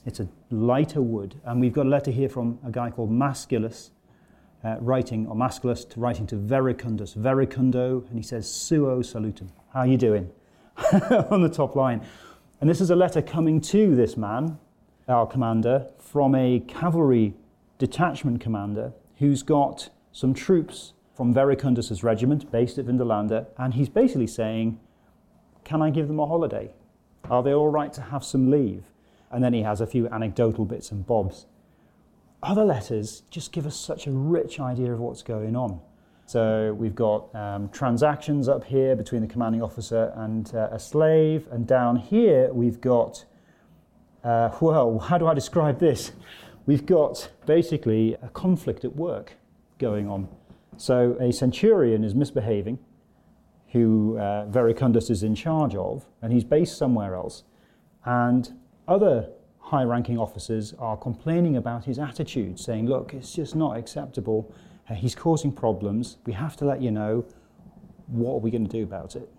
It's 0.05 0.19
a 0.19 0.27
lighter 0.49 1.01
wood, 1.01 1.35
and 1.45 1.59
we've 1.59 1.73
got 1.73 1.85
a 1.85 1.89
letter 1.89 2.11
here 2.11 2.29
from 2.29 2.59
a 2.65 2.71
guy 2.71 2.89
called 2.89 3.11
Masculus, 3.11 3.91
uh, 4.63 4.77
writing, 4.79 5.27
or 5.27 5.35
Masculus, 5.35 5.85
to 5.85 5.99
writing 5.99 6.27
to 6.27 6.35
Verecundus, 6.35 7.15
Verecundo, 7.15 8.03
and 8.09 8.17
he 8.17 8.23
says, 8.23 8.49
Suo 8.49 9.01
salutum. 9.01 9.49
How 9.73 9.81
are 9.81 9.87
you 9.87 9.97
doing? 9.97 10.31
on 11.29 11.41
the 11.41 11.49
top 11.49 11.75
line. 11.75 12.05
And 12.61 12.69
this 12.69 12.81
is 12.81 12.89
a 12.89 12.95
letter 12.95 13.21
coming 13.21 13.61
to 13.61 13.95
this 13.95 14.17
man, 14.17 14.57
our 15.07 15.25
commander, 15.25 15.87
from 15.99 16.35
a 16.35 16.59
cavalry 16.61 17.33
detachment 17.77 18.41
commander 18.41 18.93
who's 19.17 19.43
got 19.43 19.89
some 20.11 20.33
troops 20.33 20.93
from 21.15 21.33
Verecundus's 21.33 22.03
regiment 22.03 22.51
based 22.51 22.77
at 22.77 22.85
Vindolanda, 22.85 23.47
and 23.57 23.73
he's 23.73 23.89
basically 23.89 24.27
saying, 24.27 24.79
Can 25.63 25.81
I 25.81 25.89
give 25.89 26.07
them 26.07 26.19
a 26.19 26.25
holiday? 26.25 26.71
Are 27.29 27.43
they 27.43 27.53
all 27.53 27.69
right 27.69 27.91
to 27.93 28.01
have 28.01 28.23
some 28.23 28.51
leave? 28.51 28.85
And 29.31 29.43
then 29.43 29.53
he 29.53 29.63
has 29.63 29.81
a 29.81 29.87
few 29.87 30.07
anecdotal 30.07 30.65
bits 30.65 30.91
and 30.91 31.05
bobs. 31.05 31.45
Other 32.43 32.63
letters 32.63 33.23
just 33.31 33.51
give 33.51 33.65
us 33.65 33.75
such 33.75 34.05
a 34.05 34.11
rich 34.11 34.59
idea 34.59 34.93
of 34.93 34.99
what's 34.99 35.23
going 35.23 35.55
on. 35.55 35.79
So 36.27 36.73
we've 36.73 36.93
got 36.93 37.33
um, 37.33 37.69
transactions 37.69 38.47
up 38.47 38.63
here 38.65 38.95
between 38.95 39.21
the 39.21 39.27
commanding 39.27 39.63
officer 39.63 40.11
and 40.15 40.53
uh, 40.53 40.69
a 40.71 40.79
slave, 40.79 41.47
and 41.51 41.65
down 41.65 41.95
here 41.95 42.53
we've 42.53 42.81
got, 42.81 43.25
uh, 44.23 44.49
well, 44.59 44.99
how 45.09 45.17
do 45.17 45.25
I 45.25 45.33
describe 45.33 45.79
this? 45.79 46.11
We've 46.65 46.85
got 46.85 47.31
basically 47.45 48.15
a 48.21 48.27
conflict 48.29 48.83
at 48.83 48.95
work 48.95 49.33
going 49.79 50.09
on. 50.09 50.27
So 50.75 51.15
a 51.19 51.31
centurion 51.31 52.03
is 52.03 52.13
misbehaving, 52.13 52.77
who 53.71 54.17
uh, 54.17 54.45
Verecundus 54.47 55.09
is 55.09 55.23
in 55.23 55.33
charge 55.33 55.75
of, 55.75 56.05
and 56.21 56.33
he's 56.33 56.43
based 56.43 56.77
somewhere 56.77 57.15
else. 57.15 57.43
And 58.05 58.51
other 58.87 59.29
high 59.67 59.83
ranking 59.83 60.17
officers 60.17 60.73
are 60.79 60.97
complaining 60.97 61.57
about 61.57 61.85
his 61.85 61.99
attitude, 61.99 62.59
saying, 62.59 62.87
look, 62.87 63.13
it's 63.13 63.33
just 63.33 63.55
not 63.55 63.77
acceptable 63.77 64.53
uh, 64.89 64.93
he's 64.93 65.15
causing 65.15 65.51
problems. 65.51 66.17
We 66.25 66.33
have 66.33 66.55
to 66.57 66.65
let 66.65 66.81
you 66.81 66.91
know 66.91 67.25
what 68.07 68.35
are 68.35 68.39
we 68.39 68.51
going 68.51 68.65
to 68.65 68.71
do 68.71 68.83
about 68.83 69.15
it. 69.15 69.29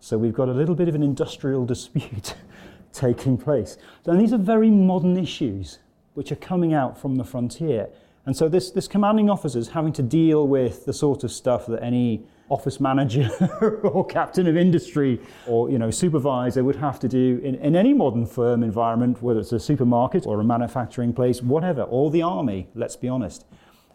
So 0.00 0.18
we've 0.18 0.34
got 0.34 0.48
a 0.48 0.52
little 0.52 0.74
bit 0.74 0.88
of 0.88 0.94
an 0.94 1.02
industrial 1.02 1.64
dispute 1.74 2.34
taking 2.92 3.38
place. 3.38 3.76
And 4.06 4.20
these 4.20 4.32
are 4.32 4.38
very 4.38 4.70
modern 4.70 5.16
issues 5.16 5.78
which 6.14 6.30
are 6.30 6.36
coming 6.36 6.74
out 6.74 6.98
from 6.98 7.16
the 7.16 7.24
frontier. 7.24 7.88
And 8.26 8.36
so 8.36 8.48
this, 8.48 8.70
this 8.70 8.86
commanding 8.86 9.28
officer 9.28 9.58
is 9.58 9.68
having 9.68 9.92
to 9.94 10.02
deal 10.02 10.46
with 10.46 10.84
the 10.84 10.92
sort 10.92 11.24
of 11.24 11.32
stuff 11.32 11.66
that 11.66 11.82
any 11.82 12.24
office 12.48 12.78
manager 12.78 13.28
or 13.82 14.04
captain 14.04 14.46
of 14.46 14.56
industry 14.56 15.20
or 15.46 15.70
you 15.70 15.78
know 15.78 15.90
supervisor 15.90 16.62
would 16.62 16.76
have 16.76 16.98
to 17.00 17.08
do 17.08 17.40
in, 17.42 17.54
in 17.56 17.74
any 17.74 17.94
modern 17.94 18.26
firm 18.26 18.62
environment, 18.62 19.22
whether 19.22 19.40
it's 19.40 19.52
a 19.52 19.60
supermarket 19.60 20.26
or 20.26 20.40
a 20.40 20.44
manufacturing 20.44 21.12
place, 21.12 21.42
whatever, 21.42 21.82
or 21.82 22.10
the 22.10 22.22
army, 22.22 22.68
let's 22.74 22.96
be 22.96 23.08
honest. 23.08 23.44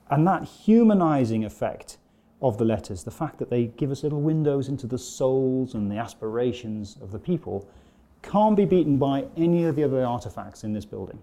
And 0.09 0.27
that 0.27 0.43
humanizing 0.43 1.45
effect 1.45 1.97
of 2.41 2.57
the 2.57 2.65
letters, 2.65 3.03
the 3.03 3.11
fact 3.11 3.37
that 3.37 3.49
they 3.49 3.65
give 3.65 3.91
us 3.91 4.03
little 4.03 4.21
windows 4.21 4.69
into 4.69 4.87
the 4.87 4.97
souls 4.97 5.73
and 5.75 5.91
the 5.91 5.97
aspirations 5.97 6.97
of 7.01 7.11
the 7.11 7.19
people, 7.19 7.69
can't 8.21 8.55
be 8.55 8.65
beaten 8.65 8.97
by 8.97 9.25
any 9.37 9.65
of 9.65 9.75
the 9.75 9.83
other 9.83 10.03
artifacts 10.03 10.63
in 10.63 10.73
this 10.73 10.85
building. 10.85 11.19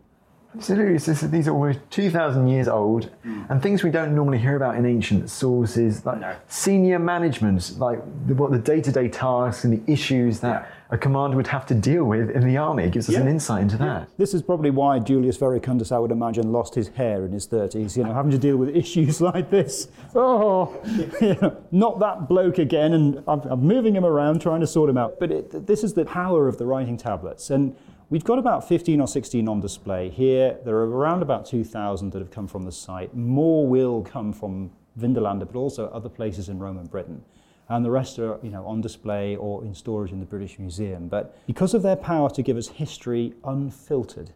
Absolutely. 0.56 0.98
So, 0.98 1.12
these 1.26 1.48
are 1.48 1.52
almost 1.52 1.80
2,000 1.90 2.48
years 2.48 2.68
old, 2.68 3.10
mm. 3.24 3.50
and 3.50 3.62
things 3.62 3.82
we 3.82 3.90
don't 3.90 4.14
normally 4.14 4.38
hear 4.38 4.56
about 4.56 4.76
in 4.76 4.86
ancient 4.86 5.30
sources, 5.30 6.04
like 6.04 6.20
no. 6.20 6.34
senior 6.48 6.98
management, 6.98 7.78
like 7.78 8.00
the, 8.26 8.34
what 8.34 8.52
the 8.52 8.58
day 8.58 8.80
to 8.80 8.92
day 8.92 9.08
tasks 9.08 9.64
and 9.64 9.72
the 9.72 9.92
issues 9.92 10.40
that 10.40 10.62
yeah 10.62 10.68
a 10.90 10.96
commander 10.96 11.36
would 11.36 11.48
have 11.48 11.66
to 11.66 11.74
deal 11.74 12.04
with 12.04 12.30
in 12.30 12.46
the 12.46 12.56
army. 12.56 12.84
It 12.84 12.92
gives 12.92 13.08
us 13.08 13.14
yeah. 13.14 13.22
an 13.22 13.28
insight 13.28 13.62
into 13.62 13.76
that. 13.78 14.02
Yeah. 14.02 14.04
This 14.18 14.34
is 14.34 14.42
probably 14.42 14.70
why 14.70 14.98
Julius 15.00 15.36
Verecundus, 15.36 15.90
I 15.90 15.98
would 15.98 16.12
imagine, 16.12 16.52
lost 16.52 16.74
his 16.74 16.88
hair 16.88 17.24
in 17.24 17.32
his 17.32 17.48
30s, 17.48 17.96
you 17.96 18.04
know, 18.04 18.14
having 18.14 18.30
to 18.30 18.38
deal 18.38 18.56
with 18.56 18.74
issues 18.74 19.20
like 19.32 19.50
this. 19.50 19.88
Oh, 20.14 20.80
you 21.20 21.34
know, 21.40 21.56
not 21.72 21.98
that 22.00 22.28
bloke 22.28 22.58
again, 22.58 22.92
and 22.92 23.22
I'm, 23.26 23.40
I'm, 23.40 23.66
moving 23.66 23.96
him 23.96 24.04
around 24.04 24.40
trying 24.40 24.60
to 24.60 24.66
sort 24.66 24.88
him 24.88 24.96
out. 24.96 25.18
But 25.18 25.32
it, 25.32 25.66
this 25.66 25.82
is 25.82 25.94
the 25.94 26.04
power 26.04 26.46
of 26.46 26.58
the 26.58 26.66
writing 26.66 26.96
tablets. 26.96 27.50
And 27.50 27.74
We've 28.08 28.24
got 28.24 28.38
about 28.38 28.68
15 28.68 29.00
or 29.00 29.08
16 29.08 29.48
on 29.48 29.60
display 29.60 30.10
here. 30.10 30.58
There 30.64 30.76
are 30.76 30.88
around 30.88 31.22
about 31.22 31.44
2,000 31.44 32.12
that 32.12 32.20
have 32.20 32.30
come 32.30 32.46
from 32.46 32.62
the 32.62 32.72
site. 32.72 33.14
More 33.16 33.66
will 33.66 34.02
come 34.02 34.32
from 34.32 34.70
Vindolanda, 34.98 35.40
but 35.40 35.56
also 35.56 35.88
other 35.88 36.08
places 36.08 36.48
in 36.48 36.58
Roman 36.58 36.86
Britain 36.86 37.24
and 37.68 37.84
the 37.84 37.90
rest 37.90 38.18
are 38.18 38.38
you 38.42 38.50
know, 38.50 38.64
on 38.66 38.80
display 38.80 39.36
or 39.36 39.64
in 39.64 39.74
storage 39.74 40.12
in 40.12 40.20
the 40.20 40.26
British 40.26 40.58
Museum. 40.58 41.08
But 41.08 41.36
because 41.46 41.74
of 41.74 41.82
their 41.82 41.96
power 41.96 42.30
to 42.30 42.42
give 42.42 42.56
us 42.56 42.68
history 42.68 43.34
unfiltered, 43.44 44.30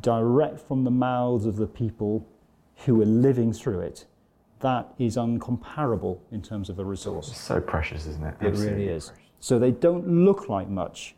direct 0.00 0.60
from 0.60 0.84
the 0.84 0.90
mouths 0.90 1.46
of 1.46 1.56
the 1.56 1.66
people 1.66 2.26
who 2.84 3.00
are 3.02 3.06
living 3.06 3.52
through 3.52 3.80
it, 3.80 4.06
that 4.60 4.94
is 4.98 5.16
uncomparable 5.16 6.20
in 6.30 6.42
terms 6.42 6.70
of 6.70 6.78
a 6.78 6.84
resource. 6.84 7.28
It's 7.28 7.40
so 7.40 7.60
precious, 7.60 8.06
isn't 8.06 8.24
it? 8.24 8.34
It 8.40 8.46
Absolutely 8.46 8.84
really 8.84 8.96
is. 8.96 9.08
Precious. 9.08 9.24
So 9.40 9.58
they 9.58 9.72
don't 9.72 10.08
look 10.08 10.48
like 10.48 10.68
much, 10.68 11.16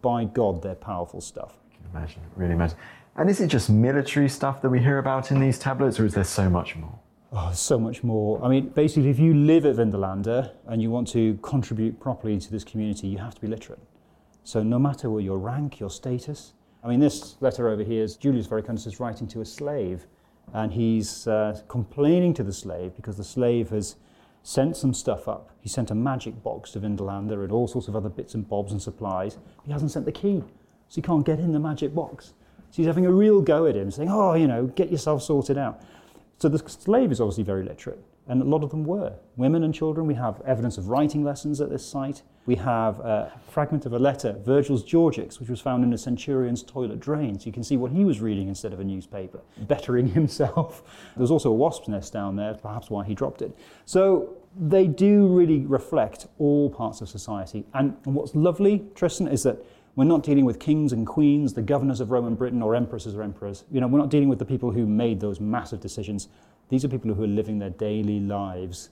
by 0.00 0.24
God, 0.24 0.62
they're 0.62 0.74
powerful 0.74 1.20
stuff. 1.20 1.54
I 1.70 1.76
can 1.76 1.84
imagine, 1.90 2.22
really 2.36 2.54
imagine. 2.54 2.76
And 3.16 3.28
is 3.28 3.40
it 3.40 3.48
just 3.48 3.68
military 3.68 4.28
stuff 4.28 4.62
that 4.62 4.70
we 4.70 4.80
hear 4.80 4.98
about 4.98 5.30
in 5.30 5.40
these 5.40 5.58
tablets, 5.58 6.00
or 6.00 6.06
is 6.06 6.14
there 6.14 6.24
so 6.24 6.48
much 6.48 6.76
more? 6.76 6.98
Oh, 7.34 7.50
so 7.52 7.78
much 7.78 8.02
more. 8.02 8.42
I 8.44 8.48
mean, 8.48 8.68
basically, 8.68 9.10
if 9.10 9.18
you 9.18 9.34
live 9.34 9.64
at 9.66 9.76
Vindolanda 9.76 10.52
and 10.66 10.82
you 10.82 10.90
want 10.90 11.08
to 11.08 11.38
contribute 11.42 11.98
properly 12.00 12.38
to 12.38 12.50
this 12.50 12.64
community, 12.64 13.06
you 13.06 13.18
have 13.18 13.34
to 13.34 13.40
be 13.40 13.46
literate. 13.48 13.80
So, 14.44 14.62
no 14.62 14.78
matter 14.78 15.08
what 15.10 15.24
your 15.24 15.38
rank, 15.38 15.78
your 15.80 15.90
status. 15.90 16.52
I 16.84 16.88
mean, 16.88 17.00
this 17.00 17.36
letter 17.40 17.68
over 17.68 17.84
here 17.84 18.02
is 18.02 18.16
Julius 18.16 18.48
Verecundus 18.48 18.86
is 18.86 18.98
writing 18.98 19.28
to 19.28 19.40
a 19.40 19.44
slave, 19.44 20.06
and 20.52 20.72
he's 20.72 21.26
uh, 21.26 21.60
complaining 21.68 22.34
to 22.34 22.42
the 22.42 22.52
slave 22.52 22.96
because 22.96 23.16
the 23.16 23.24
slave 23.24 23.70
has 23.70 23.96
sent 24.42 24.76
some 24.76 24.92
stuff 24.92 25.28
up. 25.28 25.50
He 25.60 25.68
sent 25.68 25.90
a 25.90 25.94
magic 25.94 26.42
box 26.42 26.72
to 26.72 26.80
Vindolanda 26.80 27.42
and 27.42 27.52
all 27.52 27.68
sorts 27.68 27.88
of 27.88 27.96
other 27.96 28.08
bits 28.08 28.34
and 28.34 28.48
bobs 28.48 28.72
and 28.72 28.82
supplies. 28.82 29.38
He 29.64 29.72
hasn't 29.72 29.90
sent 29.92 30.04
the 30.04 30.12
key, 30.12 30.42
so 30.88 30.96
he 30.96 31.02
can't 31.02 31.24
get 31.24 31.38
in 31.38 31.52
the 31.52 31.60
magic 31.60 31.94
box. 31.94 32.34
So 32.70 32.76
he's 32.76 32.86
having 32.86 33.06
a 33.06 33.12
real 33.12 33.40
go 33.40 33.66
at 33.66 33.76
him, 33.76 33.90
saying, 33.90 34.10
Oh, 34.10 34.34
you 34.34 34.46
know, 34.46 34.66
get 34.66 34.90
yourself 34.90 35.22
sorted 35.22 35.58
out. 35.58 35.82
So 36.38 36.48
the 36.48 36.58
slave 36.68 37.12
is 37.12 37.20
obviously 37.20 37.44
very 37.44 37.62
literate, 37.62 38.02
and 38.28 38.40
a 38.40 38.44
lot 38.44 38.62
of 38.62 38.70
them 38.70 38.84
were. 38.84 39.14
Women 39.36 39.64
and 39.64 39.74
children, 39.74 40.06
we 40.06 40.14
have 40.14 40.40
evidence 40.46 40.78
of 40.78 40.88
writing 40.88 41.24
lessons 41.24 41.60
at 41.60 41.70
this 41.70 41.84
site. 41.84 42.22
We 42.46 42.56
have 42.56 43.00
a 43.00 43.32
fragment 43.48 43.86
of 43.86 43.92
a 43.92 43.98
letter, 43.98 44.36
Virgil's 44.44 44.84
Georgics, 44.84 45.40
which 45.40 45.48
was 45.48 45.60
found 45.60 45.84
in 45.84 45.92
a 45.92 45.98
centurion's 45.98 46.62
toilet 46.62 47.00
drain. 47.00 47.38
So 47.38 47.46
you 47.46 47.52
can 47.52 47.64
see 47.64 47.76
what 47.76 47.92
he 47.92 48.04
was 48.04 48.20
reading 48.20 48.48
instead 48.48 48.72
of 48.72 48.80
a 48.80 48.84
newspaper, 48.84 49.40
bettering 49.58 50.08
himself. 50.08 50.82
There 51.14 51.20
was 51.20 51.30
also 51.30 51.50
a 51.50 51.54
wasp's 51.54 51.88
nest 51.88 52.12
down 52.12 52.36
there, 52.36 52.54
perhaps 52.54 52.90
why 52.90 53.04
he 53.04 53.14
dropped 53.14 53.42
it. 53.42 53.56
So 53.84 54.36
they 54.58 54.86
do 54.86 55.26
really 55.28 55.60
reflect 55.66 56.26
all 56.38 56.70
parts 56.70 57.00
of 57.00 57.08
society. 57.08 57.64
And, 57.74 57.96
and 58.04 58.14
what's 58.14 58.34
lovely, 58.34 58.84
Tristan, 58.94 59.28
is 59.28 59.42
that 59.42 59.64
we're 59.94 60.04
not 60.04 60.22
dealing 60.22 60.46
with 60.46 60.58
kings 60.58 60.92
and 60.92 61.06
queens, 61.06 61.52
the 61.52 61.62
governors 61.62 62.00
of 62.00 62.10
Roman 62.10 62.34
Britain, 62.34 62.62
or 62.62 62.74
empresses 62.74 63.14
or 63.14 63.22
emperors. 63.22 63.64
You 63.70 63.80
know, 63.80 63.86
we're 63.86 63.98
not 63.98 64.08
dealing 64.08 64.28
with 64.28 64.38
the 64.38 64.44
people 64.44 64.70
who 64.70 64.86
made 64.86 65.20
those 65.20 65.38
massive 65.38 65.80
decisions. 65.80 66.28
These 66.72 66.86
are 66.86 66.88
people 66.88 67.12
who 67.12 67.22
are 67.22 67.26
living 67.26 67.58
their 67.58 67.68
daily 67.68 68.18
lives 68.18 68.88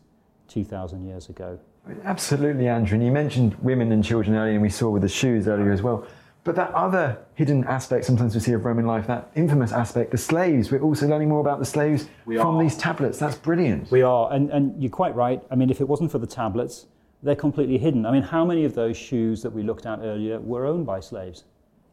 2,000 0.49 1.03
years 1.03 1.31
ago. 1.31 1.59
Absolutely, 2.05 2.69
Andrew. 2.69 2.97
And 2.97 3.07
you 3.07 3.11
mentioned 3.11 3.55
women 3.63 3.91
and 3.91 4.05
children 4.05 4.37
earlier, 4.37 4.53
and 4.53 4.61
we 4.61 4.69
saw 4.69 4.91
with 4.91 5.01
the 5.01 5.09
shoes 5.09 5.49
earlier 5.49 5.73
as 5.73 5.81
well. 5.81 6.07
But 6.45 6.57
that 6.57 6.75
other 6.75 7.17
hidden 7.37 7.65
aspect 7.65 8.05
sometimes 8.05 8.35
we 8.35 8.41
see 8.43 8.53
of 8.53 8.67
Roman 8.67 8.85
life, 8.85 9.07
that 9.07 9.31
infamous 9.35 9.73
aspect, 9.73 10.11
the 10.11 10.19
slaves, 10.19 10.71
we're 10.71 10.83
also 10.83 11.09
learning 11.09 11.31
more 11.31 11.41
about 11.41 11.59
the 11.59 11.65
slaves 11.65 12.07
we 12.27 12.37
from 12.37 12.57
are. 12.57 12.63
these 12.63 12.77
tablets. 12.77 13.19
That's 13.19 13.37
brilliant. 13.37 13.91
We 13.91 14.03
are. 14.03 14.31
And, 14.31 14.51
and 14.51 14.79
you're 14.83 14.91
quite 14.91 15.15
right. 15.15 15.43
I 15.51 15.55
mean, 15.55 15.71
if 15.71 15.81
it 15.81 15.89
wasn't 15.89 16.13
for 16.13 16.19
the 16.19 16.27
tablets, 16.27 16.85
they're 17.23 17.35
completely 17.35 17.79
hidden. 17.79 18.05
I 18.05 18.13
mean, 18.13 18.25
how 18.25 18.45
many 18.45 18.67
of 18.67 18.75
those 18.75 18.99
shoes 18.99 19.41
that 19.41 19.55
we 19.55 19.63
looked 19.63 19.87
at 19.87 20.01
earlier 20.01 20.39
were 20.39 20.67
owned 20.67 20.85
by 20.85 21.01
slaves? 21.01 21.45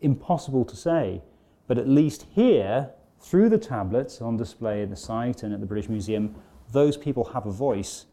Impossible 0.01 0.65
to 0.65 0.75
say. 0.75 1.21
But 1.65 1.77
at 1.77 1.87
least 1.87 2.25
here, 2.35 2.89
through 3.19 3.49
the 3.49 3.57
tablets 3.57 4.21
on 4.21 4.37
display 4.37 4.83
at 4.83 4.89
the 4.89 4.95
site 4.95 5.43
and 5.43 5.53
at 5.53 5.59
the 5.59 5.65
British 5.65 5.89
Museum, 5.89 6.35
those 6.71 6.97
people 6.97 7.23
have 7.25 7.45
a 7.45 7.51
voice, 7.51 8.05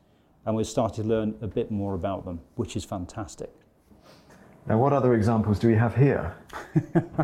and 0.47 0.55
we're 0.55 0.65
starting 0.65 1.05
to 1.05 1.09
learn 1.09 1.35
a 1.41 1.47
bit 1.47 1.71
more 1.71 1.95
about 1.95 2.25
them, 2.25 2.41
which 2.57 2.77
is 2.77 2.85
fantastic. 2.85 3.51
Now, 4.67 4.79
what 4.79 4.93
other 4.93 5.15
examples 5.15 5.59
do 5.59 5.69
we 5.69 5.75
have 5.75 5.95
here? 5.95 6.35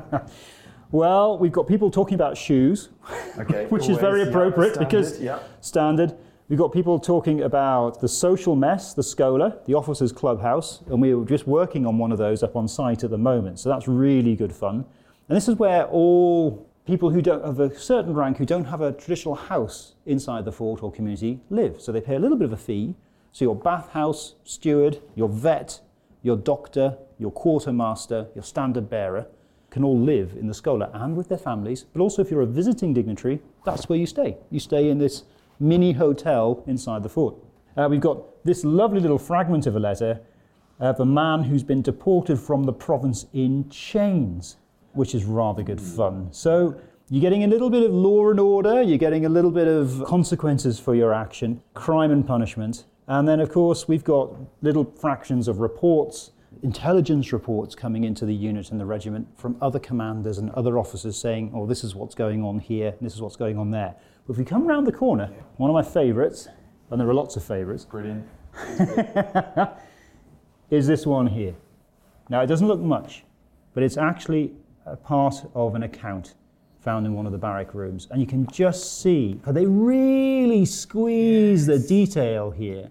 well, 0.90 1.38
we've 1.38 1.52
got 1.52 1.66
people 1.66 1.90
talking 1.90 2.14
about 2.14 2.36
shoes, 2.36 2.90
okay, 3.38 3.66
which 3.70 3.88
is 3.88 3.96
very 3.96 4.22
appropriate 4.22 4.74
yeah, 4.74 4.84
because 4.84 5.20
yeah. 5.20 5.38
standard. 5.60 6.14
We've 6.50 6.58
got 6.58 6.72
people 6.72 6.98
talking 6.98 7.42
about 7.42 8.00
the 8.00 8.08
social 8.08 8.56
mess, 8.56 8.92
the 8.92 9.04
Schola, 9.04 9.58
the 9.66 9.74
officers' 9.74 10.10
clubhouse, 10.10 10.82
and 10.88 11.00
we 11.00 11.14
were 11.14 11.24
just 11.24 11.46
working 11.46 11.86
on 11.86 11.96
one 11.96 12.10
of 12.10 12.18
those 12.18 12.42
up 12.42 12.56
on 12.56 12.66
site 12.66 13.04
at 13.04 13.10
the 13.10 13.18
moment. 13.18 13.60
So 13.60 13.68
that's 13.68 13.86
really 13.86 14.34
good 14.34 14.52
fun. 14.52 14.84
And 15.28 15.36
this 15.36 15.46
is 15.46 15.54
where 15.54 15.84
all 15.86 16.68
people 16.90 17.10
who 17.10 17.22
don't 17.22 17.44
have 17.44 17.60
a 17.60 17.72
certain 17.78 18.12
rank, 18.14 18.38
who 18.38 18.44
don't 18.44 18.64
have 18.64 18.80
a 18.80 18.90
traditional 18.90 19.36
house 19.36 19.94
inside 20.06 20.44
the 20.44 20.50
fort 20.50 20.82
or 20.82 20.90
community, 20.90 21.38
live. 21.48 21.80
So 21.80 21.92
they 21.92 22.00
pay 22.00 22.16
a 22.16 22.18
little 22.18 22.36
bit 22.36 22.46
of 22.46 22.52
a 22.52 22.56
fee. 22.56 22.96
So 23.30 23.44
your 23.44 23.54
bathhouse 23.54 24.34
steward, 24.42 25.00
your 25.14 25.28
vet, 25.28 25.80
your 26.24 26.36
doctor, 26.36 26.98
your 27.16 27.30
quartermaster, 27.30 28.26
your 28.34 28.42
standard 28.42 28.90
bearer 28.90 29.28
can 29.70 29.84
all 29.84 29.96
live 29.96 30.34
in 30.36 30.48
the 30.48 30.52
Schola 30.52 30.90
and 30.92 31.16
with 31.16 31.28
their 31.28 31.38
families. 31.38 31.84
But 31.84 32.00
also, 32.02 32.22
if 32.22 32.30
you're 32.32 32.40
a 32.40 32.46
visiting 32.46 32.92
dignitary, 32.92 33.40
that's 33.64 33.88
where 33.88 33.96
you 33.98 34.06
stay. 34.06 34.38
You 34.50 34.58
stay 34.58 34.90
in 34.90 34.98
this 34.98 35.22
mini 35.60 35.92
hotel 35.92 36.64
inside 36.66 37.04
the 37.04 37.08
fort. 37.08 37.36
Uh, 37.76 37.86
we've 37.88 38.00
got 38.00 38.44
this 38.44 38.64
lovely 38.64 38.98
little 38.98 39.16
fragment 39.16 39.64
of 39.68 39.76
a 39.76 39.80
letter 39.80 40.22
of 40.80 40.98
a 40.98 41.06
man 41.06 41.44
who's 41.44 41.62
been 41.62 41.82
deported 41.82 42.40
from 42.40 42.64
the 42.64 42.72
province 42.72 43.26
in 43.32 43.68
chains, 43.70 44.56
which 44.92 45.14
is 45.14 45.24
rather 45.24 45.62
good 45.62 45.80
fun. 45.80 46.28
So 46.32 46.80
you're 47.08 47.20
getting 47.20 47.44
a 47.44 47.46
little 47.46 47.70
bit 47.70 47.82
of 47.82 47.92
law 47.92 48.30
and 48.30 48.38
order, 48.38 48.82
you're 48.82 48.98
getting 48.98 49.26
a 49.26 49.28
little 49.28 49.50
bit 49.50 49.66
of 49.66 50.04
consequences 50.06 50.78
for 50.78 50.94
your 50.94 51.12
action, 51.12 51.60
crime 51.74 52.10
and 52.10 52.26
punishment. 52.26 52.84
And 53.08 53.26
then, 53.26 53.40
of 53.40 53.50
course, 53.50 53.88
we've 53.88 54.04
got 54.04 54.32
little 54.62 54.84
fractions 54.84 55.48
of 55.48 55.58
reports, 55.58 56.30
intelligence 56.62 57.32
reports 57.32 57.74
coming 57.74 58.04
into 58.04 58.24
the 58.24 58.34
unit 58.34 58.70
and 58.70 58.80
the 58.80 58.86
regiment 58.86 59.26
from 59.36 59.56
other 59.60 59.78
commanders 59.78 60.38
and 60.38 60.50
other 60.50 60.78
officers 60.78 61.18
saying, 61.18 61.50
oh, 61.54 61.66
this 61.66 61.82
is 61.82 61.94
what's 61.94 62.14
going 62.14 62.44
on 62.44 62.58
here, 62.60 62.94
this 63.00 63.14
is 63.14 63.20
what's 63.20 63.36
going 63.36 63.58
on 63.58 63.70
there. 63.70 63.94
But 64.26 64.34
if 64.34 64.38
we 64.38 64.44
come 64.44 64.66
round 64.66 64.86
the 64.86 64.92
corner, 64.92 65.30
one 65.56 65.70
of 65.70 65.74
my 65.74 65.82
favourites, 65.82 66.48
and 66.90 67.00
there 67.00 67.08
are 67.08 67.14
lots 67.14 67.36
of 67.36 67.42
favourites, 67.42 67.84
Brilliant. 67.84 68.24
is 70.70 70.86
this 70.86 71.06
one 71.06 71.26
here. 71.26 71.54
Now, 72.28 72.40
it 72.42 72.46
doesn't 72.46 72.68
look 72.68 72.80
much, 72.80 73.24
but 73.74 73.82
it's 73.82 73.96
actually 73.96 74.52
a 74.86 74.96
part 74.96 75.34
of 75.54 75.74
an 75.74 75.82
account 75.82 76.34
found 76.80 77.06
in 77.06 77.14
one 77.14 77.26
of 77.26 77.32
the 77.32 77.38
barrack 77.38 77.74
rooms. 77.74 78.08
And 78.10 78.20
you 78.20 78.26
can 78.26 78.46
just 78.46 79.00
see, 79.00 79.38
they 79.46 79.66
really 79.66 80.64
squeeze 80.64 81.66
the 81.66 81.78
detail 81.78 82.50
here. 82.50 82.90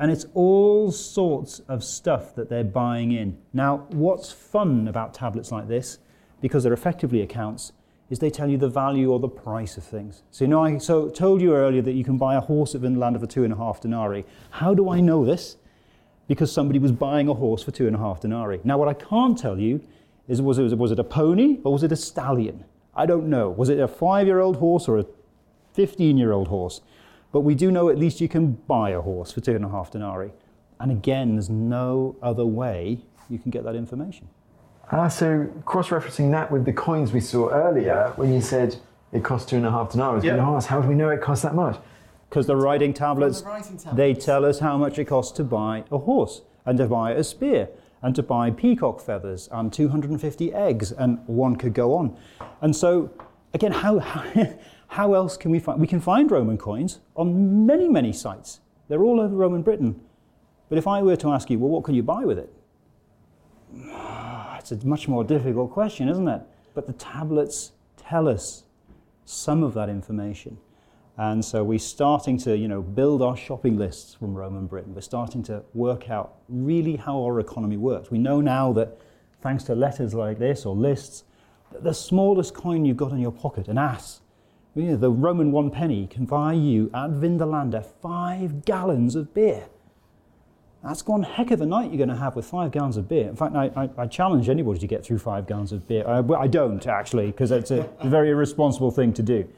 And 0.00 0.10
it's 0.10 0.26
all 0.34 0.90
sorts 0.90 1.60
of 1.68 1.84
stuff 1.84 2.34
that 2.34 2.48
they're 2.48 2.64
buying 2.64 3.12
in. 3.12 3.38
Now, 3.52 3.86
what's 3.90 4.32
fun 4.32 4.88
about 4.88 5.14
tablets 5.14 5.52
like 5.52 5.68
this, 5.68 5.98
because 6.40 6.64
they're 6.64 6.72
effectively 6.72 7.22
accounts, 7.22 7.72
is 8.10 8.18
they 8.18 8.30
tell 8.30 8.50
you 8.50 8.58
the 8.58 8.68
value 8.68 9.12
or 9.12 9.20
the 9.20 9.28
price 9.28 9.76
of 9.76 9.84
things. 9.84 10.24
So, 10.32 10.44
you 10.44 10.48
know, 10.48 10.64
I 10.64 10.78
so 10.78 11.08
told 11.08 11.40
you 11.40 11.54
earlier 11.54 11.82
that 11.82 11.92
you 11.92 12.04
can 12.04 12.18
buy 12.18 12.34
a 12.34 12.40
horse 12.40 12.74
at 12.74 12.80
Vinland 12.80 13.18
for 13.20 13.26
two 13.26 13.44
and 13.44 13.52
a 13.52 13.56
half 13.56 13.80
denarii. 13.80 14.24
How 14.50 14.74
do 14.74 14.90
I 14.90 15.00
know 15.00 15.24
this? 15.24 15.56
Because 16.26 16.50
somebody 16.50 16.78
was 16.80 16.92
buying 16.92 17.28
a 17.28 17.34
horse 17.34 17.62
for 17.62 17.70
two 17.70 17.86
and 17.86 17.94
a 17.94 17.98
half 17.98 18.20
denarii. 18.20 18.60
Now, 18.64 18.76
what 18.78 18.88
I 18.88 18.94
can't 18.94 19.38
tell 19.38 19.58
you 19.58 19.80
is 20.28 20.40
was 20.40 20.58
it, 20.58 20.78
was 20.78 20.90
it 20.90 20.98
a 20.98 21.04
pony 21.04 21.58
or 21.64 21.72
was 21.72 21.82
it 21.82 21.92
a 21.92 21.96
stallion? 21.96 22.64
I 22.94 23.06
don't 23.06 23.28
know. 23.28 23.50
Was 23.50 23.68
it 23.68 23.78
a 23.78 23.88
five 23.88 24.26
year 24.26 24.40
old 24.40 24.56
horse 24.56 24.88
or 24.88 24.98
a 24.98 25.06
15 25.72 26.16
year 26.16 26.32
old 26.32 26.48
horse? 26.48 26.80
But 27.32 27.40
we 27.40 27.54
do 27.54 27.70
know 27.70 27.88
at 27.88 27.98
least 27.98 28.20
you 28.20 28.28
can 28.28 28.52
buy 28.52 28.90
a 28.90 29.00
horse 29.00 29.32
for 29.32 29.40
two 29.40 29.56
and 29.56 29.64
a 29.64 29.68
half 29.68 29.90
denarii. 29.90 30.32
And 30.80 30.90
again, 30.90 31.34
there's 31.34 31.50
no 31.50 32.16
other 32.22 32.46
way 32.46 33.00
you 33.28 33.38
can 33.38 33.50
get 33.50 33.64
that 33.64 33.74
information. 33.74 34.28
Ah, 34.92 35.08
so 35.08 35.46
cross-referencing 35.64 36.30
that 36.30 36.50
with 36.52 36.64
the 36.64 36.72
coins 36.72 37.12
we 37.12 37.20
saw 37.20 37.48
earlier, 37.48 38.12
when 38.16 38.32
you 38.32 38.40
said 38.40 38.76
it 39.12 39.24
cost 39.24 39.48
two 39.48 39.56
and 39.56 39.66
a 39.66 39.70
half 39.70 39.92
denarii, 39.92 40.12
I 40.12 40.14
was 40.14 40.24
going 40.24 40.36
to 40.36 40.42
ask, 40.42 40.68
how 40.68 40.80
do 40.80 40.88
we 40.88 40.94
know 40.94 41.08
it 41.08 41.22
costs 41.22 41.42
that 41.42 41.54
much? 41.54 41.78
Because 42.28 42.46
the 42.46 42.56
writing 42.56 42.92
tablets, 42.92 43.42
writing 43.42 43.80
they 43.94 44.12
tell 44.14 44.44
us 44.44 44.58
how 44.58 44.76
much 44.76 44.98
it 44.98 45.06
costs 45.06 45.32
to 45.36 45.44
buy 45.44 45.84
a 45.90 45.98
horse 45.98 46.42
and 46.66 46.78
to 46.78 46.86
buy 46.86 47.12
a 47.12 47.24
spear 47.24 47.68
and 48.04 48.14
to 48.14 48.22
buy 48.22 48.50
peacock 48.50 49.00
feathers 49.00 49.48
and 49.50 49.72
250 49.72 50.52
eggs, 50.52 50.92
and 50.92 51.18
one 51.26 51.56
could 51.56 51.72
go 51.72 51.94
on. 51.94 52.14
And 52.60 52.76
so, 52.76 53.10
again, 53.54 53.72
how, 53.72 53.98
how 54.88 55.14
else 55.14 55.38
can 55.38 55.50
we 55.50 55.58
find? 55.58 55.80
We 55.80 55.86
can 55.86 56.00
find 56.00 56.30
Roman 56.30 56.58
coins 56.58 57.00
on 57.16 57.64
many, 57.64 57.88
many 57.88 58.12
sites. 58.12 58.60
They're 58.88 59.02
all 59.02 59.20
over 59.20 59.34
Roman 59.34 59.62
Britain. 59.62 59.98
But 60.68 60.76
if 60.76 60.86
I 60.86 61.02
were 61.02 61.16
to 61.16 61.30
ask 61.30 61.48
you, 61.48 61.58
well, 61.58 61.70
what 61.70 61.84
can 61.84 61.94
you 61.94 62.02
buy 62.02 62.24
with 62.24 62.38
it? 62.38 62.52
It's 64.58 64.72
a 64.72 64.86
much 64.86 65.08
more 65.08 65.24
difficult 65.24 65.72
question, 65.72 66.08
isn't 66.08 66.26
it? 66.26 66.40
But 66.72 66.86
the 66.86 66.94
tablets 66.94 67.72
tell 67.98 68.26
us 68.26 68.64
some 69.26 69.62
of 69.62 69.74
that 69.74 69.90
information. 69.90 70.56
And 71.16 71.44
so 71.44 71.62
we're 71.62 71.78
starting 71.78 72.38
to, 72.38 72.56
you 72.56 72.66
know, 72.66 72.82
build 72.82 73.22
our 73.22 73.36
shopping 73.36 73.78
lists 73.78 74.14
from 74.14 74.34
Roman 74.34 74.66
Britain. 74.66 74.94
We're 74.94 75.00
starting 75.00 75.44
to 75.44 75.62
work 75.72 76.10
out 76.10 76.34
really 76.48 76.96
how 76.96 77.22
our 77.22 77.38
economy 77.38 77.76
works. 77.76 78.10
We 78.10 78.18
know 78.18 78.40
now 78.40 78.72
that 78.72 78.98
thanks 79.40 79.62
to 79.64 79.74
letters 79.76 80.12
like 80.12 80.38
this 80.38 80.66
or 80.66 80.74
lists, 80.74 81.24
the 81.80 81.92
smallest 81.92 82.54
coin 82.54 82.84
you've 82.84 82.96
got 82.96 83.12
in 83.12 83.18
your 83.18 83.32
pocket, 83.32 83.68
an 83.68 83.78
ass, 83.78 84.22
you 84.74 84.86
know, 84.86 84.96
the 84.96 85.10
Roman 85.10 85.52
one 85.52 85.70
penny 85.70 86.08
can 86.08 86.24
buy 86.24 86.52
you 86.52 86.90
at 86.92 87.10
Vindolanda 87.10 87.86
five 88.02 88.64
gallons 88.64 89.14
of 89.14 89.32
beer. 89.32 89.66
That's 90.82 91.06
one 91.06 91.22
heck 91.22 91.52
of 91.52 91.60
a 91.60 91.66
night 91.66 91.90
you're 91.90 91.96
going 91.96 92.08
to 92.08 92.16
have 92.16 92.34
with 92.34 92.44
five 92.44 92.72
gallons 92.72 92.96
of 92.96 93.08
beer. 93.08 93.28
In 93.28 93.36
fact, 93.36 93.54
I, 93.54 93.70
I, 93.76 93.88
I 93.96 94.06
challenge 94.06 94.48
anybody 94.48 94.80
to 94.80 94.86
get 94.86 95.04
through 95.04 95.18
five 95.18 95.46
gallons 95.46 95.72
of 95.72 95.86
beer. 95.86 96.06
I, 96.06 96.18
I 96.34 96.48
don't, 96.48 96.84
actually, 96.86 97.28
because 97.28 97.52
it's 97.52 97.70
a 97.70 97.88
very 98.02 98.30
irresponsible 98.30 98.90
thing 98.90 99.12
to 99.14 99.22
do. 99.22 99.48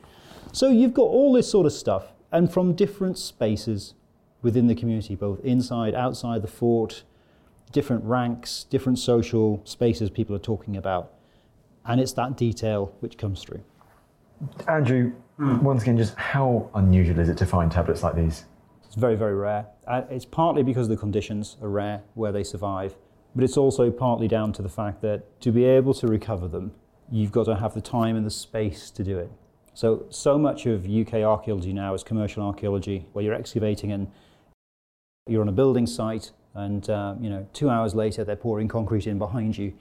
So 0.57 0.71
you've 0.71 0.95
got 0.95 1.03
all 1.03 1.35
this 1.35 1.51
sort 1.51 1.67
of 1.67 1.73
stuff, 1.75 2.15
and 2.33 2.51
from 2.51 2.73
different 2.73 3.19
spaces 3.19 3.93
within 4.41 4.69
the 4.69 4.75
community, 4.75 5.15
both 5.15 5.39
inside, 5.45 5.95
outside 5.95 6.41
the 6.41 6.49
fort, 6.49 7.03
different 7.73 8.03
ranks, 8.05 8.65
different 8.65 8.99
social 8.99 9.61
spaces 9.65 10.09
people 10.09 10.35
are 10.35 10.39
talking 10.39 10.75
about. 10.75 11.13
And 11.85 12.01
it's 12.01 12.15
that 12.15 12.39
detail 12.39 12.95
which 13.01 13.19
comes 13.19 13.43
through. 13.43 13.63
Andrew, 14.67 15.13
once 15.39 15.83
again, 15.83 15.99
just 15.99 16.15
how 16.15 16.71
unusual 16.75 17.21
is 17.21 17.29
it 17.29 17.37
to 17.37 17.45
find 17.45 17.71
tablets 17.71 18.03
like 18.03 18.17
these? 18.17 18.47
It's 18.87 18.95
very, 18.95 19.15
very 19.15 19.35
rare. 19.35 19.67
Uh, 19.87 20.05
it's 20.09 20.25
partly 20.25 20.63
because 20.63 20.89
the 20.89 20.97
conditions 20.97 21.59
are 21.61 21.69
rare 21.69 22.01
where 22.15 22.33
they 22.33 22.43
survive, 22.43 22.97
but 23.35 23.45
it's 23.45 23.59
also 23.59 23.91
partly 23.91 24.27
down 24.27 24.55
to 24.55 24.63
the 24.63 24.71
fact 24.71 25.03
that 25.03 25.39
to 25.43 25.53
be 25.53 25.67
able 25.67 25.93
to 25.93 26.07
recover 26.07 26.49
them, 26.49 26.73
you've 27.13 27.31
got 27.31 27.45
to 27.45 27.57
have 27.57 27.75
the 27.75 27.83
time 27.83 28.17
and 28.17 28.25
the 28.25 28.31
space 28.31 28.91
to 28.93 29.05
do 29.05 29.19
it. 29.19 29.31
So, 29.77 30.07
so 30.09 30.39
much 30.39 30.65
of 30.65 30.87
UK 30.87 31.17
archaeology 31.17 31.75
now 31.75 31.93
is 31.93 32.03
commercial 32.03 32.43
archaeology, 32.43 33.05
where 33.13 33.23
you're 33.23 33.35
excavating 33.35 33.93
and 33.93 34.11
you're 35.27 35.43
on 35.43 35.51
a 35.51 35.53
building 35.53 35.87
site, 35.87 36.33
and 36.55 36.89
uh, 36.89 37.15
you 37.21 37.29
know, 37.29 37.47
two 37.53 37.69
hours 37.69 37.95
later 37.95 38.25
they're 38.25 38.37
pouring 38.37 38.69
concrete 38.69 39.07
in 39.07 39.19
behind 39.19 39.59
you. 39.59 39.75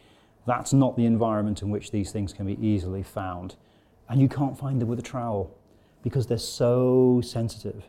That's 0.45 0.73
not 0.73 0.97
the 0.97 1.05
environment 1.05 1.61
in 1.61 1.69
which 1.69 1.91
these 1.91 2.11
things 2.11 2.33
can 2.33 2.45
be 2.45 2.59
easily 2.59 3.03
found, 3.03 3.55
and 4.09 4.19
you 4.19 4.27
can't 4.27 4.59
find 4.59 4.81
them 4.81 4.89
with 4.89 4.99
a 4.99 5.01
trowel 5.01 5.55
because 6.03 6.27
they're 6.27 6.37
so 6.39 7.21
sensitive. 7.23 7.85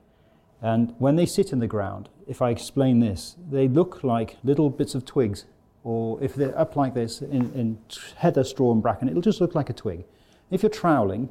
And 0.62 0.94
when 0.98 1.16
they 1.16 1.26
sit 1.26 1.52
in 1.52 1.58
the 1.58 1.66
ground, 1.66 2.08
if 2.28 2.40
I 2.40 2.50
explain 2.50 3.00
this, 3.00 3.34
they 3.50 3.66
look 3.66 4.04
like 4.04 4.36
little 4.44 4.70
bits 4.70 4.94
of 4.94 5.04
twigs, 5.04 5.46
or 5.82 6.22
if 6.22 6.36
they're 6.36 6.56
up 6.56 6.76
like 6.76 6.94
this 6.94 7.20
in, 7.20 7.52
in 7.52 7.78
heather, 8.18 8.44
straw, 8.44 8.70
and 8.70 8.80
bracken, 8.80 9.08
it'll 9.08 9.20
just 9.22 9.40
look 9.40 9.56
like 9.56 9.70
a 9.70 9.72
twig. 9.72 10.04
If 10.52 10.62
you're 10.62 10.70
troweling, 10.70 11.30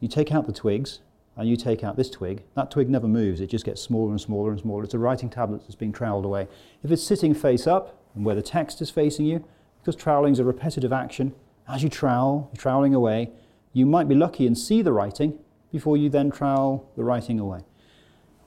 you 0.00 0.08
take 0.08 0.32
out 0.32 0.46
the 0.46 0.52
twigs 0.52 1.00
and 1.36 1.48
you 1.48 1.56
take 1.56 1.84
out 1.84 1.96
this 1.96 2.10
twig. 2.10 2.42
That 2.54 2.70
twig 2.70 2.88
never 2.88 3.06
moves, 3.06 3.40
it 3.40 3.48
just 3.48 3.64
gets 3.64 3.80
smaller 3.80 4.10
and 4.10 4.20
smaller 4.20 4.50
and 4.50 4.60
smaller. 4.60 4.84
It's 4.84 4.94
a 4.94 4.98
writing 4.98 5.30
tablet 5.30 5.62
that's 5.62 5.76
being 5.76 5.92
troweled 5.92 6.24
away. 6.24 6.48
If 6.82 6.90
it's 6.90 7.02
sitting 7.02 7.32
face 7.34 7.66
up 7.66 8.02
and 8.14 8.24
where 8.24 8.34
the 8.34 8.42
text 8.42 8.82
is 8.82 8.90
facing 8.90 9.26
you, 9.26 9.44
because 9.80 9.94
troweling 9.94 10.32
is 10.32 10.40
a 10.40 10.44
repetitive 10.44 10.92
action, 10.92 11.34
as 11.68 11.82
you 11.82 11.88
trowel, 11.88 12.48
you're 12.52 12.60
troweling 12.60 12.94
away, 12.94 13.30
you 13.72 13.86
might 13.86 14.08
be 14.08 14.14
lucky 14.14 14.46
and 14.46 14.58
see 14.58 14.82
the 14.82 14.92
writing 14.92 15.38
before 15.70 15.96
you 15.96 16.08
then 16.08 16.30
trowel 16.30 16.90
the 16.96 17.04
writing 17.04 17.38
away. 17.38 17.60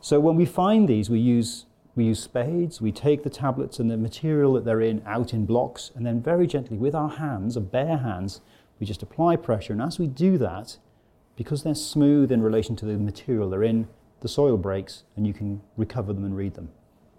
So 0.01 0.19
when 0.19 0.35
we 0.35 0.45
find 0.45 0.89
these, 0.89 1.09
we 1.09 1.19
use, 1.19 1.65
we 1.95 2.05
use 2.05 2.21
spades, 2.21 2.81
we 2.81 2.91
take 2.91 3.23
the 3.23 3.29
tablets 3.29 3.79
and 3.79 3.89
the 3.89 3.97
material 3.97 4.53
that 4.53 4.65
they're 4.65 4.81
in 4.81 5.01
out 5.05 5.33
in 5.33 5.45
blocks, 5.45 5.91
and 5.95 6.05
then 6.05 6.21
very 6.21 6.47
gently 6.47 6.77
with 6.77 6.95
our 6.95 7.09
hands, 7.09 7.55
our 7.55 7.63
bare 7.63 7.97
hands, 7.97 8.41
we 8.79 8.87
just 8.87 9.03
apply 9.03 9.35
pressure. 9.35 9.73
And 9.73 9.81
as 9.81 9.99
we 9.99 10.07
do 10.07 10.37
that, 10.39 10.77
because 11.41 11.63
they're 11.63 11.73
smooth 11.73 12.31
in 12.31 12.39
relation 12.43 12.75
to 12.75 12.85
the 12.85 12.93
material 12.93 13.49
they're 13.49 13.63
in, 13.63 13.87
the 14.19 14.27
soil 14.27 14.57
breaks 14.57 15.05
and 15.15 15.25
you 15.25 15.33
can 15.33 15.59
recover 15.75 16.13
them 16.13 16.23
and 16.23 16.37
read 16.37 16.53
them. 16.53 16.69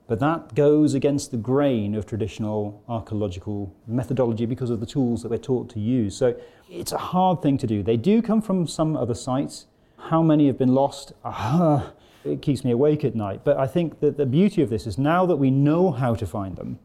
But 0.06 0.20
that 0.20 0.54
goes 0.54 0.94
against 0.94 1.32
the 1.32 1.36
grain 1.36 1.96
of 1.96 2.06
traditional 2.06 2.84
archaeological 2.88 3.74
methodology 3.88 4.46
because 4.46 4.70
of 4.70 4.78
the 4.78 4.86
tools 4.86 5.22
that 5.22 5.30
we're 5.30 5.38
taught 5.38 5.68
to 5.70 5.80
use. 5.80 6.16
So 6.16 6.36
it's 6.70 6.92
a 6.92 6.98
hard 6.98 7.42
thing 7.42 7.58
to 7.58 7.66
do. 7.66 7.82
They 7.82 7.96
do 7.96 8.22
come 8.22 8.40
from 8.40 8.68
some 8.68 8.96
other 8.96 9.14
sites. 9.14 9.66
How 9.98 10.22
many 10.22 10.46
have 10.46 10.56
been 10.56 10.72
lost? 10.72 11.14
Ah, 11.24 11.92
it 12.24 12.42
keeps 12.42 12.62
me 12.62 12.70
awake 12.70 13.04
at 13.04 13.16
night. 13.16 13.40
But 13.42 13.56
I 13.56 13.66
think 13.66 13.98
that 13.98 14.18
the 14.18 14.26
beauty 14.26 14.62
of 14.62 14.70
this 14.70 14.86
is 14.86 14.98
now 14.98 15.26
that 15.26 15.36
we 15.36 15.50
know 15.50 15.90
how 15.90 16.14
to 16.14 16.26
find 16.26 16.54
them, 16.54 16.78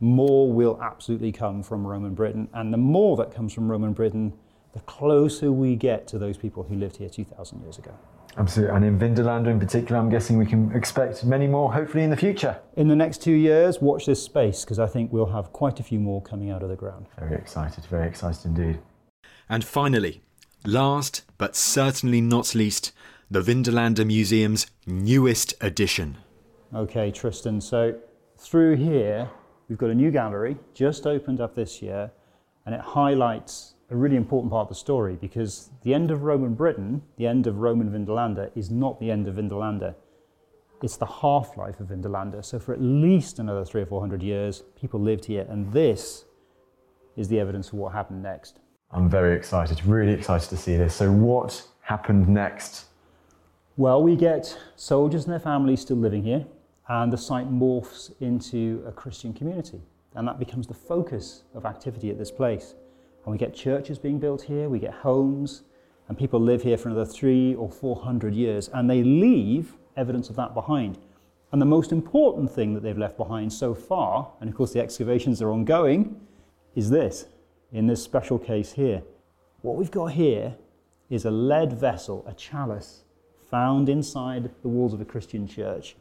more 0.00 0.50
will 0.50 0.80
absolutely 0.82 1.30
come 1.30 1.62
from 1.62 1.86
Roman 1.86 2.14
Britain. 2.14 2.48
And 2.54 2.72
the 2.72 2.78
more 2.78 3.18
that 3.18 3.34
comes 3.34 3.52
from 3.52 3.70
Roman 3.70 3.92
Britain, 3.92 4.32
the 4.74 4.80
closer 4.80 5.50
we 5.52 5.76
get 5.76 6.06
to 6.08 6.18
those 6.18 6.36
people 6.36 6.64
who 6.64 6.74
lived 6.74 6.96
here 6.96 7.08
2,000 7.08 7.62
years 7.62 7.78
ago. 7.78 7.92
Absolutely. 8.36 8.74
And 8.74 8.84
in 8.84 8.98
Vindolanda 8.98 9.46
in 9.46 9.60
particular, 9.60 10.00
I'm 10.00 10.10
guessing 10.10 10.36
we 10.36 10.46
can 10.46 10.72
expect 10.72 11.24
many 11.24 11.46
more, 11.46 11.72
hopefully, 11.72 12.02
in 12.02 12.10
the 12.10 12.16
future. 12.16 12.58
In 12.76 12.88
the 12.88 12.96
next 12.96 13.22
two 13.22 13.32
years, 13.32 13.80
watch 13.80 14.06
this 14.06 14.20
space 14.20 14.64
because 14.64 14.80
I 14.80 14.86
think 14.86 15.12
we'll 15.12 15.26
have 15.26 15.52
quite 15.52 15.78
a 15.78 15.84
few 15.84 16.00
more 16.00 16.20
coming 16.20 16.50
out 16.50 16.62
of 16.62 16.68
the 16.68 16.76
ground. 16.76 17.06
Very 17.18 17.36
excited, 17.36 17.84
very 17.86 18.08
excited 18.08 18.44
indeed. 18.44 18.80
And 19.48 19.64
finally, 19.64 20.22
last 20.66 21.22
but 21.38 21.54
certainly 21.54 22.20
not 22.20 22.56
least, 22.56 22.92
the 23.30 23.40
Vindolanda 23.40 24.04
Museum's 24.04 24.66
newest 24.86 25.54
addition. 25.60 26.18
Okay, 26.74 27.12
Tristan. 27.12 27.60
So 27.60 27.94
through 28.36 28.76
here, 28.76 29.30
we've 29.68 29.78
got 29.78 29.90
a 29.90 29.94
new 29.94 30.10
gallery 30.10 30.56
just 30.74 31.06
opened 31.06 31.40
up 31.40 31.54
this 31.54 31.80
year, 31.80 32.10
and 32.66 32.74
it 32.74 32.80
highlights 32.80 33.73
a 33.90 33.96
really 33.96 34.16
important 34.16 34.50
part 34.50 34.64
of 34.64 34.68
the 34.68 34.74
story 34.74 35.16
because 35.20 35.70
the 35.82 35.94
end 35.94 36.10
of 36.10 36.22
Roman 36.22 36.54
Britain, 36.54 37.02
the 37.16 37.26
end 37.26 37.46
of 37.46 37.58
Roman 37.58 37.90
Vindolanda, 37.90 38.50
is 38.54 38.70
not 38.70 38.98
the 38.98 39.10
end 39.10 39.28
of 39.28 39.36
Vindolanda. 39.36 39.94
It's 40.82 40.96
the 40.96 41.06
half 41.06 41.56
life 41.56 41.80
of 41.80 41.88
Vindolanda. 41.88 42.44
So, 42.44 42.58
for 42.58 42.72
at 42.72 42.80
least 42.80 43.38
another 43.38 43.64
three 43.64 43.82
or 43.82 43.86
four 43.86 44.00
hundred 44.00 44.22
years, 44.22 44.62
people 44.78 45.00
lived 45.00 45.26
here, 45.26 45.46
and 45.48 45.72
this 45.72 46.24
is 47.16 47.28
the 47.28 47.38
evidence 47.40 47.68
for 47.68 47.76
what 47.76 47.92
happened 47.92 48.22
next. 48.22 48.60
I'm 48.90 49.08
very 49.08 49.36
excited, 49.36 49.84
really 49.84 50.12
excited 50.12 50.48
to 50.50 50.56
see 50.56 50.76
this. 50.76 50.94
So, 50.94 51.10
what 51.10 51.66
happened 51.80 52.28
next? 52.28 52.86
Well, 53.76 54.02
we 54.02 54.16
get 54.16 54.58
soldiers 54.76 55.24
and 55.24 55.32
their 55.32 55.40
families 55.40 55.80
still 55.80 55.96
living 55.96 56.22
here, 56.22 56.46
and 56.88 57.12
the 57.12 57.18
site 57.18 57.50
morphs 57.50 58.12
into 58.20 58.84
a 58.86 58.92
Christian 58.92 59.32
community, 59.32 59.80
and 60.14 60.28
that 60.28 60.38
becomes 60.38 60.66
the 60.66 60.74
focus 60.74 61.44
of 61.54 61.64
activity 61.64 62.10
at 62.10 62.18
this 62.18 62.30
place. 62.30 62.74
And 63.24 63.32
we 63.32 63.38
get 63.38 63.54
churches 63.54 63.98
being 63.98 64.18
built 64.18 64.42
here, 64.42 64.68
we 64.68 64.78
get 64.78 64.92
homes, 64.92 65.62
and 66.08 66.18
people 66.18 66.40
live 66.40 66.62
here 66.62 66.76
for 66.76 66.90
another 66.90 67.06
three 67.06 67.54
or 67.54 67.70
four 67.70 67.96
hundred 67.96 68.34
years, 68.34 68.68
and 68.74 68.88
they 68.88 69.02
leave 69.02 69.74
evidence 69.96 70.28
of 70.28 70.36
that 70.36 70.52
behind. 70.52 70.98
And 71.52 71.62
the 71.62 71.66
most 71.66 71.92
important 71.92 72.50
thing 72.50 72.74
that 72.74 72.82
they've 72.82 72.98
left 72.98 73.16
behind 73.16 73.52
so 73.52 73.74
far, 73.74 74.30
and 74.40 74.50
of 74.50 74.56
course 74.56 74.72
the 74.72 74.80
excavations 74.80 75.40
are 75.40 75.50
ongoing, 75.50 76.20
is 76.74 76.90
this, 76.90 77.26
in 77.72 77.86
this 77.86 78.02
special 78.02 78.38
case 78.38 78.72
here. 78.72 79.02
What 79.62 79.76
we've 79.76 79.90
got 79.90 80.12
here 80.12 80.56
is 81.08 81.24
a 81.24 81.30
lead 81.30 81.72
vessel, 81.72 82.24
a 82.26 82.34
chalice, 82.34 83.04
found 83.48 83.88
inside 83.88 84.50
the 84.62 84.68
walls 84.68 84.92
of 84.92 85.00
a 85.00 85.04
Christian 85.04 85.46
church. 85.46 85.96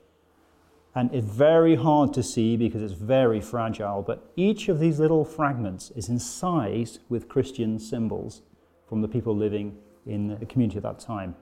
And 0.95 1.13
it's 1.13 1.25
very 1.25 1.75
hard 1.75 2.13
to 2.13 2.23
see 2.23 2.55
because 2.55 2.81
it's 2.83 2.93
very 2.93 3.41
fragile, 3.41 4.03
but 4.03 4.31
each 4.35 4.69
of 4.69 4.79
these 4.79 4.99
little 4.99 5.25
fragments 5.25 5.91
is 5.95 6.07
incised 6.07 6.99
with 7.09 7.27
Christian 7.27 7.79
symbols 7.79 8.43
from 8.87 9.01
the 9.01 9.07
people 9.07 9.35
living 9.35 9.75
in 10.05 10.27
the 10.39 10.45
community 10.45 10.77
at 10.77 10.83
that 10.83 10.99
time. 10.99 11.35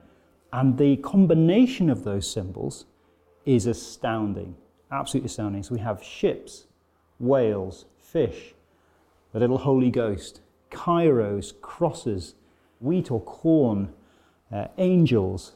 And 0.52 0.78
the 0.78 0.96
combination 0.98 1.90
of 1.90 2.04
those 2.04 2.30
symbols 2.30 2.86
is 3.44 3.66
astounding, 3.66 4.54
absolutely 4.90 5.26
astounding. 5.26 5.62
So 5.62 5.74
we 5.74 5.80
have 5.80 6.02
ships, 6.02 6.66
whales, 7.18 7.84
fish, 7.98 8.54
the 9.32 9.40
little 9.40 9.58
Holy 9.58 9.90
Ghost, 9.90 10.40
chi-rhos, 10.70 11.52
crosses, 11.60 12.34
wheat 12.80 13.10
or 13.10 13.20
corn, 13.20 13.92
uh, 14.52 14.68
angels, 14.78 15.52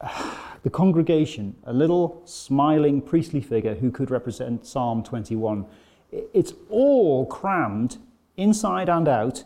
the 0.62 0.70
congregation, 0.70 1.56
a 1.64 1.72
little 1.72 2.22
smiling 2.24 3.00
priestly 3.00 3.40
figure 3.40 3.74
who 3.74 3.90
could 3.90 4.10
represent 4.10 4.66
Psalm 4.66 5.02
21. 5.02 5.66
It's 6.10 6.54
all 6.68 7.26
crammed 7.26 7.98
inside 8.36 8.88
and 8.88 9.08
out 9.08 9.44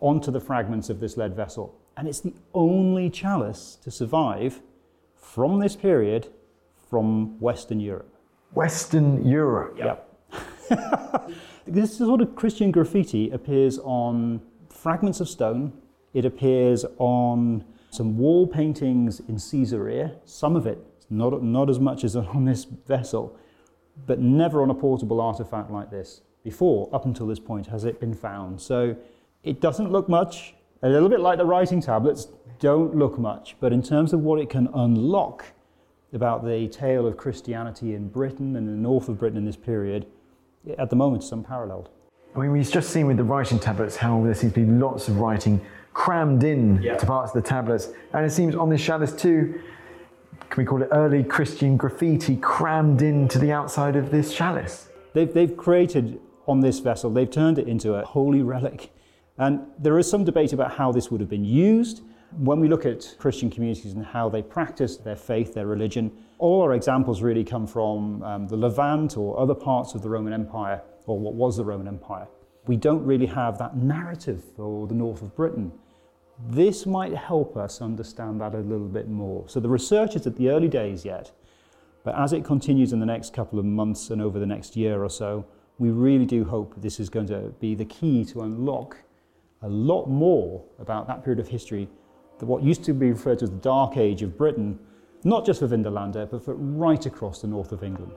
onto 0.00 0.30
the 0.30 0.40
fragments 0.40 0.88
of 0.88 1.00
this 1.00 1.16
lead 1.16 1.34
vessel. 1.34 1.74
And 1.96 2.08
it's 2.08 2.20
the 2.20 2.34
only 2.54 3.10
chalice 3.10 3.76
to 3.82 3.90
survive 3.90 4.60
from 5.16 5.58
this 5.58 5.76
period 5.76 6.28
from 6.88 7.38
Western 7.40 7.80
Europe. 7.80 8.14
Western 8.52 9.26
Europe? 9.26 9.78
Yep. 9.78 10.06
this 11.66 11.96
sort 11.96 12.20
of 12.20 12.34
Christian 12.34 12.70
graffiti 12.70 13.30
appears 13.30 13.78
on 13.78 14.40
fragments 14.68 15.20
of 15.20 15.28
stone, 15.28 15.72
it 16.14 16.24
appears 16.24 16.84
on 16.98 17.64
some 17.90 18.16
wall 18.16 18.46
paintings 18.46 19.20
in 19.20 19.38
Caesarea, 19.38 20.16
some 20.24 20.56
of 20.56 20.66
it, 20.66 20.78
not, 21.10 21.42
not 21.42 21.68
as 21.68 21.78
much 21.78 22.04
as 22.04 22.16
on 22.16 22.44
this 22.44 22.64
vessel, 22.64 23.36
but 24.06 24.20
never 24.20 24.62
on 24.62 24.70
a 24.70 24.74
portable 24.74 25.20
artifact 25.20 25.70
like 25.70 25.90
this 25.90 26.22
before, 26.42 26.88
up 26.94 27.04
until 27.04 27.26
this 27.26 27.40
point, 27.40 27.66
has 27.66 27.84
it 27.84 28.00
been 28.00 28.14
found. 28.14 28.60
So 28.60 28.96
it 29.42 29.60
doesn't 29.60 29.90
look 29.90 30.08
much, 30.08 30.54
a 30.82 30.88
little 30.88 31.08
bit 31.08 31.20
like 31.20 31.36
the 31.36 31.44
writing 31.44 31.82
tablets, 31.82 32.28
don't 32.58 32.94
look 32.96 33.18
much, 33.18 33.56
but 33.60 33.72
in 33.72 33.82
terms 33.82 34.12
of 34.12 34.20
what 34.20 34.40
it 34.40 34.48
can 34.48 34.68
unlock 34.72 35.44
about 36.12 36.44
the 36.44 36.68
tale 36.68 37.06
of 37.06 37.16
Christianity 37.16 37.94
in 37.94 38.08
Britain 38.08 38.56
and 38.56 38.66
the 38.66 38.72
north 38.72 39.08
of 39.08 39.18
Britain 39.18 39.38
in 39.38 39.44
this 39.44 39.56
period, 39.56 40.06
at 40.78 40.90
the 40.90 40.96
moment, 40.96 41.22
it's 41.22 41.32
unparalleled. 41.32 41.90
I 42.34 42.38
mean, 42.38 42.52
we've 42.52 42.70
just 42.70 42.90
seen 42.90 43.06
with 43.06 43.16
the 43.16 43.24
writing 43.24 43.58
tablets 43.58 43.96
how 43.96 44.22
there 44.22 44.34
seems 44.34 44.52
to 44.54 44.60
be 44.60 44.70
lots 44.70 45.08
of 45.08 45.18
writing 45.18 45.60
crammed 45.92 46.44
in 46.44 46.80
Yeah. 46.82 46.96
to 46.96 47.06
parts 47.06 47.34
of 47.34 47.42
the 47.42 47.48
tablets. 47.48 47.92
And 48.12 48.24
it 48.24 48.30
seems 48.30 48.54
on 48.54 48.68
this 48.68 48.82
chalice 48.82 49.12
too, 49.12 49.60
can 50.48 50.62
we 50.62 50.64
call 50.64 50.82
it 50.82 50.88
early 50.92 51.22
Christian 51.22 51.76
graffiti 51.76 52.36
crammed 52.36 53.02
into 53.02 53.38
the 53.38 53.52
outside 53.52 53.96
of 53.96 54.10
this 54.10 54.34
chalice? 54.34 54.88
They've, 55.12 55.32
they've 55.32 55.56
created 55.56 56.20
on 56.46 56.60
this 56.60 56.80
vessel, 56.80 57.10
they've 57.10 57.30
turned 57.30 57.58
it 57.58 57.68
into 57.68 57.94
a 57.94 58.04
holy 58.04 58.42
relic. 58.42 58.90
And 59.38 59.60
there 59.78 59.98
is 59.98 60.10
some 60.10 60.24
debate 60.24 60.52
about 60.52 60.72
how 60.72 60.92
this 60.92 61.10
would 61.10 61.20
have 61.20 61.30
been 61.30 61.44
used. 61.44 62.02
When 62.36 62.60
we 62.60 62.68
look 62.68 62.84
at 62.86 63.16
Christian 63.18 63.50
communities 63.50 63.92
and 63.92 64.04
how 64.04 64.28
they 64.28 64.42
practice 64.42 64.96
their 64.96 65.16
faith, 65.16 65.54
their 65.54 65.66
religion, 65.66 66.12
all 66.38 66.62
our 66.62 66.74
examples 66.74 67.22
really 67.22 67.44
come 67.44 67.66
from 67.66 68.22
um, 68.22 68.48
the 68.48 68.56
Levant 68.56 69.16
or 69.16 69.38
other 69.38 69.54
parts 69.54 69.94
of 69.94 70.02
the 70.02 70.08
Roman 70.08 70.32
Empire, 70.32 70.82
or 71.06 71.18
what 71.18 71.34
was 71.34 71.56
the 71.56 71.64
Roman 71.64 71.88
Empire. 71.88 72.26
We 72.66 72.76
don't 72.76 73.04
really 73.04 73.26
have 73.26 73.58
that 73.58 73.76
narrative 73.76 74.44
for 74.56 74.86
the 74.86 74.94
north 74.94 75.22
of 75.22 75.34
Britain. 75.34 75.72
This 76.48 76.86
might 76.86 77.14
help 77.14 77.56
us 77.56 77.80
understand 77.80 78.40
that 78.40 78.54
a 78.54 78.58
little 78.58 78.88
bit 78.88 79.08
more. 79.08 79.48
So 79.48 79.60
the 79.60 79.68
research 79.68 80.16
is 80.16 80.26
at 80.26 80.36
the 80.36 80.50
early 80.50 80.68
days 80.68 81.04
yet, 81.04 81.32
but 82.04 82.14
as 82.18 82.32
it 82.32 82.44
continues 82.44 82.92
in 82.92 83.00
the 83.00 83.06
next 83.06 83.32
couple 83.32 83.58
of 83.58 83.64
months 83.64 84.10
and 84.10 84.22
over 84.22 84.38
the 84.38 84.46
next 84.46 84.76
year 84.76 85.02
or 85.02 85.10
so, 85.10 85.44
we 85.78 85.90
really 85.90 86.26
do 86.26 86.44
hope 86.44 86.74
this 86.76 87.00
is 87.00 87.08
going 87.08 87.26
to 87.26 87.52
be 87.60 87.74
the 87.74 87.84
key 87.84 88.24
to 88.26 88.42
unlock 88.42 88.98
a 89.62 89.68
lot 89.68 90.06
more 90.06 90.64
about 90.78 91.06
that 91.06 91.24
period 91.24 91.40
of 91.40 91.48
history, 91.48 91.88
that 92.38 92.46
what 92.46 92.62
used 92.62 92.84
to 92.84 92.92
be 92.92 93.10
referred 93.10 93.38
to 93.38 93.44
as 93.44 93.50
the 93.50 93.56
Dark 93.56 93.96
Age 93.96 94.22
of 94.22 94.36
Britain, 94.36 94.78
not 95.24 95.44
just 95.44 95.60
for 95.60 95.68
Vindolanda, 95.68 96.30
but 96.30 96.44
for 96.44 96.54
right 96.54 97.04
across 97.04 97.42
the 97.42 97.46
north 97.46 97.72
of 97.72 97.82
England. 97.82 98.12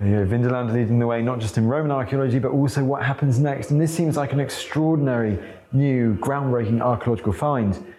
You 0.00 0.06
know, 0.06 0.24
Vindolanda 0.24 0.72
leading 0.72 1.00
the 1.00 1.06
way, 1.08 1.22
not 1.22 1.40
just 1.40 1.58
in 1.58 1.66
Roman 1.66 1.90
archaeology, 1.90 2.38
but 2.38 2.52
also 2.52 2.84
what 2.84 3.02
happens 3.02 3.40
next. 3.40 3.72
And 3.72 3.80
this 3.80 3.92
seems 3.92 4.16
like 4.16 4.32
an 4.32 4.38
extraordinary, 4.38 5.38
new, 5.72 6.16
groundbreaking 6.18 6.80
archaeological 6.80 7.32
find. 7.32 7.94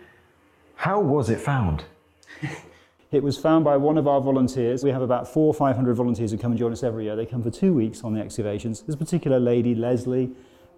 How 0.75 1.01
was 1.01 1.29
it 1.29 1.39
found? 1.39 1.83
It 3.11 3.23
was 3.23 3.39
found 3.39 3.65
by 3.65 3.75
one 3.75 3.97
of 3.97 4.07
our 4.07 4.21
volunteers. 4.21 4.83
We 4.83 4.91
have 4.91 5.01
about 5.01 5.27
four 5.27 5.47
or 5.47 5.53
five 5.55 5.75
hundred 5.75 5.95
volunteers 5.95 6.29
who 6.29 6.37
come 6.37 6.51
and 6.51 6.59
join 6.59 6.71
us 6.71 6.83
every 6.83 7.05
year. 7.05 7.15
They 7.15 7.25
come 7.25 7.41
for 7.41 7.49
two 7.49 7.73
weeks 7.73 8.03
on 8.03 8.13
the 8.13 8.21
excavations. 8.21 8.81
This 8.81 8.95
particular 8.95 9.39
lady, 9.39 9.73
Leslie, 9.73 10.29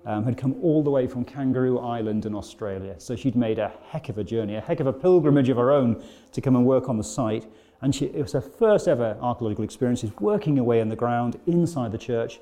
um, 0.05 0.23
had 0.23 0.37
come 0.37 0.55
all 0.61 0.81
the 0.81 0.89
way 0.89 1.07
from 1.07 1.25
Kangaroo 1.25 1.79
Island 1.79 2.25
in 2.25 2.33
Australia. 2.33 2.95
So 2.99 3.17
she'd 3.17 3.35
made 3.35 3.59
a 3.59 3.73
heck 3.89 4.07
of 4.07 4.17
a 4.17 4.23
journey, 4.23 4.55
a 4.55 4.61
heck 4.61 4.79
of 4.79 4.87
a 4.87 4.93
pilgrimage 4.93 5.49
of 5.49 5.57
her 5.57 5.73
own 5.73 6.01
to 6.31 6.39
come 6.39 6.55
and 6.55 6.65
work 6.65 6.87
on 6.87 6.97
the 6.97 7.03
site. 7.03 7.45
And 7.81 7.93
she, 7.95 8.05
it 8.05 8.21
was 8.21 8.33
her 8.33 8.41
first 8.41 8.87
ever 8.87 9.17
archaeological 9.21 9.63
experience. 9.63 10.01
She's 10.01 10.15
working 10.19 10.59
away 10.59 10.79
in 10.79 10.89
the 10.89 10.95
ground 10.95 11.39
inside 11.47 11.91
the 11.91 11.97
church, 11.97 12.39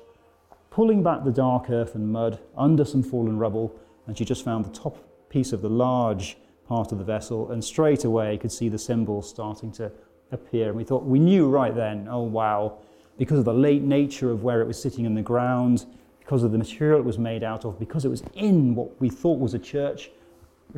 pulling 0.70 1.02
back 1.02 1.24
the 1.24 1.30
dark 1.30 1.70
earth 1.70 1.94
and 1.94 2.12
mud 2.12 2.38
under 2.56 2.84
some 2.84 3.02
fallen 3.02 3.38
rubble. 3.38 3.74
And 4.06 4.16
she 4.16 4.24
just 4.24 4.44
found 4.44 4.64
the 4.64 4.78
top 4.78 4.98
piece 5.30 5.52
of 5.52 5.62
the 5.62 5.70
large 5.70 6.36
part 6.66 6.92
of 6.92 6.98
the 6.98 7.04
vessel 7.04 7.50
and 7.50 7.64
straight 7.64 8.04
away 8.04 8.36
could 8.38 8.52
see 8.52 8.68
the 8.68 8.78
symbols 8.78 9.28
starting 9.28 9.72
to 9.72 9.90
appear. 10.30 10.68
And 10.68 10.76
we 10.76 10.84
thought, 10.84 11.04
we 11.04 11.18
knew 11.18 11.48
right 11.48 11.74
then, 11.74 12.06
oh 12.10 12.22
wow, 12.22 12.78
because 13.18 13.38
of 13.38 13.44
the 13.44 13.54
late 13.54 13.82
nature 13.82 14.30
of 14.30 14.42
where 14.42 14.60
it 14.60 14.66
was 14.66 14.80
sitting 14.80 15.04
in 15.04 15.14
the 15.14 15.22
ground, 15.22 15.86
because 16.20 16.42
of 16.42 16.52
the 16.52 16.58
material 16.58 17.00
it 17.00 17.04
was 17.04 17.18
made 17.18 17.42
out 17.42 17.64
of, 17.64 17.78
because 17.78 18.04
it 18.04 18.08
was 18.08 18.22
in 18.34 18.74
what 18.74 19.00
we 19.00 19.08
thought 19.08 19.38
was 19.38 19.54
a 19.54 19.58
church, 19.58 20.10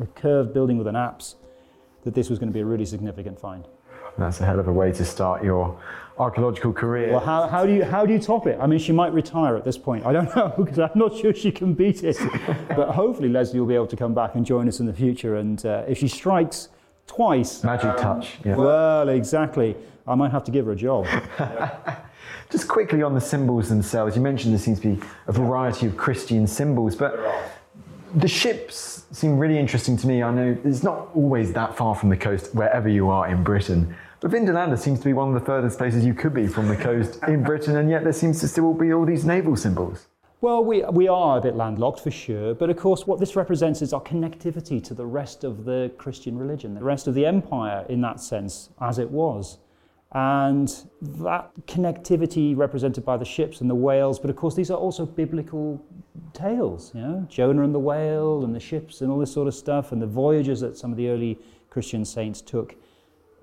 a 0.01 0.07
curved 0.07 0.53
building 0.53 0.77
with 0.77 0.87
an 0.87 0.95
apse, 0.95 1.35
that 2.03 2.13
this 2.15 2.29
was 2.29 2.39
going 2.39 2.49
to 2.49 2.53
be 2.53 2.61
a 2.61 2.65
really 2.65 2.85
significant 2.85 3.39
find. 3.39 3.67
That's 4.17 4.39
a 4.39 4.45
hell 4.45 4.59
of 4.59 4.67
a 4.67 4.73
way 4.73 4.91
to 4.91 5.05
start 5.05 5.43
your 5.43 5.79
archaeological 6.17 6.73
career. 6.73 7.11
Well, 7.11 7.19
how, 7.19 7.47
how, 7.47 7.65
do 7.65 7.73
you, 7.73 7.83
how 7.83 8.05
do 8.05 8.13
you 8.13 8.19
top 8.19 8.45
it? 8.47 8.59
I 8.61 8.67
mean, 8.67 8.79
she 8.79 8.91
might 8.91 9.13
retire 9.13 9.57
at 9.57 9.65
this 9.65 9.77
point. 9.77 10.05
I 10.05 10.13
don't 10.13 10.33
know, 10.35 10.53
because 10.57 10.79
I'm 10.79 10.91
not 10.95 11.17
sure 11.17 11.33
she 11.33 11.51
can 11.51 11.73
beat 11.73 12.03
it. 12.03 12.17
but 12.69 12.89
hopefully, 12.89 13.29
Leslie 13.29 13.59
will 13.59 13.67
be 13.67 13.75
able 13.75 13.87
to 13.87 13.95
come 13.95 14.13
back 14.13 14.35
and 14.35 14.45
join 14.45 14.67
us 14.67 14.79
in 14.79 14.85
the 14.85 14.93
future. 14.93 15.37
And 15.37 15.65
uh, 15.65 15.83
if 15.87 15.97
she 15.97 16.07
strikes 16.07 16.69
twice. 17.07 17.63
Magic 17.63 17.97
touch, 17.97 18.35
yeah. 18.45 18.55
Well, 18.55 19.09
exactly. 19.09 19.75
I 20.05 20.15
might 20.15 20.31
have 20.31 20.43
to 20.45 20.51
give 20.51 20.65
her 20.65 20.73
a 20.73 20.75
job. 20.75 21.07
Just 22.49 22.67
quickly 22.67 23.01
on 23.01 23.13
the 23.13 23.21
symbols 23.21 23.69
themselves, 23.69 24.15
you 24.15 24.21
mentioned 24.21 24.53
there 24.53 24.59
seems 24.59 24.79
to 24.81 24.95
be 24.95 25.01
a 25.27 25.31
variety 25.31 25.87
of 25.87 25.97
Christian 25.97 26.45
symbols, 26.45 26.95
but 26.95 27.17
The 28.15 28.27
ships 28.27 29.05
seem 29.11 29.39
really 29.39 29.57
interesting 29.57 29.97
to 29.97 30.07
me. 30.07 30.21
I 30.21 30.31
know 30.31 30.55
it's 30.63 30.83
not 30.83 31.09
always 31.15 31.51
that 31.53 31.75
far 31.75 31.95
from 31.95 32.09
the 32.09 32.17
coast 32.17 32.53
wherever 32.53 32.87
you 32.87 33.09
are 33.09 33.27
in 33.27 33.43
Britain. 33.43 33.95
But 34.19 34.29
Vindolanda 34.29 34.77
seems 34.77 34.99
to 34.99 35.05
be 35.05 35.13
one 35.13 35.29
of 35.29 35.33
the 35.33 35.43
furthest 35.43 35.79
places 35.79 36.05
you 36.05 36.13
could 36.13 36.31
be 36.31 36.45
from 36.45 36.67
the 36.67 36.75
coast 36.75 37.17
in 37.27 37.41
Britain, 37.51 37.77
and 37.77 37.89
yet 37.89 38.03
there 38.03 38.13
seems 38.13 38.39
to 38.41 38.47
still 38.47 38.71
be 38.75 38.93
all 38.93 39.03
these 39.03 39.25
naval 39.25 39.55
symbols. 39.55 40.09
Well, 40.41 40.63
we, 40.63 40.83
we 40.83 41.07
are 41.07 41.39
a 41.39 41.41
bit 41.41 41.55
landlocked 41.55 42.01
for 42.01 42.11
sure, 42.11 42.53
but 42.53 42.69
of 42.69 42.77
course, 42.77 43.07
what 43.07 43.19
this 43.19 43.35
represents 43.35 43.81
is 43.81 43.93
our 43.93 44.01
connectivity 44.01 44.83
to 44.83 44.93
the 44.93 45.05
rest 45.07 45.43
of 45.43 45.65
the 45.65 45.91
Christian 45.97 46.37
religion, 46.37 46.75
the 46.75 46.83
rest 46.83 47.07
of 47.07 47.15
the 47.15 47.25
empire 47.25 47.83
in 47.89 48.01
that 48.01 48.19
sense, 48.19 48.69
as 48.79 48.99
it 48.99 49.09
was. 49.09 49.57
And 50.11 50.71
that 51.01 51.49
connectivity 51.65 52.55
represented 52.55 53.03
by 53.03 53.17
the 53.17 53.25
ships 53.25 53.61
and 53.61 53.69
the 53.69 53.75
whales, 53.75 54.19
but 54.19 54.29
of 54.29 54.35
course, 54.35 54.53
these 54.53 54.69
are 54.69 54.77
also 54.77 55.07
biblical 55.07 55.83
tales, 56.33 56.91
you 56.93 57.01
know, 57.01 57.25
Jonah 57.29 57.63
and 57.63 57.73
the 57.73 57.79
whale 57.79 58.43
and 58.43 58.53
the 58.53 58.59
ships 58.59 59.01
and 59.01 59.11
all 59.11 59.19
this 59.19 59.33
sort 59.33 59.47
of 59.47 59.55
stuff, 59.55 59.91
and 59.91 60.01
the 60.01 60.07
voyages 60.07 60.59
that 60.61 60.77
some 60.77 60.91
of 60.91 60.97
the 60.97 61.09
early 61.09 61.39
Christian 61.69 62.05
saints 62.05 62.41
took. 62.41 62.75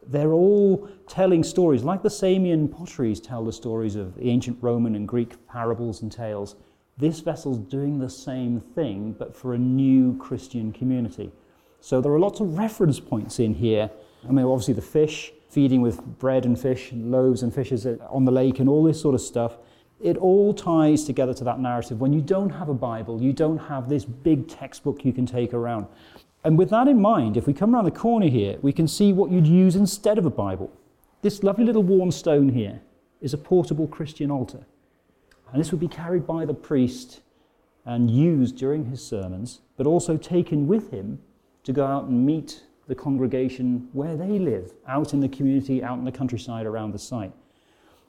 They're 0.07 0.33
all 0.33 0.89
telling 1.09 1.45
stories, 1.45 1.83
like 1.85 2.03
the 2.03 2.09
Samian 2.09 2.71
potteries 2.71 3.21
tell 3.21 3.45
the 3.45 3.53
stories 3.53 3.97
of 3.97 4.15
the 4.15 4.29
ancient 4.29 4.59
Roman 4.61 4.95
and 4.95 5.07
Greek 5.07 5.47
parables 5.47 6.03
and 6.03 6.11
tales. 6.11 6.57
This 6.97 7.21
vessel's 7.21 7.59
doing 7.59 7.99
the 7.99 8.11
same 8.11 8.61
thing, 8.61 9.15
but 9.19 9.37
for 9.37 9.55
a 9.55 9.59
new 9.59 10.17
Christian 10.19 10.73
community. 10.73 11.31
So 11.81 12.01
there 12.01 12.13
are 12.13 12.19
lots 12.19 12.41
of 12.41 12.59
reference 12.59 13.01
points 13.01 13.39
in 13.39 13.55
here. 13.55 13.91
I 14.29 14.33
mean, 14.33 14.45
obviously, 14.45 14.75
the 14.75 14.83
fish, 14.83 15.33
feeding 15.49 15.81
with 15.81 16.01
bread 16.19 16.45
and 16.45 16.59
fish, 16.59 16.93
and 16.93 17.11
loaves 17.11 17.43
and 17.43 17.55
fishes 17.55 17.87
on 17.87 18.25
the 18.25 18.33
lake, 18.33 18.59
and 18.59 18.69
all 18.69 18.85
this 18.85 19.01
sort 19.01 19.15
of 19.15 19.21
stuff. 19.21 19.57
It 20.01 20.17
all 20.17 20.55
ties 20.55 21.05
together 21.05 21.35
to 21.35 21.45
that 21.45 21.61
narrative. 21.61 22.01
When 22.01 22.13
you 22.13 22.21
don't 22.21 22.51
have 22.51 22.69
a 22.69 22.75
Bible, 22.75 23.21
you 23.21 23.33
don't 23.33 23.59
have 23.59 23.89
this 23.89 24.05
big 24.05 24.49
textbook 24.49 25.05
you 25.05 25.13
can 25.13 25.27
take 25.27 25.53
around. 25.53 25.87
And 26.43 26.57
with 26.57 26.71
that 26.71 26.89
in 26.89 27.01
mind, 27.01 27.37
if 27.37 27.47
we 27.47 27.53
come 27.53 27.75
around 27.75 27.85
the 27.85 27.91
corner 27.91 28.29
here, 28.29 28.57
we 28.63 28.73
can 28.73 28.89
see 28.89 29.13
what 29.13 29.31
you'd 29.31 29.47
use 29.47 29.77
instead 29.77 30.17
of 30.17 30.25
a 30.25 30.31
Bible. 30.31 30.73
This 31.21 31.43
lovely 31.43 31.65
little 31.65 31.83
worn 31.83 32.11
stone 32.11 32.49
here 32.49 32.81
is 33.21 33.35
a 33.35 33.39
portable 33.39 33.87
Christian 33.87 34.31
altar. 34.31 34.65
And 35.53 35.61
this 35.61 35.71
would 35.71 35.81
be 35.81 35.89
carried 35.89 36.27
by 36.27 36.47
the 36.47 36.55
priest 36.55 37.21
and 37.85 38.11
used 38.11 38.57
during 38.57 38.87
his 38.87 39.05
sermons, 39.05 39.61
but 39.77 39.87
also 39.87 40.17
taken 40.17 40.67
with 40.67 40.91
him 40.91 41.19
to 41.65 41.73
go 41.73 41.85
out 41.85 42.05
and 42.05 42.25
meet 42.25 42.63
the 42.87 42.95
congregation 42.95 43.89
where 43.93 44.17
they 44.17 44.39
live, 44.39 44.73
out 44.89 45.13
in 45.13 45.21
the 45.21 45.29
community, 45.29 45.83
out 45.83 45.99
in 45.99 46.05
the 46.05 46.13
countryside 46.13 46.67
around 46.67 46.93
the 46.93 46.99
site. 46.99 47.33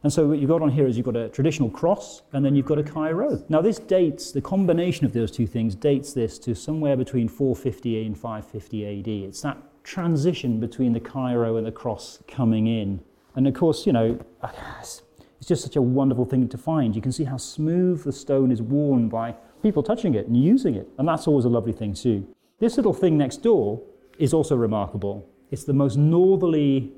And 0.03 0.11
so 0.11 0.27
what 0.27 0.39
you've 0.39 0.49
got 0.49 0.61
on 0.61 0.69
here 0.69 0.87
is 0.87 0.97
you've 0.97 1.05
got 1.05 1.15
a 1.15 1.29
traditional 1.29 1.69
cross 1.69 2.23
and 2.33 2.43
then 2.43 2.55
you've 2.55 2.65
got 2.65 2.79
a 2.79 2.83
Chi-Rho. 2.83 3.43
Now 3.49 3.61
this 3.61 3.77
dates, 3.77 4.31
the 4.31 4.41
combination 4.41 5.05
of 5.05 5.13
those 5.13 5.29
two 5.31 5.45
things 5.45 5.75
dates 5.75 6.13
this 6.13 6.39
to 6.39 6.55
somewhere 6.55 6.97
between 6.97 7.27
450 7.27 8.05
and 8.07 8.17
550 8.17 8.99
AD. 8.99 9.07
It's 9.07 9.41
that 9.41 9.57
transition 9.83 10.59
between 10.59 10.93
the 10.93 10.99
Chi-Rho 10.99 11.57
and 11.57 11.67
the 11.67 11.71
cross 11.71 12.19
coming 12.27 12.65
in. 12.67 12.99
And 13.35 13.47
of 13.47 13.53
course, 13.53 13.85
you 13.85 13.93
know, 13.93 14.19
it's 14.43 15.03
just 15.47 15.63
such 15.63 15.75
a 15.75 15.81
wonderful 15.81 16.25
thing 16.25 16.47
to 16.49 16.57
find. 16.57 16.95
You 16.95 17.01
can 17.01 17.11
see 17.11 17.23
how 17.23 17.37
smooth 17.37 18.03
the 18.03 18.11
stone 18.11 18.51
is 18.51 18.61
worn 18.61 19.07
by 19.07 19.35
people 19.61 19.83
touching 19.83 20.15
it 20.15 20.27
and 20.27 20.35
using 20.35 20.75
it. 20.75 20.87
And 20.97 21.07
that's 21.07 21.27
always 21.27 21.45
a 21.45 21.49
lovely 21.49 21.73
thing 21.73 21.93
too. 21.93 22.27
This 22.59 22.75
little 22.75 22.93
thing 22.93 23.17
next 23.17 23.37
door 23.37 23.81
is 24.17 24.33
also 24.33 24.55
remarkable. 24.55 25.27
It's 25.51 25.63
the 25.63 25.73
most 25.73 25.97
northerly 25.97 26.91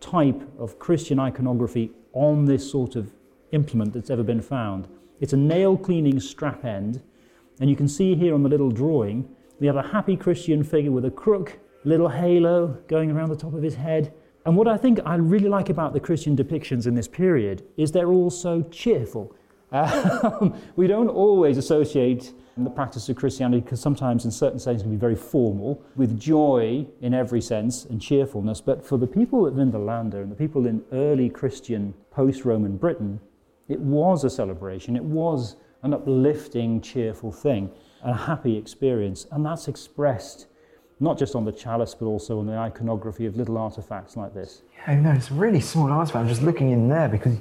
type 0.00 0.42
of 0.58 0.78
Christian 0.78 1.18
iconography 1.18 1.92
on 2.12 2.44
this 2.44 2.70
sort 2.70 2.96
of 2.96 3.12
implement 3.52 3.92
that's 3.92 4.10
ever 4.10 4.22
been 4.22 4.42
found. 4.42 4.88
It's 5.20 5.32
a 5.32 5.36
nail 5.36 5.76
cleaning 5.76 6.20
strap 6.20 6.64
end, 6.64 7.02
and 7.60 7.68
you 7.68 7.76
can 7.76 7.88
see 7.88 8.14
here 8.14 8.34
on 8.34 8.42
the 8.42 8.48
little 8.48 8.70
drawing, 8.70 9.28
we 9.58 9.66
have 9.66 9.76
a 9.76 9.82
happy 9.82 10.16
Christian 10.16 10.62
figure 10.62 10.92
with 10.92 11.04
a 11.04 11.10
crook, 11.10 11.58
little 11.84 12.08
halo 12.08 12.78
going 12.86 13.10
around 13.10 13.30
the 13.30 13.36
top 13.36 13.54
of 13.54 13.62
his 13.62 13.74
head. 13.74 14.12
And 14.46 14.56
what 14.56 14.68
I 14.68 14.76
think 14.76 15.00
I 15.04 15.16
really 15.16 15.48
like 15.48 15.68
about 15.68 15.92
the 15.92 16.00
Christian 16.00 16.36
depictions 16.36 16.86
in 16.86 16.94
this 16.94 17.08
period 17.08 17.64
is 17.76 17.90
they're 17.90 18.10
all 18.10 18.30
so 18.30 18.62
cheerful. 18.62 19.34
Um, 19.70 20.58
we 20.76 20.86
don't 20.86 21.10
always 21.10 21.58
associate 21.58 22.32
the 22.64 22.70
practice 22.70 23.08
of 23.08 23.16
Christianity, 23.16 23.60
because 23.60 23.80
sometimes 23.80 24.24
in 24.24 24.30
certain 24.30 24.58
settings 24.58 24.82
can 24.82 24.90
be 24.90 24.96
very 24.96 25.16
formal, 25.16 25.82
with 25.96 26.18
joy 26.18 26.86
in 27.00 27.14
every 27.14 27.40
sense 27.40 27.84
and 27.84 28.00
cheerfulness. 28.00 28.60
But 28.60 28.84
for 28.84 28.96
the 28.96 29.06
people 29.06 29.46
of 29.46 29.54
Vindolanda 29.54 30.22
and 30.22 30.30
the 30.30 30.36
people 30.36 30.66
in 30.66 30.82
early 30.92 31.28
Christian 31.28 31.94
post 32.10 32.44
Roman 32.44 32.76
Britain, 32.76 33.20
it 33.68 33.80
was 33.80 34.24
a 34.24 34.30
celebration. 34.30 34.96
It 34.96 35.04
was 35.04 35.56
an 35.82 35.94
uplifting, 35.94 36.80
cheerful 36.80 37.30
thing, 37.30 37.70
a 38.02 38.14
happy 38.14 38.56
experience. 38.56 39.26
And 39.30 39.44
that's 39.44 39.68
expressed 39.68 40.46
not 41.00 41.16
just 41.16 41.34
on 41.34 41.44
the 41.44 41.52
chalice, 41.52 41.94
but 41.94 42.06
also 42.06 42.40
on 42.40 42.46
the 42.46 42.56
iconography 42.56 43.26
of 43.26 43.36
little 43.36 43.56
artifacts 43.56 44.16
like 44.16 44.34
this. 44.34 44.62
Yeah, 44.74 45.00
no, 45.00 45.12
it's 45.12 45.30
a 45.30 45.34
really 45.34 45.60
small 45.60 45.90
artifact. 45.92 46.22
I'm 46.22 46.28
just 46.28 46.42
looking 46.42 46.70
in 46.70 46.88
there 46.88 47.08
because 47.08 47.36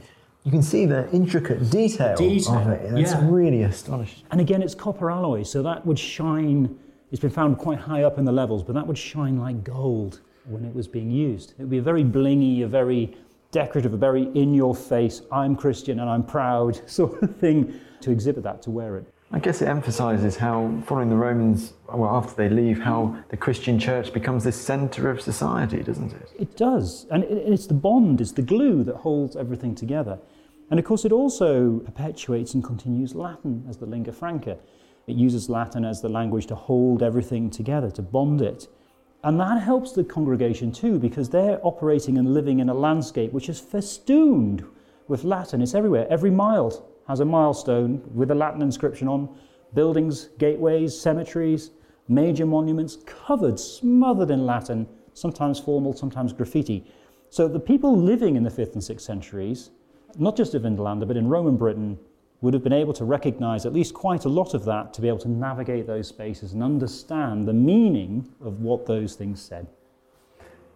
you 0.48 0.52
can 0.52 0.64
see 0.64 0.86
the 0.86 1.12
intricate 1.12 1.70
detail, 1.70 2.16
detail. 2.16 2.56
of 2.56 2.70
it. 2.70 2.98
It's 2.98 3.12
yeah. 3.12 3.28
really 3.30 3.64
astonishing. 3.64 4.24
And 4.32 4.40
again, 4.40 4.62
it's 4.62 4.74
copper 4.74 5.12
alloy, 5.12 5.44
so 5.44 5.62
that 5.64 5.86
would 5.86 6.00
shine. 6.00 6.80
It's 7.12 7.20
been 7.20 7.32
found 7.32 7.58
quite 7.58 7.80
high 7.80 8.04
up 8.04 8.18
in 8.18 8.24
the 8.24 8.32
levels, 8.32 8.64
but 8.64 8.74
that 8.76 8.88
would 8.88 8.98
shine 8.98 9.38
like 9.40 9.66
gold 9.66 10.22
when 10.46 10.64
it 10.64 10.74
was 10.74 10.88
being 10.88 11.12
used. 11.12 11.52
It 11.52 11.64
would 11.64 11.70
be 11.70 11.80
a 11.80 11.82
very 11.82 12.06
blingy, 12.06 12.64
a 12.64 12.68
very 12.68 13.14
decorative, 13.52 13.94
a 13.94 13.98
very 13.98 14.32
in 14.36 14.54
your 14.54 14.74
face, 14.74 15.22
I'm 15.34 15.54
Christian 15.54 16.00
and 16.00 16.10
I'm 16.10 16.24
proud 16.24 16.80
sort 16.90 17.22
of 17.22 17.36
thing 17.36 17.78
to 18.00 18.12
exhibit 18.12 18.44
that, 18.44 18.62
to 18.62 18.72
wear 18.72 18.96
it. 18.96 19.14
I 19.32 19.40
guess 19.40 19.62
it 19.62 19.68
emphasizes 19.68 20.38
how, 20.38 20.82
following 20.86 21.10
the 21.10 21.18
Romans, 21.18 21.74
well, 21.94 22.16
after 22.16 22.34
they 22.36 22.48
leave, 22.48 22.80
how 22.80 23.18
the 23.28 23.36
Christian 23.36 23.78
church 23.78 24.14
becomes 24.14 24.46
this 24.46 24.56
center 24.56 25.10
of 25.10 25.20
society, 25.20 25.84
doesn't 25.84 26.14
it? 26.14 26.32
It 26.40 26.56
does. 26.56 27.06
And 27.12 27.26
it's 27.26 27.68
the 27.68 27.74
bond, 27.74 28.22
it's 28.22 28.32
the 28.32 28.42
glue 28.42 28.84
that 28.86 28.96
holds 28.96 29.36
everything 29.36 29.76
together. 29.76 30.18
And 30.70 30.80
of 30.80 30.86
course, 30.86 31.04
it 31.04 31.12
also 31.12 31.80
perpetuates 31.80 32.54
and 32.54 32.64
continues 32.64 33.16
Latin 33.16 33.66
as 33.70 33.78
the 33.78 33.86
lingua 33.86 34.14
franca. 34.14 34.58
It 35.08 35.16
uses 35.18 35.50
Latin 35.50 35.84
as 35.84 36.02
the 36.02 36.10
language 36.10 36.48
to 36.48 36.56
hold 36.56 37.04
everything 37.04 37.50
together, 37.50 37.92
to 37.92 38.02
bond 38.02 38.42
it. 38.42 38.68
And 39.24 39.40
that 39.42 39.62
helps 39.62 39.92
the 39.92 40.06
congregation 40.06 40.72
too, 40.72 41.00
because 41.00 41.30
they're 41.30 41.60
operating 41.64 42.18
and 42.18 42.34
living 42.34 42.60
in 42.60 42.70
a 42.70 42.74
landscape 42.74 43.34
which 43.34 43.50
is 43.50 43.60
festooned 43.60 44.66
with 45.10 45.26
Latin. 45.26 45.62
It's 45.62 45.76
everywhere. 45.76 46.08
Every 46.10 46.32
mile 46.32 46.90
has 47.08 47.20
a 47.20 47.26
milestone 47.26 48.02
with 48.14 48.32
a 48.32 48.36
Latin 48.36 48.62
inscription 48.62 49.08
on. 49.08 49.30
Buildings, 49.74 50.30
gateways, 50.38 51.00
cemeteries, 51.00 51.72
major 52.08 52.46
monuments 52.46 52.98
covered, 53.06 53.60
smothered 53.60 54.32
in 54.32 54.46
Latin, 54.46 54.88
sometimes 55.14 55.60
formal, 55.60 55.94
sometimes 55.94 56.34
graffiti. 56.34 56.90
So 57.30 57.48
the 57.48 57.60
people 57.60 57.98
living 57.98 58.36
in 58.36 58.44
the 58.44 58.50
5th 58.50 58.74
and 58.74 58.82
6th 58.82 59.02
centuries 59.02 59.72
not 60.18 60.36
just 60.36 60.56
of 60.56 60.64
Vindolanda, 60.64 61.08
but 61.08 61.18
in 61.18 61.28
Roman 61.28 61.58
Britain, 61.58 61.98
would 62.42 62.54
have 62.54 62.64
been 62.64 62.74
able 62.74 62.94
to 62.94 63.04
recognize 63.04 63.66
at 63.66 63.74
least 63.74 63.94
quite 63.94 64.26
a 64.26 64.30
lot 64.30 64.54
of 64.54 64.64
that 64.66 64.94
to 64.94 65.02
be 65.02 65.08
able 65.08 65.18
to 65.18 65.30
navigate 65.30 65.88
those 65.88 66.08
spaces 66.08 66.54
and 66.54 66.62
understand 66.62 67.48
the 67.48 67.54
meaning 67.54 68.28
of 68.42 68.62
what 68.62 68.86
those 68.86 69.16
things 69.16 69.42
said. 69.42 69.68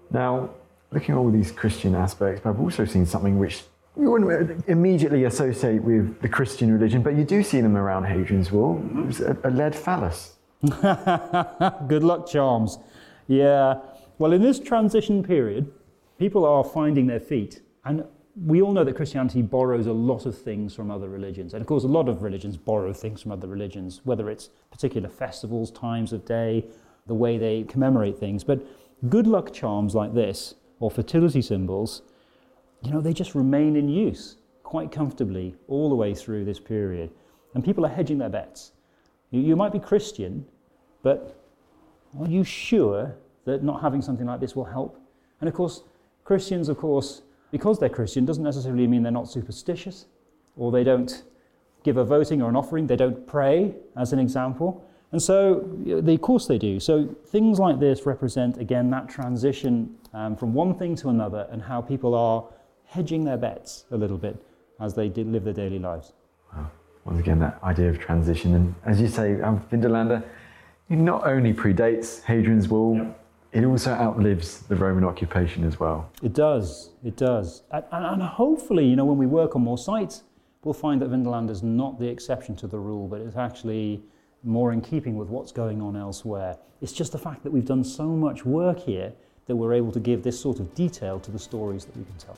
Now, 0.09 0.49
looking 0.91 1.13
at 1.13 1.17
all 1.19 1.29
these 1.29 1.51
Christian 1.51 1.93
aspects, 1.93 2.41
but 2.43 2.49
I've 2.49 2.59
also 2.59 2.85
seen 2.85 3.05
something 3.05 3.37
which 3.37 3.63
you 3.99 4.09
wouldn't 4.09 4.67
immediately 4.67 5.25
associate 5.25 5.83
with 5.83 6.21
the 6.21 6.29
Christian 6.29 6.71
religion, 6.71 7.01
but 7.01 7.15
you 7.15 7.23
do 7.23 7.43
see 7.43 7.59
them 7.59 7.75
around 7.75 8.05
Hadrian's 8.05 8.51
Wall. 8.51 8.81
It's 9.07 9.19
a, 9.19 9.37
a 9.43 9.49
lead 9.49 9.75
phallus. 9.75 10.35
Good 11.87 12.03
luck 12.03 12.27
charms. 12.27 12.77
Yeah. 13.27 13.79
Well, 14.17 14.31
in 14.31 14.41
this 14.41 14.59
transition 14.59 15.23
period, 15.23 15.71
people 16.19 16.45
are 16.45 16.63
finding 16.63 17.07
their 17.07 17.19
feet. 17.19 17.61
And 17.83 18.05
we 18.35 18.61
all 18.61 18.71
know 18.71 18.83
that 18.83 18.95
Christianity 18.95 19.41
borrows 19.41 19.87
a 19.87 19.93
lot 19.93 20.25
of 20.25 20.37
things 20.37 20.73
from 20.73 20.89
other 20.89 21.09
religions. 21.09 21.53
And 21.53 21.61
of 21.61 21.67
course, 21.67 21.83
a 21.83 21.87
lot 21.87 22.07
of 22.07 22.23
religions 22.23 22.55
borrow 22.55 22.93
things 22.93 23.21
from 23.21 23.31
other 23.31 23.47
religions, 23.47 24.01
whether 24.03 24.29
it's 24.29 24.49
particular 24.71 25.09
festivals, 25.09 25.69
times 25.71 26.13
of 26.13 26.25
day, 26.25 26.65
the 27.07 27.15
way 27.15 27.37
they 27.37 27.63
commemorate 27.63 28.17
things. 28.17 28.43
But 28.43 28.65
good 29.09 29.27
luck 29.27 29.51
charms 29.53 29.95
like 29.95 30.13
this, 30.13 30.55
or 30.79 30.89
fertility 30.89 31.41
symbols, 31.41 32.03
you 32.83 32.91
know, 32.91 33.01
they 33.01 33.13
just 33.13 33.35
remain 33.35 33.75
in 33.75 33.89
use 33.89 34.37
quite 34.63 34.91
comfortably 34.91 35.55
all 35.67 35.89
the 35.89 35.95
way 35.95 36.13
through 36.13 36.45
this 36.45 36.59
period. 36.59 37.11
And 37.53 37.63
people 37.63 37.85
are 37.85 37.89
hedging 37.89 38.17
their 38.17 38.29
bets. 38.29 38.71
You, 39.31 39.41
you 39.41 39.55
might 39.55 39.71
be 39.71 39.79
Christian, 39.79 40.45
but 41.03 41.37
are 42.19 42.27
you 42.27 42.43
sure 42.43 43.15
that 43.45 43.63
not 43.63 43.81
having 43.81 44.01
something 44.01 44.25
like 44.25 44.39
this 44.39 44.55
will 44.55 44.65
help? 44.65 44.99
And 45.39 45.47
of 45.47 45.53
course, 45.53 45.83
Christians, 46.23 46.69
of 46.69 46.77
course, 46.77 47.23
because 47.51 47.79
they're 47.79 47.89
Christian 47.89 48.25
doesn't 48.25 48.43
necessarily 48.43 48.87
mean 48.87 49.03
they're 49.03 49.11
not 49.11 49.27
superstitious 49.27 50.05
or 50.55 50.71
they 50.71 50.83
don't 50.83 51.23
give 51.83 51.97
a 51.97 52.05
voting 52.05 52.41
or 52.41 52.49
an 52.49 52.55
offering, 52.55 52.87
they 52.87 52.95
don't 52.95 53.25
pray, 53.27 53.73
as 53.97 54.13
an 54.13 54.19
example. 54.19 54.85
And 55.11 55.21
so, 55.21 55.67
of 55.87 56.21
course, 56.21 56.47
they 56.47 56.57
do. 56.57 56.79
So, 56.79 57.13
things 57.25 57.59
like 57.59 57.79
this 57.79 58.05
represent, 58.05 58.57
again, 58.57 58.89
that 58.91 59.09
transition 59.09 59.95
um, 60.13 60.37
from 60.37 60.53
one 60.53 60.75
thing 60.75 60.95
to 60.97 61.09
another 61.09 61.47
and 61.51 61.61
how 61.61 61.81
people 61.81 62.15
are 62.15 62.45
hedging 62.91 63.23
their 63.23 63.37
bets 63.37 63.85
a 63.91 63.97
little 63.97 64.17
bit 64.17 64.35
as 64.81 64.93
they 64.93 65.09
live 65.09 65.45
their 65.45 65.53
daily 65.53 65.79
lives. 65.79 66.11
Wow. 66.53 66.69
Once 67.05 67.19
again, 67.19 67.39
that 67.39 67.57
idea 67.63 67.89
of 67.89 67.97
transition. 67.99 68.53
And 68.53 68.75
as 68.85 68.99
you 68.99 69.07
say, 69.07 69.39
um, 69.41 69.65
Vindolanda, 69.71 70.23
It 70.91 70.97
not 70.97 71.25
only 71.25 71.53
predates 71.53 72.21
Hadrian's 72.23 72.67
Wall, 72.67 73.15
it 73.53 73.63
also 73.63 73.91
outlives 73.91 74.59
the 74.63 74.75
Roman 74.75 75.05
occupation 75.05 75.63
as 75.63 75.79
well. 75.79 76.09
It 76.21 76.33
does, 76.33 76.89
it 77.01 77.15
does. 77.15 77.63
And, 77.71 77.85
and, 77.93 78.05
and 78.05 78.21
hopefully, 78.21 78.85
you 78.85 78.97
know, 78.97 79.05
when 79.05 79.17
we 79.17 79.25
work 79.25 79.55
on 79.55 79.61
more 79.61 79.77
sites, 79.77 80.23
we'll 80.65 80.73
find 80.73 81.01
that 81.01 81.09
Vindolanda 81.09 81.51
is 81.51 81.63
not 81.63 81.97
the 81.97 82.09
exception 82.09 82.57
to 82.57 82.67
the 82.67 82.77
rule, 82.77 83.07
but 83.07 83.21
it's 83.21 83.37
actually 83.37 84.01
more 84.43 84.73
in 84.73 84.81
keeping 84.81 85.15
with 85.15 85.29
what's 85.29 85.53
going 85.53 85.81
on 85.81 85.95
elsewhere. 85.95 86.57
It's 86.81 86.91
just 86.91 87.13
the 87.13 87.19
fact 87.19 87.43
that 87.43 87.51
we've 87.51 87.65
done 87.65 87.85
so 87.85 88.07
much 88.07 88.45
work 88.45 88.79
here 88.79 89.13
that 89.45 89.55
we're 89.55 89.73
able 89.73 89.93
to 89.93 89.99
give 90.01 90.23
this 90.23 90.37
sort 90.37 90.59
of 90.59 90.75
detail 90.75 91.21
to 91.21 91.31
the 91.31 91.39
stories 91.39 91.85
that 91.85 91.95
we 91.95 92.03
can 92.03 92.17
tell. 92.17 92.37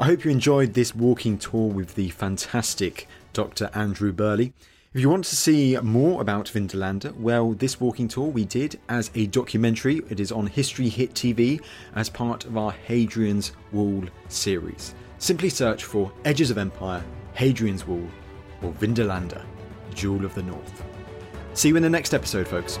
I 0.00 0.06
hope 0.06 0.24
you 0.24 0.32
enjoyed 0.32 0.74
this 0.74 0.92
walking 0.92 1.38
tour 1.38 1.68
with 1.68 1.94
the 1.94 2.08
fantastic 2.10 3.06
Dr. 3.32 3.70
Andrew 3.74 4.12
Birley. 4.12 4.52
If 4.92 5.00
you 5.00 5.08
want 5.08 5.24
to 5.26 5.36
see 5.36 5.78
more 5.78 6.20
about 6.20 6.46
Vindolanda, 6.46 7.14
well, 7.16 7.52
this 7.52 7.80
walking 7.80 8.08
tour 8.08 8.26
we 8.26 8.44
did 8.44 8.80
as 8.88 9.12
a 9.14 9.26
documentary. 9.26 10.02
It 10.10 10.18
is 10.18 10.32
on 10.32 10.48
History 10.48 10.88
Hit 10.88 11.14
TV 11.14 11.62
as 11.94 12.08
part 12.08 12.44
of 12.44 12.56
our 12.58 12.72
Hadrian's 12.72 13.52
Wall 13.70 14.02
series. 14.26 14.96
Simply 15.18 15.48
search 15.48 15.84
for 15.84 16.10
Edges 16.24 16.50
of 16.50 16.58
Empire, 16.58 17.04
Hadrian's 17.34 17.86
Wall, 17.86 18.08
or 18.62 18.72
Vindolanda, 18.72 19.44
Jewel 19.94 20.24
of 20.24 20.34
the 20.34 20.42
North. 20.42 20.82
See 21.52 21.68
you 21.68 21.76
in 21.76 21.84
the 21.84 21.90
next 21.90 22.14
episode, 22.14 22.48
folks. 22.48 22.80